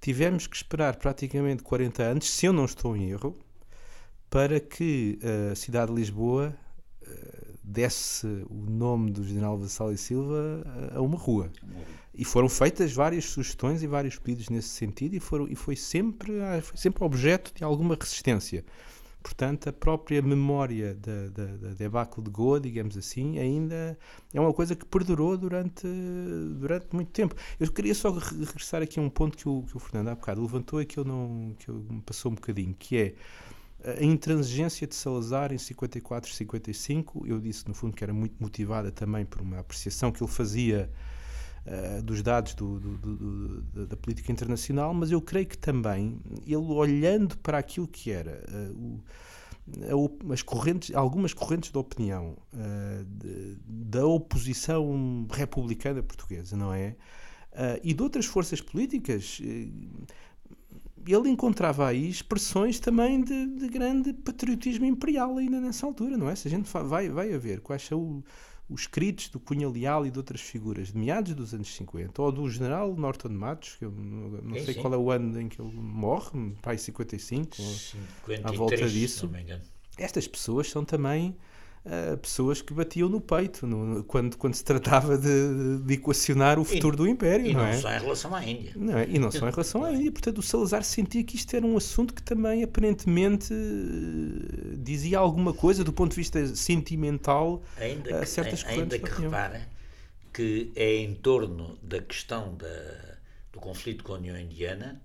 tivemos 0.01 0.47
que 0.47 0.55
esperar 0.55 0.95
praticamente 0.95 1.61
40 1.61 2.03
anos, 2.03 2.29
se 2.29 2.47
eu 2.47 2.53
não 2.53 2.65
estou 2.65 2.97
em 2.97 3.09
erro, 3.09 3.37
para 4.29 4.59
que 4.59 5.19
a 5.51 5.55
cidade 5.55 5.93
de 5.93 5.99
Lisboa 5.99 6.55
desse 7.67 8.27
o 8.49 8.69
nome 8.69 9.11
do 9.11 9.23
general 9.23 9.57
Vassal 9.57 9.91
e 9.91 9.97
Silva 9.97 10.63
a 10.93 11.01
uma 11.01 11.17
rua. 11.17 11.51
E 12.13 12.23
foram 12.23 12.47
feitas 12.47 12.93
várias 12.93 13.25
sugestões 13.25 13.83
e 13.83 13.87
vários 13.87 14.17
pedidos 14.17 14.49
nesse 14.49 14.69
sentido 14.69 15.15
e, 15.15 15.19
foram, 15.19 15.47
e 15.47 15.55
foi, 15.55 15.75
sempre, 15.75 16.33
foi 16.61 16.77
sempre 16.77 17.03
objeto 17.03 17.51
de 17.53 17.63
alguma 17.63 17.95
resistência. 17.99 18.63
Portanto, 19.25 19.67
a 19.67 19.73
própria 19.73 20.21
memória 20.21 20.93
da, 20.93 21.29
da, 21.29 21.45
da 21.57 21.69
debacle 21.69 22.23
de 22.23 22.29
Goa, 22.29 22.59
digamos 22.59 22.95
assim, 22.95 23.39
ainda 23.39 23.97
é 24.31 24.39
uma 24.39 24.53
coisa 24.53 24.75
que 24.75 24.85
perdurou 24.85 25.35
durante, 25.35 25.87
durante 26.59 26.93
muito 26.93 27.09
tempo. 27.09 27.33
Eu 27.59 27.71
queria 27.71 27.95
só 27.95 28.11
regressar 28.11 28.83
aqui 28.83 28.99
a 28.99 29.01
um 29.01 29.09
ponto 29.09 29.35
que 29.35 29.49
o, 29.49 29.63
que 29.63 29.75
o 29.75 29.79
Fernando 29.79 30.09
há 30.09 30.15
bocado 30.15 30.43
levantou 30.43 30.79
e 30.79 30.85
que, 30.85 30.99
eu 30.99 31.03
não, 31.03 31.55
que 31.57 31.69
eu, 31.69 31.83
me 31.89 32.01
passou 32.03 32.31
um 32.31 32.35
bocadinho, 32.35 32.75
que 32.77 32.97
é 32.97 33.15
a 33.85 34.03
intransigência 34.03 34.87
de 34.87 34.95
Salazar 34.95 35.53
em 35.53 35.57
54 35.57 36.31
e 36.31 36.33
55. 36.33 37.27
Eu 37.27 37.39
disse, 37.39 37.67
no 37.67 37.73
fundo, 37.73 37.95
que 37.95 38.03
era 38.03 38.13
muito 38.13 38.35
motivada 38.39 38.91
também 38.91 39.25
por 39.25 39.41
uma 39.41 39.59
apreciação 39.59 40.11
que 40.11 40.23
ele 40.23 40.31
fazia 40.31 40.89
uh, 41.65 42.01
dos 42.01 42.23
dados 42.23 42.55
do, 42.55 42.79
do, 42.79 42.97
do, 42.97 43.87
da 43.87 43.95
política 43.95 44.31
internacional, 44.31 44.93
mas 44.93 45.11
eu 45.11 45.21
creio 45.21 45.45
que 45.45 45.57
também 45.57 46.19
ele 46.45 46.55
olhando 46.55 47.37
para 47.37 47.59
aquilo 47.59 47.87
que 47.87 48.11
era 48.11 48.43
uh, 48.49 49.01
o, 49.95 50.33
as 50.33 50.41
correntes, 50.41 50.95
algumas 50.95 51.33
correntes 51.33 51.71
de 51.71 51.77
opinião 51.77 52.37
uh, 52.53 53.05
de, 53.05 53.57
da 53.67 54.05
oposição 54.05 55.27
republicana 55.31 56.01
portuguesa, 56.01 56.57
não 56.57 56.73
é? 56.73 56.95
e 57.81 57.93
de 57.93 58.03
outras 58.03 58.25
forças 58.25 58.59
políticas, 58.59 59.39
ele 61.13 61.29
encontrava 61.29 61.87
aí 61.87 62.09
expressões 62.09 62.79
também 62.79 63.21
de, 63.21 63.47
de, 63.47 63.67
grande 63.67 64.13
patriotismo 64.13 64.85
imperial 64.85 65.37
ainda 65.37 65.59
nessa 65.59 65.85
altura, 65.85 66.17
não 66.17 66.29
é? 66.29 66.35
Se 66.35 66.47
a 66.47 66.51
gente 66.51 66.69
vai, 66.71 67.09
vai 67.09 67.33
a 67.33 67.37
ver 67.37 67.59
quais 67.59 67.83
são 67.83 68.23
os 68.69 68.81
escritos 68.81 69.29
do 69.29 69.39
Cunha 69.39 69.69
Leal 69.69 70.05
e 70.05 70.11
de 70.11 70.17
outras 70.17 70.41
figuras 70.41 70.87
de 70.91 70.97
meados 70.97 71.35
dos 71.35 71.53
anos 71.53 71.73
50, 71.75 72.21
ou 72.21 72.31
do 72.31 72.49
general 72.49 72.95
Norton 72.95 73.29
Matos, 73.29 73.75
que 73.75 73.85
eu 73.85 73.91
não, 73.91 74.55
sei 74.55 74.73
sim. 74.73 74.81
qual 74.81 74.93
é 74.93 74.97
o 74.97 75.11
ano 75.11 75.39
em 75.39 75.47
que 75.47 75.61
ele 75.61 75.71
morre, 75.75 76.53
pai 76.61 76.77
55, 76.77 77.55
53, 77.55 78.45
à 78.45 78.51
volta 78.51 78.89
disso. 78.89 79.29
Estas 79.97 80.27
pessoas 80.27 80.69
são 80.69 80.83
também 80.83 81.35
uh, 81.85 82.17
pessoas 82.17 82.61
que 82.61 82.73
batiam 82.73 83.07
no 83.07 83.21
peito 83.21 83.65
no, 83.65 84.03
quando, 84.03 84.37
quando 84.37 84.53
se 84.53 84.63
tratava 84.63 85.17
de, 85.17 85.79
de 85.79 85.93
equacionar 85.93 86.59
o 86.59 86.63
futuro 86.63 86.95
e, 86.95 86.97
do 86.97 87.07
Império. 87.07 87.45
E 87.45 87.53
não, 87.53 87.61
não 87.61 87.67
é? 87.67 87.77
só 87.77 87.91
em 87.91 87.99
relação 87.99 88.35
à 88.35 88.43
Índia. 88.43 88.73
Não 88.75 88.97
é? 88.97 89.07
E 89.09 89.19
não 89.19 89.31
só 89.31 89.47
em 89.47 89.51
relação 89.51 89.83
à 89.83 89.91
Índia. 89.93 90.11
Portanto, 90.11 90.39
o 90.39 90.43
Salazar 90.43 90.83
sentia 90.83 91.23
que 91.23 91.35
isto 91.35 91.55
era 91.55 91.65
um 91.65 91.77
assunto 91.77 92.13
que 92.13 92.21
também 92.21 92.63
aparentemente 92.63 93.53
dizia 94.77 95.19
alguma 95.19 95.53
coisa 95.53 95.83
do 95.83 95.93
ponto 95.93 96.11
de 96.11 96.17
vista 96.17 96.55
sentimental 96.55 97.61
ainda 97.77 98.19
a 98.19 98.25
certas 98.25 98.63
que, 98.63 98.69
Ainda 98.69 98.99
que 98.99 99.21
repara 99.21 99.75
que 100.35 100.73
é 100.75 100.97
em 100.97 101.15
torno 101.15 101.79
da 101.81 102.01
questão 102.01 102.57
da, 102.57 103.15
do 103.53 103.59
conflito 103.61 104.03
com 104.03 104.13
a 104.13 104.17
União 104.17 104.37
Indiana 104.37 105.01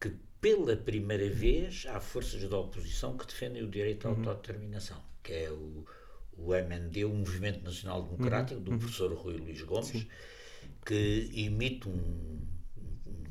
que 0.00 0.10
pela 0.40 0.74
primeira 0.74 1.28
vez 1.28 1.84
há 1.90 2.00
forças 2.00 2.42
da 2.48 2.56
oposição 2.56 3.18
que 3.18 3.26
defendem 3.26 3.62
o 3.62 3.68
direito 3.68 4.08
à 4.08 4.12
uhum. 4.12 4.16
autodeterminação, 4.30 4.96
que 5.22 5.32
é 5.32 5.50
o, 5.50 5.84
o 6.38 6.54
MND, 6.54 7.04
o 7.04 7.10
Movimento 7.10 7.64
Nacional 7.64 8.02
Democrático, 8.02 8.58
uhum. 8.58 8.64
do 8.64 8.70
uhum. 8.72 8.78
professor 8.78 9.12
Rui 9.12 9.36
Luís 9.36 9.60
Gomes, 9.62 9.88
Sim. 9.88 10.06
que 10.84 11.30
emite 11.34 11.88
um, 11.88 12.40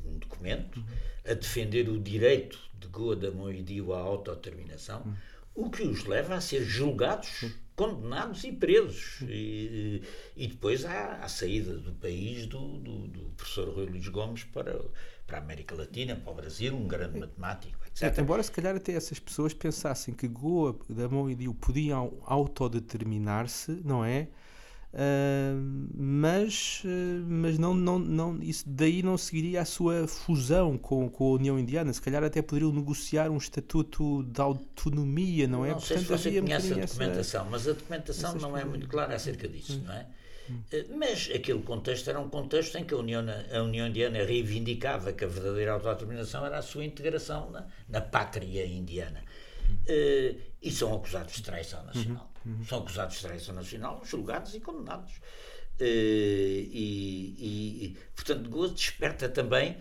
um 0.04 0.18
documento 0.18 0.78
uhum. 0.78 0.86
a 1.24 1.34
defender 1.34 1.88
o 1.88 1.98
direito 1.98 2.58
de 2.78 2.88
Goa 2.88 3.16
da 3.16 3.30
Moedio 3.30 3.92
à 3.92 4.00
autodeterminação, 4.00 5.02
uhum. 5.02 5.66
o 5.66 5.70
que 5.70 5.82
os 5.82 6.04
leva 6.04 6.34
a 6.34 6.40
ser 6.40 6.64
julgados, 6.64 7.44
condenados 7.74 8.42
e 8.44 8.52
presos. 8.52 9.20
Uhum. 9.20 9.28
E, 9.30 10.02
e, 10.36 10.46
depois 10.48 10.84
há 10.84 11.22
a 11.22 11.28
saída 11.28 11.76
do 11.76 11.92
país 11.92 12.46
do, 12.46 12.78
do, 12.78 13.08
do 13.08 13.30
professor 13.36 13.68
Rui 13.68 13.86
Luís 13.86 14.08
Gomes 14.08 14.44
para 14.44 14.80
para 15.26 15.38
a 15.38 15.40
América 15.40 15.74
Latina, 15.74 16.14
para 16.14 16.32
o 16.32 16.34
Brasil, 16.34 16.74
um 16.74 16.86
grande 16.86 17.18
matemático, 17.18 17.78
etc. 17.86 18.18
embora 18.18 18.42
se 18.42 18.52
calhar 18.52 18.76
até 18.76 18.92
essas 18.92 19.18
pessoas 19.18 19.52
pensassem 19.52 20.14
que 20.14 20.28
Goa, 20.28 20.78
Damon 20.88 21.28
e 21.28 21.34
Dio 21.34 21.52
podiam 21.52 22.14
autodeterminar-se, 22.24 23.82
não 23.84 24.04
é? 24.04 24.28
Uh, 24.96 25.90
mas 25.94 26.82
uh, 26.84 27.26
mas 27.28 27.58
não, 27.58 27.74
não, 27.74 27.98
não, 27.98 28.42
isso 28.42 28.64
daí 28.66 29.02
não 29.02 29.18
seguiria 29.18 29.60
a 29.60 29.64
sua 29.66 30.08
fusão 30.08 30.78
com, 30.78 31.10
com 31.10 31.24
a 31.24 31.30
União 31.32 31.58
Indiana. 31.58 31.92
Se 31.92 32.00
calhar 32.00 32.24
até 32.24 32.40
poderiam 32.40 32.72
negociar 32.72 33.28
um 33.28 33.36
estatuto 33.36 34.22
de 34.22 34.40
autonomia, 34.40 35.46
não 35.46 35.66
é? 35.66 35.72
Não 35.72 35.80
sei 35.80 35.98
Portanto, 35.98 36.18
se 36.18 36.30
você 36.30 36.40
conhece 36.40 36.72
a 36.72 36.76
documentação, 36.86 37.40
essa, 37.42 37.50
mas 37.50 37.68
a 37.68 37.72
documentação 37.72 38.34
não 38.36 38.56
é 38.56 38.64
muito 38.64 38.88
clara 38.88 39.14
acerca 39.16 39.46
disso, 39.46 39.76
hum. 39.76 39.82
não 39.86 39.92
é? 39.92 40.06
Eh, 40.72 40.86
mas 40.94 41.30
aquele 41.34 41.62
contexto 41.62 42.08
era 42.08 42.20
um 42.20 42.28
contexto 42.28 42.76
em 42.78 42.84
que 42.84 42.94
a 42.94 42.96
União, 42.96 43.24
a 43.52 43.62
União 43.62 43.86
Indiana 43.86 44.24
reivindicava 44.24 45.12
que 45.12 45.24
a 45.24 45.28
verdadeira 45.28 45.72
autodeterminação 45.72 46.44
era 46.44 46.58
a 46.58 46.62
sua 46.62 46.84
integração 46.84 47.50
na, 47.50 47.66
na 47.88 48.00
pátria 48.00 48.66
indiana. 48.66 49.22
Uh, 49.68 50.38
e 50.62 50.70
são 50.70 50.94
acusados 50.94 51.34
de 51.34 51.42
traição 51.42 51.84
nacional. 51.84 52.30
Uhum, 52.44 52.52
uhum. 52.52 52.64
São 52.64 52.78
acusados 52.78 53.16
de 53.16 53.22
traição 53.22 53.54
nacional, 53.54 54.00
julgados 54.04 54.54
e 54.54 54.60
condenados. 54.60 55.14
Uh, 55.80 55.82
e, 55.82 57.34
e, 57.38 57.96
portanto, 58.14 58.48
Gozo 58.48 58.74
desperta 58.74 59.28
também 59.28 59.72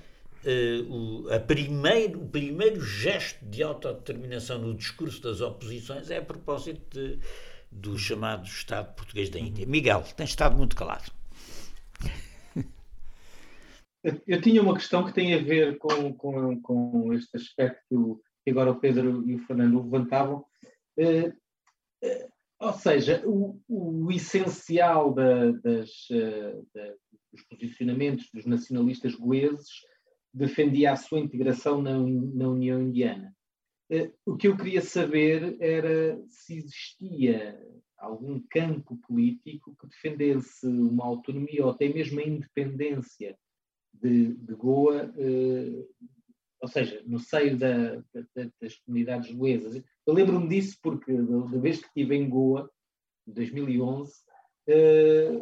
uh, 0.43 0.93
o, 0.93 1.34
a 1.34 1.39
primeiro, 1.39 2.22
o 2.22 2.28
primeiro 2.28 2.82
gesto 2.82 3.45
de 3.45 3.63
autodeterminação 3.63 4.57
no 4.59 4.74
discurso 4.74 5.22
das 5.22 5.41
oposições 5.41 6.09
é 6.09 6.18
a 6.18 6.22
propósito 6.22 6.82
de 6.91 7.20
do 7.76 7.97
chamado 7.97 8.45
Estado 8.45 8.95
Português 8.95 9.30
da 9.30 9.39
Índia. 9.39 9.65
Miguel, 9.65 10.03
tens 10.15 10.30
estado 10.30 10.57
muito 10.57 10.76
calado. 10.76 11.11
Eu 14.28 14.39
tinha 14.39 14.61
uma 14.61 14.76
questão 14.76 15.03
que 15.03 15.13
tem 15.13 15.34
a 15.34 15.39
ver 15.39 15.78
com, 15.80 16.13
com, 16.13 16.61
com 16.61 17.13
este 17.13 17.36
aspecto 17.38 18.21
que 18.43 18.51
agora 18.51 18.71
o 18.71 18.80
Pedro 18.80 19.28
e 19.28 19.36
o 19.36 19.45
Fernando 19.45 19.82
levantavam. 19.82 20.45
Uh, 20.97 21.30
uh, 21.30 22.30
ou 22.59 22.73
seja, 22.73 23.23
o, 23.26 23.59
o 23.67 24.11
essencial 24.11 25.11
da, 25.11 25.51
das, 25.51 25.89
uh, 26.11 26.67
da, 26.73 26.93
dos 27.34 27.43
posicionamentos 27.49 28.30
dos 28.32 28.45
nacionalistas 28.45 29.15
goeses 29.15 29.69
defendia 30.32 30.91
a 30.91 30.95
sua 30.95 31.19
integração 31.19 31.82
na, 31.82 31.97
na 31.97 32.47
União 32.47 32.80
Indiana. 32.80 33.34
Eh, 33.90 34.12
o 34.26 34.36
que 34.36 34.48
eu 34.48 34.58
queria 34.58 34.82
saber 34.82 35.58
era 35.60 36.20
se 36.28 36.58
existia 36.58 37.60
algum 37.98 38.42
campo 38.50 38.98
político 38.98 39.76
que 39.80 39.88
defendesse 39.88 40.66
uma 40.66 41.06
autonomia 41.06 41.64
ou 41.64 41.72
até 41.72 41.88
mesmo 41.88 42.20
a 42.20 42.24
independência 42.24 43.38
de, 43.94 44.34
de 44.34 44.56
Goa, 44.56 45.14
eh, 45.18 45.86
ou 46.62 46.68
seja, 46.68 47.02
no 47.06 47.20
seio 47.20 47.58
da, 47.58 47.96
da, 47.96 48.52
das 48.60 48.76
comunidades 48.80 49.32
goesas. 49.32 49.82
Eu 50.06 50.14
lembro-me 50.14 50.48
disso 50.48 50.78
porque, 50.82 51.14
da 51.14 51.60
vez 51.60 51.80
que 51.80 51.88
estive 51.88 52.16
em 52.16 52.30
Goa, 52.30 52.70
em 53.28 53.34
2011, 53.34 54.14
eh, 54.68 55.42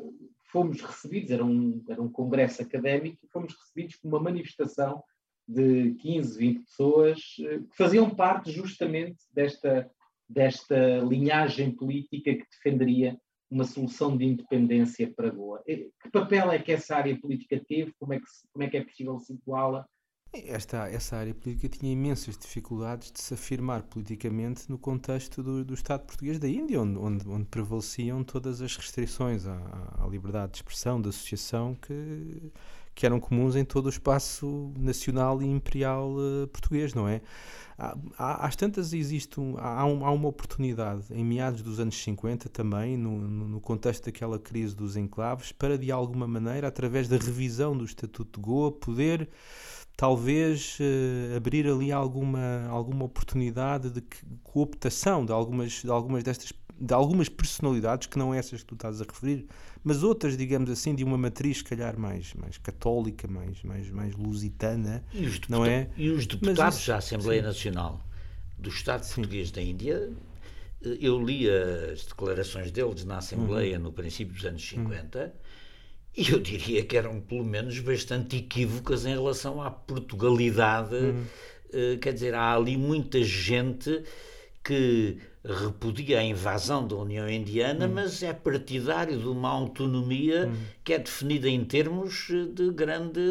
fomos 0.52 0.82
recebidos, 0.82 1.32
era 1.32 1.44
um, 1.44 1.84
era 1.90 2.02
um 2.02 2.12
congresso 2.12 2.62
académico, 2.62 3.26
e 3.26 3.30
fomos 3.30 3.54
recebidos 3.54 3.96
por 3.98 4.08
uma 4.10 4.20
manifestação 4.20 5.04
de 5.48 5.94
15, 5.96 6.38
20 6.38 6.60
pessoas 6.64 7.20
eh, 7.42 7.60
que 7.60 7.78
faziam 7.78 8.10
parte 8.10 8.52
justamente 8.52 9.18
desta, 9.34 9.90
desta 10.28 11.00
linhagem 11.00 11.72
política 11.72 12.34
que 12.34 12.46
defenderia 12.52 13.18
uma 13.50 13.64
solução 13.64 14.18
de 14.18 14.26
independência 14.26 15.12
para 15.16 15.30
Goa. 15.30 15.62
Eh, 15.68 15.90
que 16.02 16.10
papel 16.12 16.52
é 16.52 16.60
que 16.60 16.72
essa 16.72 16.96
área 16.96 17.18
política 17.20 17.62
teve? 17.68 17.94
Como 18.00 18.14
é 18.14 18.20
que, 18.20 18.26
como 18.52 18.64
é, 18.64 18.70
que 18.70 18.78
é 18.78 18.84
possível 18.84 19.20
situá-la? 19.20 19.86
Esta, 20.34 20.90
essa 20.90 21.18
área 21.18 21.34
política 21.36 21.70
tinha 21.70 21.94
imensas 21.94 22.36
dificuldades 22.36 23.12
de 23.12 23.22
se 23.22 23.36
afirmar 23.36 23.84
politicamente 23.84 24.68
no 24.68 24.80
contexto 24.80 25.44
do, 25.44 25.64
do 25.64 25.76
Estado 25.76 26.08
português 26.08 26.40
da 26.40 26.48
Índia, 26.48 26.82
onde, 26.82 26.98
onde, 26.98 27.30
onde 27.30 27.46
prevaleciam 27.46 28.24
todas 28.24 28.60
as 28.60 28.76
restrições 28.76 29.46
à, 29.46 29.60
à 30.00 30.08
liberdade 30.08 30.54
de 30.54 30.58
expressão, 30.58 31.00
de 31.00 31.10
associação 31.10 31.76
que 31.76 32.52
que 32.96 33.06
eram 33.06 33.20
comuns 33.20 33.56
em 33.56 33.66
todo 33.66 33.88
o 33.88 33.90
espaço 33.90 34.72
nacional 34.78 35.42
e 35.42 35.46
imperial 35.46 36.12
uh, 36.12 36.48
português, 36.48 36.94
não 36.94 37.08
é? 37.08 37.22
Há, 37.78 37.98
há, 38.18 38.48
às 38.48 38.56
tantas 38.56 38.94
existe 38.94 39.40
um, 39.40 39.56
há, 39.58 39.86
um, 39.86 40.06
há, 40.06 40.12
uma 40.12 40.28
oportunidade 40.28 41.06
em 41.12 41.24
meados 41.24 41.62
dos 41.62 41.80
anos 41.80 42.02
50 42.04 42.48
também, 42.50 42.96
no, 42.96 43.20
no, 43.20 43.60
contexto 43.60 44.06
daquela 44.06 44.38
crise 44.38 44.76
dos 44.76 44.96
enclaves, 44.96 45.52
para 45.52 45.78
de 45.78 45.92
alguma 45.92 46.28
maneira, 46.28 46.68
através 46.68 47.08
da 47.08 47.18
revisão 47.18 47.76
do 47.76 47.84
Estatuto 47.84 48.40
de 48.40 48.46
Goa, 48.46 48.72
poder 48.72 49.28
talvez 49.96 50.78
uh, 50.80 51.36
abrir 51.36 51.68
ali 51.68 51.92
alguma, 51.92 52.68
alguma 52.68 53.06
oportunidade 53.06 53.90
de 53.90 54.04
cooptação 54.44 55.26
de 55.26 55.32
algumas, 55.32 55.82
de 55.82 55.90
algumas 55.90 56.24
destas 56.24 56.52
de 56.80 56.94
algumas 56.94 57.30
personalidades 57.30 58.08
que 58.08 58.18
não 58.18 58.34
essas 58.34 58.62
que 58.62 58.66
tu 58.66 58.76
estás 58.76 59.02
a 59.02 59.06
referir, 59.06 59.46
mas 59.84 60.04
outras, 60.04 60.38
digamos 60.38 60.70
assim, 60.70 60.96
de 60.96 61.04
uma 61.04 61.18
matriz, 61.18 61.58
se 61.58 61.64
calhar, 61.64 62.00
mais, 62.00 62.34
mais 62.34 62.58
católica, 62.58 63.28
mais, 63.28 63.62
mais, 63.64 63.90
mais 63.90 64.16
lusitana, 64.16 65.04
não 65.50 65.66
é? 65.66 65.90
E 65.98 66.10
os 66.10 66.26
deputados 66.26 66.80
isso, 66.80 66.88
da 66.88 66.98
Assembleia 66.98 67.42
sim. 67.42 67.48
Nacional 67.48 68.02
do 68.58 68.70
Estado 68.70 69.04
sim. 69.04 69.16
Português 69.16 69.52
da 69.52 69.62
Índia, 69.62 70.10
eh, 70.84 70.98
eu 71.02 71.22
li 71.24 71.50
as 71.50 72.06
declarações 72.06 72.72
deles 72.72 73.04
na 73.04 73.18
Assembleia 73.18 73.78
uhum. 73.78 73.84
no 73.84 73.92
princípio 73.92 74.34
dos 74.34 74.46
anos 74.46 74.66
50 74.66 75.20
uhum. 75.20 75.32
e 76.16 76.32
eu 76.32 76.40
diria 76.40 76.86
que 76.86 76.96
eram, 76.96 77.20
pelo 77.20 77.44
menos, 77.44 77.78
bastante 77.80 78.38
equívocas 78.38 79.06
em 79.06 79.14
relação 79.14 79.62
à 79.62 79.70
Portugalidade. 79.70 80.96
Uhum. 80.96 81.26
Uh, 81.74 81.98
quer 81.98 82.14
dizer, 82.14 82.36
há 82.36 82.54
ali 82.54 82.78
muita 82.78 83.22
gente 83.24 84.04
que 84.64 85.18
repudia 85.44 86.20
a 86.20 86.24
invasão 86.24 86.88
da 86.88 86.96
União 86.96 87.30
Indiana, 87.30 87.86
hum. 87.86 87.92
mas 87.96 88.24
é 88.24 88.32
partidário 88.34 89.20
de 89.20 89.28
uma 89.28 89.50
autonomia 89.50 90.48
hum. 90.48 90.56
que 90.84 90.94
é 90.94 91.00
definida 91.00 91.50
em 91.50 91.66
termos 91.66 92.28
de 92.54 92.72
grande 92.72 93.22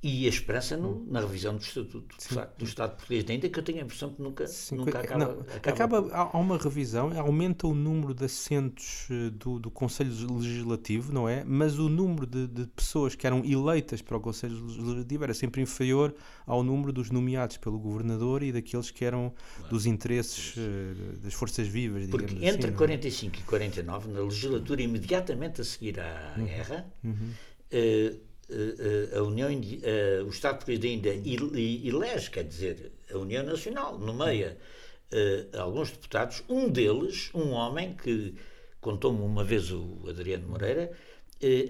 e 0.00 0.26
a 0.26 0.28
esperança 0.28 0.76
no, 0.76 1.04
na 1.10 1.20
revisão 1.20 1.56
do 1.56 1.62
Estatuto 1.62 2.14
do 2.56 2.64
Estado 2.64 2.96
Português 2.96 3.24
da 3.24 3.34
Índia, 3.34 3.50
que 3.50 3.58
eu 3.58 3.64
tenho 3.64 3.80
a 3.80 3.82
impressão 3.82 4.10
que 4.12 4.22
nunca, 4.22 4.44
nunca 4.70 5.00
acaba, 5.00 5.24
não, 5.24 5.40
acaba. 5.40 5.98
acaba. 5.98 6.14
Há 6.14 6.38
uma 6.38 6.56
revisão, 6.56 7.10
aumenta 7.18 7.66
o 7.66 7.74
número 7.74 8.14
de 8.14 8.24
assentos 8.24 9.08
eh, 9.10 9.30
do, 9.30 9.58
do 9.58 9.70
Conselho 9.72 10.12
Legislativo, 10.36 11.12
não 11.12 11.28
é? 11.28 11.42
Mas 11.42 11.80
o 11.80 11.88
número 11.88 12.26
de, 12.26 12.46
de, 12.46 12.66
pessoas 12.68 13.16
que 13.16 13.26
eram 13.26 13.44
eleitas 13.44 14.00
para 14.00 14.16
o 14.16 14.20
Conselho 14.20 14.64
Legislativo 14.66 15.24
era 15.24 15.34
sempre 15.34 15.60
inferior 15.62 16.14
ao 16.46 16.62
número 16.62 16.92
dos 16.92 17.10
nomeados 17.10 17.56
pelo 17.56 17.76
Governador 17.76 18.44
e 18.44 18.52
daqueles 18.52 18.92
que 18.92 19.04
eram 19.04 19.34
dos 19.68 19.84
interesses 19.84 20.54
uh, 20.56 21.18
das 21.24 21.34
forças 21.34 21.66
vivas, 21.66 22.06
Porque 22.06 22.36
assim, 22.36 22.46
entre 22.46 22.70
45 22.70 23.34
é? 23.34 23.40
e 23.40 23.42
49, 23.42 24.12
na 24.12 24.20
legislatura 24.20 24.80
imediatamente 24.80 25.60
a 25.60 25.64
seguir 25.64 25.98
à 25.98 26.34
uhum. 26.38 26.44
guerra, 26.44 26.86
uhum. 27.02 27.32
Uh, 27.70 27.74
eh, 27.74 28.16
eh, 28.16 28.27
a 29.16 29.22
União 29.22 29.50
uh, 29.50 30.24
o 30.24 30.28
Estado 30.30 30.56
Português 30.56 30.80
da 30.80 30.88
Índia 30.88 31.22
elege, 31.86 32.30
quer 32.30 32.44
dizer, 32.44 32.92
a 33.12 33.18
União 33.18 33.44
Nacional, 33.44 33.98
nomeia 33.98 34.56
alguns 35.58 35.90
deputados, 35.90 36.42
um 36.48 36.68
deles, 36.68 37.30
um 37.34 37.50
homem 37.52 37.94
que 37.94 38.34
contou-me 38.80 39.22
uma 39.22 39.42
vez 39.42 39.72
o 39.72 40.04
Adriano 40.06 40.46
Moreira, 40.46 40.92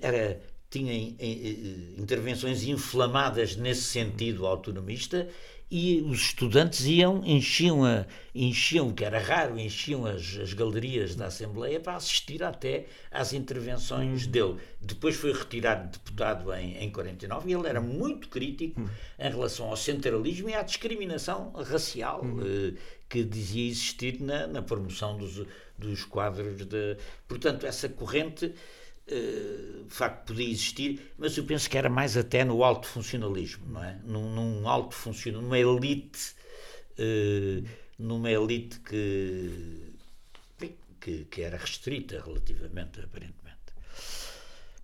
era, 0.03 0.41
tinha 0.69 0.93
intervenções 1.97 2.65
inflamadas 2.65 3.55
nesse 3.55 3.83
sentido 3.83 4.45
autonomista 4.45 5.29
e 5.71 6.01
os 6.01 6.21
estudantes 6.21 6.87
iam, 6.87 7.23
enchiam, 7.25 7.85
a, 7.85 8.07
enchiam 8.35 8.91
que 8.91 9.05
era 9.05 9.19
raro, 9.19 9.59
enchiam 9.59 10.07
as, 10.07 10.39
as 10.39 10.55
galerias 10.55 11.15
da 11.15 11.27
Assembleia 11.27 11.79
para 11.79 11.97
assistir 11.97 12.43
até 12.43 12.87
às 13.11 13.35
intervenções 13.35 14.25
uhum. 14.25 14.31
dele. 14.31 14.57
Depois 14.81 15.17
foi 15.17 15.33
retirado 15.33 15.91
de 15.91 15.99
deputado 15.99 16.53
em, 16.55 16.83
em 16.83 16.91
49 16.91 17.51
e 17.51 17.55
ele 17.55 17.69
era 17.69 17.81
muito 17.81 18.29
crítico 18.29 18.81
uhum. 18.81 18.89
em 19.19 19.31
relação 19.31 19.69
ao 19.69 19.77
centralismo 19.77 20.49
e 20.49 20.55
à 20.55 20.63
discriminação 20.63 21.53
racial 21.53 22.23
uhum. 22.23 22.41
eh, 22.41 22.73
que 23.09 23.23
dizia 23.23 23.71
existir 23.71 24.21
na, 24.23 24.47
na 24.47 24.63
promoção 24.63 25.19
dos, 25.19 25.45
dos 25.77 26.05
quadros 26.05 26.65
de. 26.65 26.97
Portanto, 27.27 27.67
essa 27.67 27.89
corrente 27.89 28.55
de 29.09 29.95
facto 29.95 30.27
podia 30.27 30.49
existir, 30.49 31.13
mas 31.17 31.37
eu 31.37 31.45
penso 31.45 31.69
que 31.69 31.79
era 31.79 31.89
mais 31.89 32.17
até 32.17 32.45
no 32.45 32.63
alto 32.63 32.87
funcionalismo, 32.87 33.67
não 33.67 33.83
é? 33.83 33.99
Num, 34.05 34.35
num 34.35 34.69
alto 34.69 34.95
funcionalismo, 34.95 35.43
numa 35.43 35.59
elite, 35.59 36.35
uh, 36.99 37.69
numa 37.99 38.31
elite 38.31 38.79
que, 38.81 39.95
que, 41.01 41.25
que, 41.25 41.43
era 41.43 41.57
restrita 41.57 42.23
relativamente, 42.23 43.01
aparentemente. 43.01 43.59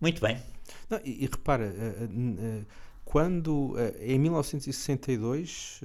Muito 0.00 0.20
bem. 0.20 0.40
Não, 0.88 0.98
e, 1.04 1.24
e, 1.24 1.26
repara, 1.26 1.66
uh, 1.66 2.66
quando 3.04 3.74
em 4.00 4.18
1962, 4.18 5.80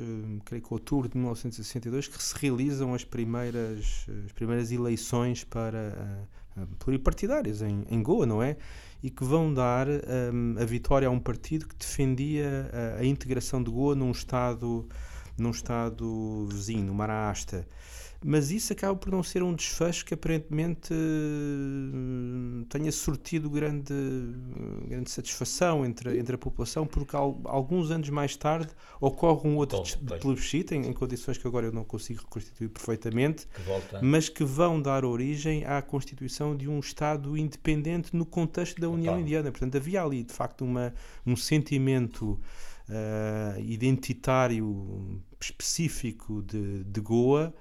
creio 0.46 0.64
que 0.64 0.74
outubro 0.74 1.10
de 1.10 1.18
1962, 1.18 2.08
que 2.08 2.24
se 2.24 2.34
realizam 2.38 2.94
as 2.94 3.04
primeiras, 3.04 4.08
as 4.26 4.32
primeiras 4.32 4.72
eleições 4.72 5.44
para 5.44 6.26
pluripartidárias 6.80 7.62
em, 7.62 7.86
em 7.90 8.02
Goa, 8.02 8.26
não 8.26 8.42
é? 8.42 8.58
E 9.02 9.10
que 9.10 9.24
vão 9.24 9.54
dar 9.54 9.88
um, 9.88 10.56
a 10.60 10.66
vitória 10.66 11.08
a 11.08 11.12
um 11.12 11.20
partido 11.20 11.68
que 11.68 11.76
defendia 11.76 12.70
a, 12.98 13.00
a, 13.02 13.06
integração 13.06 13.64
de 13.64 13.72
Goa 13.72 13.96
num 13.96 14.12
Estado, 14.12 14.88
num 15.38 15.52
estado 15.52 16.48
vizinho, 16.52 16.86
no 16.86 16.94
mas 18.24 18.52
isso 18.52 18.74
acaba 18.74 18.96
por 18.96 19.12
não 19.12 19.24
ser 19.24 19.42
um 19.42 19.54
desfecho 19.54 20.06
que 20.06 20.14
aparentemente 20.14 20.94
uh, 20.94 22.66
tenha 22.66 22.92
sortido 22.92 23.50
grande, 23.50 23.94
uh, 23.94 24.88
grande 24.88 25.10
satisfação 25.10 25.86
entre, 25.86 26.20
entre 26.20 26.36
a 26.36 26.38
população, 26.38 26.86
porque 26.86 27.16
al, 27.16 27.40
alguns 27.46 27.92
anos 27.92 28.10
mais 28.10 28.36
tarde 28.36 28.70
ocorre 29.00 29.48
um 29.48 29.56
outro 29.56 29.82
plebiscito 30.20 30.74
em, 30.74 30.88
em, 30.88 30.94
condições 30.94 31.38
que 31.38 31.48
agora 31.48 31.68
eu 31.68 31.72
não 31.72 31.86
consigo 31.86 32.22
reconstituir 32.24 32.68
perfeitamente, 32.70 33.48
que 33.48 34.06
mas 34.06 34.28
que 34.28 34.44
vão 34.44 34.82
dar 34.82 35.06
origem 35.06 35.64
à 35.64 35.82
constituição 35.82 36.56
de 36.56 36.68
um 36.68 36.80
Estado 36.80 37.38
independente 37.38 38.14
no 38.16 38.26
contexto 38.26 38.82
da 38.82 38.90
União 38.90 39.14
Opa. 39.14 39.22
Indiana. 39.22 39.52
Portanto, 39.52 39.78
havia 39.78 40.04
ali 40.04 40.24
de 40.24 40.34
facto 40.34 40.66
uma, 40.66 40.94
um 41.26 41.38
sentimento 41.38 42.40
uh, 42.90 43.60
identitário 43.62 45.22
específico 45.40 46.44
de, 46.44 46.84
de 46.84 47.00
Goa 47.00 47.54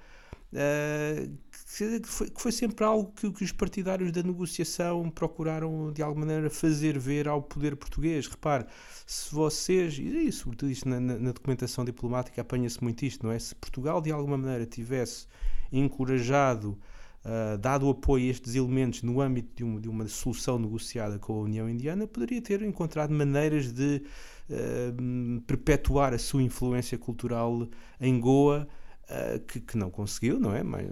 Uh, 0.51 1.37
que, 1.77 2.01
foi, 2.07 2.29
que, 2.31 2.41
foi, 2.41 2.51
sempre 2.51 2.83
algo 2.83 3.11
que, 3.11 3.31
que, 3.31 3.43
os 3.43 3.51
partidários 3.51 4.11
da 4.11 4.23
negociação 4.23 5.07
procuraram 5.11 5.91
de 5.91 6.01
alguma 6.01 6.25
maneira 6.25 6.49
fazer 6.49 6.97
ver 6.97 7.27
ao 7.27 7.41
poder 7.41 7.75
português. 7.75 8.25
Repare, 8.25 8.65
se 9.05 9.33
vocês, 9.33 9.99
e 9.99 10.31
sobretudo 10.31 10.71
isto 10.71 10.89
na, 10.89 10.99
na, 10.99 11.19
na 11.19 11.31
documentação 11.31 11.85
diplomática 11.85 12.41
apanha-se 12.41 12.83
muito 12.83 13.05
isto, 13.05 13.25
não 13.25 13.31
é? 13.31 13.37
Se 13.37 13.53
Portugal 13.53 14.01
de 14.01 14.11
alguma 14.11 14.37
maneira 14.37 14.65
tivesse 14.65 15.27
encorajado, 15.71 16.77
uh, 17.23 17.57
dado 17.59 17.87
apoio 17.87 18.27
a 18.27 18.31
estes 18.31 18.55
elementos 18.55 19.03
no 19.03 19.21
âmbito 19.21 19.49
de, 19.55 19.63
um, 19.63 19.79
de, 19.79 19.87
uma 19.87 20.07
solução 20.07 20.57
negociada 20.57 21.19
com 21.19 21.33
a 21.33 21.41
União 21.41 21.69
Indiana, 21.69 22.07
poderia 22.07 22.41
ter 22.41 22.63
encontrado 22.63 23.13
maneiras 23.13 23.71
de 23.71 24.01
uh, 24.49 25.41
perpetuar 25.41 26.13
a 26.13 26.17
sua 26.17 26.41
influência 26.41 26.97
cultural 26.97 27.67
em 28.01 28.19
Goa 28.19 28.67
Uh, 29.09 29.39
que, 29.39 29.59
que, 29.59 29.75
não 29.75 29.89
conseguiu, 29.89 30.39
não 30.39 30.55
é? 30.55 30.61
Mas, 30.61 30.85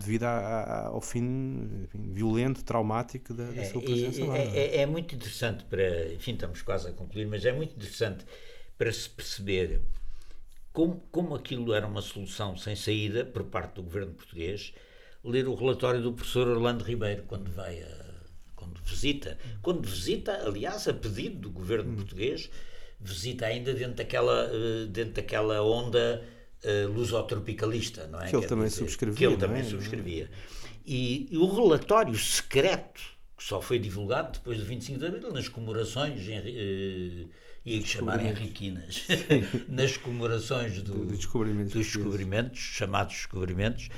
devido 0.00 0.24
a, 0.24 0.30
a, 0.30 0.86
ao 0.88 1.00
fim 1.00 1.84
enfim, 1.84 2.12
violento, 2.12 2.64
traumático 2.64 3.32
da, 3.32 3.44
da 3.44 3.64
sua 3.64 3.80
presença 3.80 4.20
é, 4.20 4.24
lá. 4.24 4.38
É, 4.38 4.56
é, 4.56 4.76
é, 4.78 4.86
muito 4.86 5.14
interessante 5.14 5.62
para. 5.64 6.12
Enfim, 6.12 6.32
estamos 6.32 6.62
quase 6.62 6.88
a 6.88 6.92
concluir, 6.92 7.26
mas 7.26 7.44
é 7.44 7.52
muito 7.52 7.76
interessante 7.76 8.24
para 8.76 8.92
se 8.92 9.08
perceber 9.08 9.80
como, 10.72 11.00
como 11.12 11.32
aquilo 11.34 11.72
era 11.72 11.86
uma 11.86 12.02
solução 12.02 12.56
sem 12.56 12.74
saída 12.74 13.24
por 13.24 13.44
parte 13.44 13.74
do 13.74 13.84
governo 13.84 14.14
português. 14.14 14.72
Ler 15.22 15.46
o 15.46 15.54
relatório 15.54 16.02
do 16.02 16.12
professor 16.12 16.48
Orlando 16.48 16.82
Ribeiro 16.82 17.22
quando 17.28 17.52
vai 17.52 17.80
a, 17.82 18.10
quando 18.56 18.80
visita, 18.82 19.38
quando 19.62 19.86
visita, 19.86 20.44
aliás, 20.44 20.88
a 20.88 20.92
pedido 20.92 21.38
do 21.38 21.50
governo 21.50 21.92
hum. 21.92 21.96
português, 21.96 22.50
visita 23.00 23.46
ainda 23.46 23.72
dentro 23.72 23.94
daquela, 23.94 24.50
eh, 24.52 24.86
dentro 24.88 25.14
daquela 25.14 25.62
onda 25.62 26.22
uh, 26.64 26.92
lusotropicalista, 26.92 28.06
não 28.06 28.20
é? 28.20 28.28
Que 28.28 28.36
ele 28.36 28.46
também 28.46 28.66
dizer, 28.66 28.78
subscrevia. 28.78 29.16
Que 29.16 29.26
ele 29.26 29.36
também 29.36 29.60
é? 29.60 29.64
subscrevia. 29.64 30.30
E, 30.84 31.28
e, 31.30 31.36
o 31.36 31.46
relatório 31.46 32.16
secreto, 32.16 33.00
que 33.36 33.44
só 33.44 33.60
foi 33.60 33.78
divulgado 33.78 34.32
depois 34.38 34.58
do 34.58 34.64
25 34.64 34.98
de 34.98 35.06
Abril, 35.06 35.32
nas 35.32 35.48
comemorações, 35.48 36.28
em, 36.28 36.38
uh, 36.38 37.28
ia 37.64 37.84
chamar 37.84 38.24
Henriquinas, 38.24 39.06
nas 39.68 39.96
comemorações 39.96 40.82
do, 40.82 41.04
do 41.04 41.16
descobrimentos 41.16 41.72
dos 41.72 41.86
descobrimentos, 41.86 42.58
chamados 42.58 43.14
descobrimentos, 43.14 43.88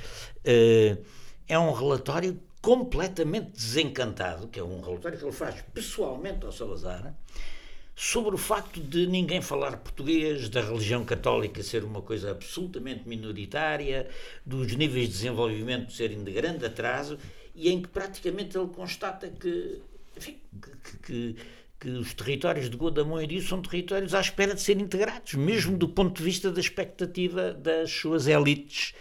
uh, 0.45 1.03
é 1.47 1.59
um 1.59 1.71
relatório 1.71 2.39
completamente 2.61 3.51
desencantado, 3.51 4.47
que 4.47 4.59
é 4.59 4.63
um 4.63 4.79
relatório 4.79 5.17
que 5.17 5.25
ele 5.25 5.33
faz 5.33 5.61
pessoalmente 5.73 6.45
ao 6.45 6.51
Salazar, 6.51 7.13
sobre 7.95 8.33
o 8.33 8.37
facto 8.37 8.79
de 8.79 9.05
ninguém 9.07 9.41
falar 9.41 9.77
português, 9.77 10.49
da 10.49 10.61
religião 10.61 11.05
católica 11.05 11.61
ser 11.61 11.83
uma 11.83 12.01
coisa 12.01 12.31
absolutamente 12.31 13.07
minoritária, 13.07 14.07
dos 14.45 14.75
níveis 14.75 15.07
de 15.07 15.13
desenvolvimento 15.13 15.91
serem 15.91 16.23
de 16.23 16.31
grande 16.31 16.65
atraso, 16.65 17.17
e 17.55 17.69
em 17.69 17.81
que 17.81 17.87
praticamente 17.87 18.57
ele 18.57 18.67
constata 18.67 19.29
que, 19.29 19.79
enfim, 20.17 20.37
que, 20.61 20.97
que, 20.97 21.35
que 21.79 21.89
os 21.89 22.13
territórios 22.13 22.69
de 22.69 22.75
Godamon 22.77 23.21
e 23.21 23.27
Rio 23.27 23.41
são 23.41 23.61
territórios 23.61 24.15
à 24.15 24.21
espera 24.21 24.55
de 24.55 24.61
serem 24.61 24.83
integrados, 24.83 25.35
mesmo 25.35 25.77
do 25.77 25.87
ponto 25.87 26.17
de 26.17 26.23
vista 26.23 26.51
da 26.51 26.59
expectativa 26.59 27.53
das 27.53 27.91
suas 27.91 28.25
elites 28.25 28.95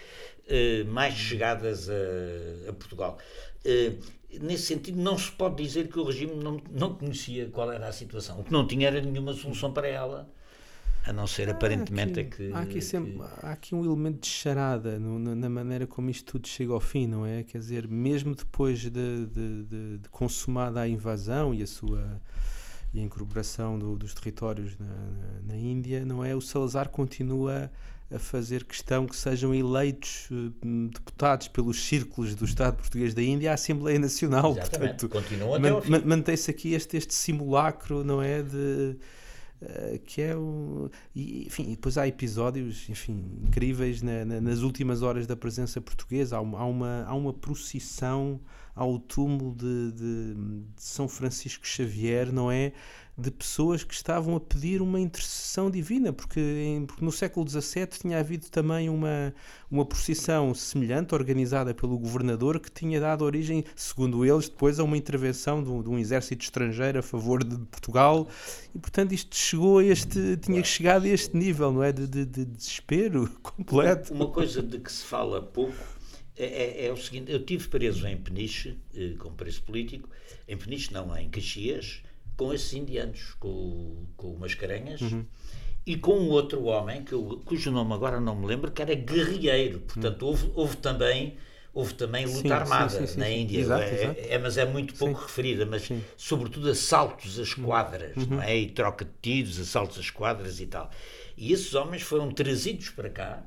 eh, 0.48 0.84
mais 0.84 1.14
chegadas 1.14 1.88
a, 1.88 2.68
a 2.68 2.72
Portugal. 2.74 3.18
Eh, 3.64 3.92
nesse 4.40 4.64
sentido, 4.64 5.00
não 5.00 5.18
se 5.18 5.30
pode 5.32 5.62
dizer 5.62 5.88
que 5.88 5.98
o 5.98 6.04
regime 6.04 6.34
não, 6.34 6.60
não 6.70 6.94
conhecia 6.94 7.48
qual 7.48 7.70
era 7.72 7.88
a 7.88 7.92
situação. 7.92 8.40
O 8.40 8.44
que 8.44 8.52
não 8.52 8.66
tinha 8.66 8.88
era 8.88 9.00
nenhuma 9.00 9.32
solução 9.32 9.72
para 9.72 9.88
ela, 9.88 10.28
a 11.04 11.12
não 11.12 11.26
ser 11.26 11.50
aparentemente 11.50 12.20
aqui, 12.20 12.36
que. 12.36 12.52
Há 12.52 12.60
aqui, 12.60 12.80
sempre, 12.80 13.12
que... 13.12 13.20
há 13.20 13.52
aqui 13.52 13.74
um 13.74 13.84
elemento 13.84 14.20
de 14.20 14.28
charada 14.28 14.98
no, 15.00 15.18
na 15.34 15.48
maneira 15.48 15.86
como 15.86 16.08
isto 16.10 16.32
tudo 16.32 16.46
chega 16.46 16.72
ao 16.72 16.80
fim, 16.80 17.08
não 17.08 17.26
é? 17.26 17.42
Quer 17.42 17.58
dizer, 17.58 17.88
mesmo 17.88 18.34
depois 18.34 18.78
de, 18.78 18.90
de, 18.90 19.64
de, 19.64 19.98
de 19.98 20.08
consumada 20.10 20.80
a 20.80 20.88
invasão 20.88 21.52
e 21.52 21.62
a 21.62 21.66
sua 21.66 22.20
e 22.94 23.00
a 23.00 23.02
incorporação 23.02 23.78
do, 23.78 23.96
dos 23.96 24.14
territórios 24.14 24.76
na, 24.78 24.86
na, 24.86 25.54
na, 25.54 25.56
Índia, 25.56 26.04
não 26.04 26.24
é? 26.24 26.36
O 26.36 26.40
Salazar 26.40 26.88
continua 26.90 27.70
a 28.14 28.18
fazer 28.18 28.64
questão 28.64 29.06
que 29.06 29.16
sejam 29.16 29.54
eleitos 29.54 30.28
uh, 30.30 30.52
deputados 30.88 31.48
pelos 31.48 31.84
círculos 31.84 32.34
do 32.34 32.44
Estado 32.44 32.76
português 32.76 33.14
da 33.14 33.22
Índia 33.22 33.50
à 33.50 33.54
Assembleia 33.54 33.98
Nacional. 33.98 34.52
Exatamente. 34.52 35.06
Portanto, 35.06 35.08
Continua 35.08 35.58
até 35.58 35.90
man, 35.90 36.02
Mantém-se 36.04 36.50
aqui 36.50 36.74
este, 36.74 36.96
este 36.96 37.14
simulacro, 37.14 38.04
não 38.04 38.22
é? 38.22 38.42
De, 38.42 38.96
uh, 39.62 39.98
que 40.04 40.20
é 40.22 40.36
o. 40.36 40.90
E, 41.14 41.46
enfim, 41.46 41.70
depois 41.70 41.96
há 41.96 42.06
episódios 42.06 42.88
enfim, 42.88 43.24
incríveis 43.44 44.02
na, 44.02 44.24
na, 44.24 44.40
nas 44.40 44.60
últimas 44.60 45.02
horas 45.02 45.26
da 45.26 45.36
presença 45.36 45.80
portuguesa. 45.80 46.36
Há 46.36 46.40
uma, 46.40 46.58
há 46.58 46.64
uma, 46.64 47.04
há 47.04 47.14
uma 47.14 47.32
procissão 47.32 48.40
ao 48.74 48.98
túmulo 48.98 49.54
de, 49.54 49.92
de, 49.92 50.34
de 50.34 50.82
São 50.82 51.08
Francisco 51.08 51.66
Xavier, 51.66 52.32
não 52.32 52.50
é? 52.50 52.72
De 53.16 53.30
pessoas 53.30 53.84
que 53.84 53.92
estavam 53.92 54.36
a 54.36 54.40
pedir 54.40 54.80
uma 54.80 54.98
intercessão 54.98 55.70
divina, 55.70 56.12
porque, 56.12 56.40
em, 56.40 56.86
porque 56.86 57.04
no 57.04 57.12
século 57.12 57.48
XVII 57.48 57.86
tinha 57.86 58.18
havido 58.18 58.48
também 58.48 58.88
uma, 58.88 59.34
uma 59.70 59.84
procissão 59.84 60.54
semelhante, 60.54 61.14
organizada 61.14 61.74
pelo 61.74 61.98
governador, 61.98 62.58
que 62.58 62.70
tinha 62.70 62.98
dado 62.98 63.22
origem, 63.22 63.64
segundo 63.76 64.24
eles, 64.24 64.48
depois 64.48 64.78
a 64.78 64.84
uma 64.84 64.96
intervenção 64.96 65.62
de 65.62 65.68
um, 65.68 65.82
de 65.82 65.90
um 65.90 65.98
exército 65.98 66.42
estrangeiro 66.42 66.98
a 66.98 67.02
favor 67.02 67.44
de 67.44 67.58
Portugal, 67.66 68.26
e 68.74 68.78
portanto 68.78 69.12
isto 69.12 69.36
chegou 69.36 69.78
a 69.78 69.84
este, 69.84 70.38
tinha 70.38 70.64
chegado 70.64 71.04
a 71.04 71.08
este 71.08 71.36
nível, 71.36 71.70
não 71.70 71.82
é? 71.82 71.92
De, 71.92 72.06
de, 72.06 72.24
de 72.24 72.44
desespero 72.46 73.28
completo. 73.42 74.14
Uma 74.14 74.28
coisa 74.28 74.62
de 74.62 74.78
que 74.78 74.90
se 74.90 75.04
fala 75.04 75.42
pouco 75.42 75.74
é, 76.36 76.44
é, 76.44 76.86
é, 76.86 76.92
o 76.92 76.96
seguinte: 76.96 77.30
eu 77.30 77.44
tive 77.44 77.68
preso 77.68 78.06
em 78.06 78.16
Peniche, 78.16 78.78
eh, 78.94 79.14
com 79.18 79.32
preso 79.34 79.62
político, 79.62 80.08
em 80.48 80.56
Peniche 80.56 80.92
não, 80.92 81.14
em 81.16 81.28
Caxias, 81.28 82.02
com 82.36 82.52
esses 82.52 82.72
indianos, 82.72 83.34
com, 83.38 84.06
com 84.16 84.28
o 84.28 84.38
Mascarenhas, 84.38 85.00
uhum. 85.00 85.24
e 85.86 85.96
com 85.96 86.14
um 86.18 86.30
outro 86.30 86.64
homem, 86.64 87.04
que 87.04 87.12
eu, 87.12 87.42
cujo 87.44 87.70
nome 87.70 87.92
agora 87.92 88.20
não 88.20 88.34
me 88.34 88.46
lembro, 88.46 88.70
que 88.70 88.82
era 88.82 88.94
guerrilheiro. 88.94 89.80
Portanto, 89.80 90.22
uhum. 90.22 90.28
houve, 90.28 90.52
houve 90.54 90.76
também 90.76 91.36
houve 91.74 91.94
também 91.94 92.26
luta 92.26 92.40
sim, 92.40 92.52
armada 92.52 92.90
sim, 92.90 93.06
sim, 93.06 93.18
na 93.18 93.30
Índia. 93.30 93.60
Exato, 93.60 93.82
é, 93.82 93.94
exato. 93.94 94.20
É, 94.20 94.38
mas 94.38 94.58
é 94.58 94.64
muito 94.66 94.94
pouco 94.94 95.20
referida, 95.22 95.64
mas 95.64 95.88
sobretudo 96.16 96.68
assaltos 96.70 97.38
às 97.38 97.56
uhum. 97.56 97.64
quadras, 97.64 98.16
uhum. 98.16 98.26
não 98.30 98.42
é? 98.42 98.56
E 98.56 98.70
troca 98.70 99.04
de 99.04 99.10
tiros, 99.22 99.58
assaltos 99.58 99.98
às 99.98 100.10
quadras 100.10 100.60
e 100.60 100.66
tal. 100.66 100.90
E 101.36 101.52
esses 101.52 101.74
homens 101.74 102.02
foram 102.02 102.30
trazidos 102.30 102.90
para 102.90 103.08
cá 103.08 103.42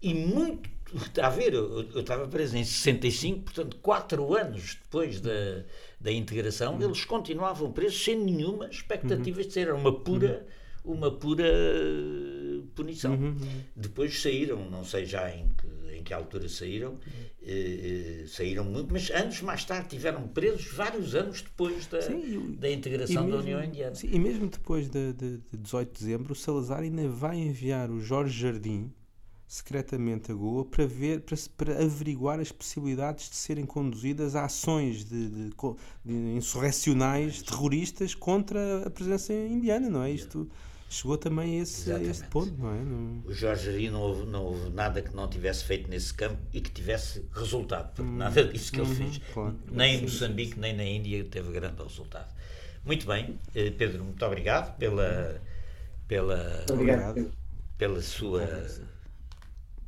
e 0.00 0.14
muito. 0.14 0.76
Está 0.94 1.26
a 1.26 1.30
ver, 1.30 1.52
eu, 1.52 1.82
eu 1.92 2.00
estava 2.00 2.28
preso 2.28 2.56
em 2.56 2.64
65, 2.64 3.40
portanto, 3.40 3.76
quatro 3.82 4.36
anos 4.36 4.78
depois 4.80 5.20
da 5.20 5.64
da 6.06 6.12
integração, 6.12 6.76
uhum. 6.76 6.82
eles 6.82 7.04
continuavam 7.04 7.72
presos 7.72 8.04
sem 8.04 8.16
nenhuma 8.16 8.68
expectativa 8.68 9.40
uhum. 9.40 9.46
de 9.46 9.52
ser. 9.52 9.60
Era 9.62 9.74
uma 9.74 9.92
pura, 9.92 10.46
uhum. 10.84 10.94
uma 10.94 11.10
pura 11.10 11.52
punição. 12.76 13.14
Uhum, 13.14 13.30
uhum. 13.30 13.60
Depois 13.74 14.22
saíram, 14.22 14.70
não 14.70 14.84
sei 14.84 15.04
já 15.04 15.28
em 15.28 15.48
que, 15.48 15.96
em 15.96 16.04
que 16.04 16.14
altura 16.14 16.48
saíram, 16.48 16.96
eh, 17.42 18.20
eh, 18.22 18.24
saíram 18.28 18.62
muito, 18.62 18.92
mas 18.92 19.10
anos 19.10 19.42
mais 19.42 19.64
tarde 19.64 19.88
tiveram 19.88 20.28
presos 20.28 20.72
vários 20.72 21.16
anos 21.16 21.42
depois 21.42 21.88
da, 21.88 22.00
sim, 22.00 22.56
da 22.56 22.70
integração 22.70 23.24
mesmo, 23.24 23.38
da 23.38 23.42
União 23.42 23.64
Indiana. 23.64 23.96
Sim, 23.96 24.08
e 24.12 24.18
mesmo 24.20 24.46
depois 24.46 24.88
de, 24.88 25.12
de, 25.12 25.38
de 25.38 25.56
18 25.56 25.92
de 25.92 25.98
dezembro, 25.98 26.32
o 26.34 26.36
Salazar 26.36 26.82
ainda 26.82 27.08
vai 27.08 27.36
enviar 27.36 27.90
o 27.90 27.98
Jorge 27.98 28.40
Jardim 28.40 28.92
secretamente 29.46 30.32
a 30.32 30.34
Goa 30.34 30.64
para 30.64 30.86
ver 30.86 31.20
para, 31.20 31.36
para 31.56 31.82
averiguar 31.82 32.40
as 32.40 32.50
possibilidades 32.50 33.30
de 33.30 33.36
serem 33.36 33.64
conduzidas 33.64 34.34
a 34.34 34.44
ações 34.44 35.04
de, 35.04 35.28
de, 35.28 35.50
de 36.04 36.14
insurrecionais 36.36 37.42
terroristas 37.42 38.14
contra 38.14 38.86
a 38.86 38.90
presença 38.90 39.32
indiana, 39.32 39.88
não 39.88 40.02
é? 40.02 40.10
Isto 40.10 40.50
chegou 40.88 41.16
também 41.16 41.58
a 41.58 41.62
esse, 41.62 41.92
a 41.92 42.02
esse 42.02 42.24
ponto, 42.24 42.52
não 42.58 42.74
é? 42.74 42.78
Não... 42.82 43.22
O 43.24 43.32
Jorge 43.32 43.68
Ari 43.68 43.90
não 43.90 44.00
houve, 44.00 44.26
não 44.26 44.44
houve 44.44 44.70
nada 44.70 45.00
que 45.00 45.14
não 45.14 45.28
tivesse 45.28 45.64
feito 45.64 45.88
nesse 45.88 46.12
campo 46.12 46.38
e 46.52 46.60
que 46.60 46.70
tivesse 46.70 47.24
resultado, 47.32 47.92
porque 47.94 48.10
hum, 48.10 48.16
nada 48.16 48.44
disso 48.44 48.72
que 48.72 48.80
ele 48.80 48.88
uhum, 48.88 48.94
fez, 48.96 49.20
claro, 49.32 49.56
nem 49.70 49.98
em 49.98 50.02
Moçambique, 50.02 50.58
nem 50.58 50.74
na 50.74 50.84
Índia, 50.84 51.24
teve 51.24 51.52
grande 51.52 51.82
resultado. 51.82 52.34
Muito 52.84 53.06
bem, 53.06 53.38
eh, 53.54 53.70
Pedro, 53.70 54.04
muito 54.04 54.24
obrigado 54.24 54.76
pela, 54.76 55.40
pela, 56.06 56.64
obrigado. 56.70 57.32
pela 57.76 58.00
sua 58.00 58.44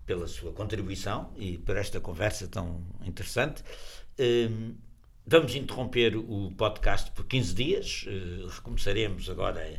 pela 0.09 0.27
sua 0.27 0.55
contribuição 0.55 1.31
e 1.37 1.59
por 1.59 1.77
esta 1.77 2.01
conversa 2.01 2.49
tão 2.49 2.83
interessante. 3.05 3.63
Hum, 4.19 4.75
vamos 5.27 5.55
interromper 5.55 6.17
o 6.17 6.51
podcast 6.57 7.11
por 7.11 7.27
15 7.27 7.55
dias, 7.55 8.07
uh, 8.07 8.47
recomeçaremos 8.47 9.29
agora 9.29 9.79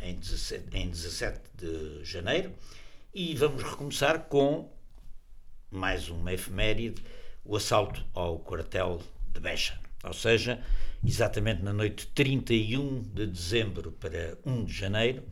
em 0.00 0.14
17, 0.14 0.74
em 0.74 0.88
17 0.88 1.40
de 1.54 2.02
janeiro 2.04 2.54
e 3.12 3.34
vamos 3.34 3.62
recomeçar 3.62 4.20
com 4.20 4.72
mais 5.70 6.08
uma 6.08 6.32
efeméride, 6.32 7.02
o 7.44 7.54
assalto 7.54 8.02
ao 8.14 8.38
quartel 8.38 9.02
de 9.34 9.40
Beja. 9.40 9.78
Ou 10.02 10.14
seja, 10.14 10.58
exatamente 11.04 11.62
na 11.62 11.74
noite 11.74 12.06
de 12.06 12.12
31 12.12 13.02
de 13.02 13.26
dezembro 13.26 13.92
para 13.92 14.38
1 14.46 14.64
de 14.64 14.72
janeiro, 14.72 15.22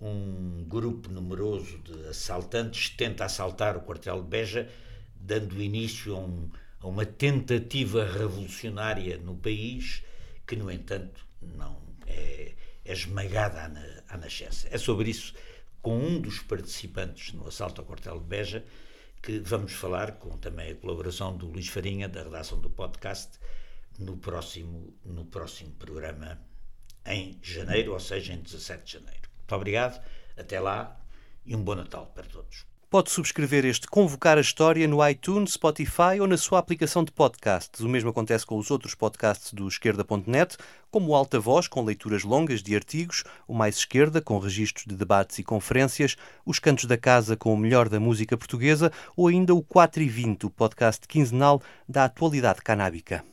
um 0.00 0.64
grupo 0.68 1.10
numeroso 1.10 1.78
de 1.78 2.08
assaltantes 2.08 2.90
tenta 2.90 3.24
assaltar 3.24 3.76
o 3.76 3.80
quartel 3.80 4.22
de 4.22 4.28
Beja, 4.28 4.70
dando 5.14 5.60
início 5.60 6.14
a, 6.14 6.20
um, 6.20 6.50
a 6.80 6.86
uma 6.86 7.06
tentativa 7.06 8.04
revolucionária 8.04 9.16
no 9.18 9.36
país, 9.36 10.02
que, 10.46 10.54
no 10.54 10.70
entanto, 10.70 11.26
não 11.40 11.80
é, 12.06 12.54
é 12.84 12.92
esmagada 12.92 13.62
à, 14.08 14.14
à 14.14 14.18
nascença. 14.18 14.68
É 14.70 14.78
sobre 14.78 15.10
isso, 15.10 15.34
com 15.80 15.98
um 15.98 16.20
dos 16.20 16.40
participantes 16.40 17.32
no 17.32 17.46
assalto 17.48 17.80
ao 17.80 17.86
quartel 17.86 18.18
de 18.20 18.26
Beja, 18.26 18.64
que 19.22 19.40
vamos 19.40 19.72
falar, 19.72 20.12
com 20.18 20.36
também 20.38 20.70
a 20.70 20.74
colaboração 20.76 21.36
do 21.36 21.46
Luís 21.46 21.68
Farinha, 21.68 22.08
da 22.08 22.22
redação 22.22 22.60
do 22.60 22.70
podcast, 22.70 23.38
no 23.98 24.18
próximo, 24.18 24.94
no 25.04 25.24
próximo 25.24 25.72
programa 25.72 26.38
em 27.04 27.38
janeiro, 27.42 27.92
ou 27.92 28.00
seja, 28.00 28.32
em 28.32 28.40
17 28.40 28.84
de 28.84 28.92
janeiro. 28.92 29.25
Muito 29.46 29.54
obrigado, 29.54 30.02
até 30.36 30.58
lá 30.58 30.96
e 31.44 31.54
um 31.54 31.62
bom 31.62 31.76
Natal 31.76 32.10
para 32.12 32.24
todos. 32.24 32.66
Pode 32.90 33.12
subscrever 33.12 33.64
este 33.64 33.86
Convocar 33.86 34.38
a 34.38 34.40
História 34.40 34.88
no 34.88 35.06
iTunes, 35.08 35.52
Spotify 35.52 36.20
ou 36.20 36.26
na 36.26 36.36
sua 36.36 36.58
aplicação 36.58 37.04
de 37.04 37.12
podcasts. 37.12 37.80
O 37.80 37.88
mesmo 37.88 38.10
acontece 38.10 38.44
com 38.44 38.58
os 38.58 38.70
outros 38.72 38.94
podcasts 38.94 39.52
do 39.52 39.68
Esquerda.net, 39.68 40.56
como 40.90 41.10
o 41.10 41.14
Alta 41.14 41.38
Voz, 41.38 41.68
com 41.68 41.84
leituras 41.84 42.24
longas 42.24 42.60
de 42.60 42.74
artigos, 42.74 43.22
o 43.46 43.54
Mais 43.54 43.76
Esquerda, 43.76 44.20
com 44.20 44.38
registros 44.38 44.84
de 44.84 44.96
debates 44.96 45.38
e 45.38 45.44
conferências, 45.44 46.16
os 46.44 46.58
Cantos 46.58 46.86
da 46.86 46.96
Casa, 46.96 47.36
com 47.36 47.54
o 47.54 47.56
melhor 47.56 47.88
da 47.88 48.00
música 48.00 48.36
portuguesa, 48.36 48.90
ou 49.16 49.28
ainda 49.28 49.54
o 49.54 49.62
4 49.62 50.02
e 50.02 50.08
20, 50.08 50.46
o 50.46 50.50
podcast 50.50 51.06
quinzenal 51.06 51.62
da 51.88 52.04
atualidade 52.04 52.62
canábica. 52.62 53.24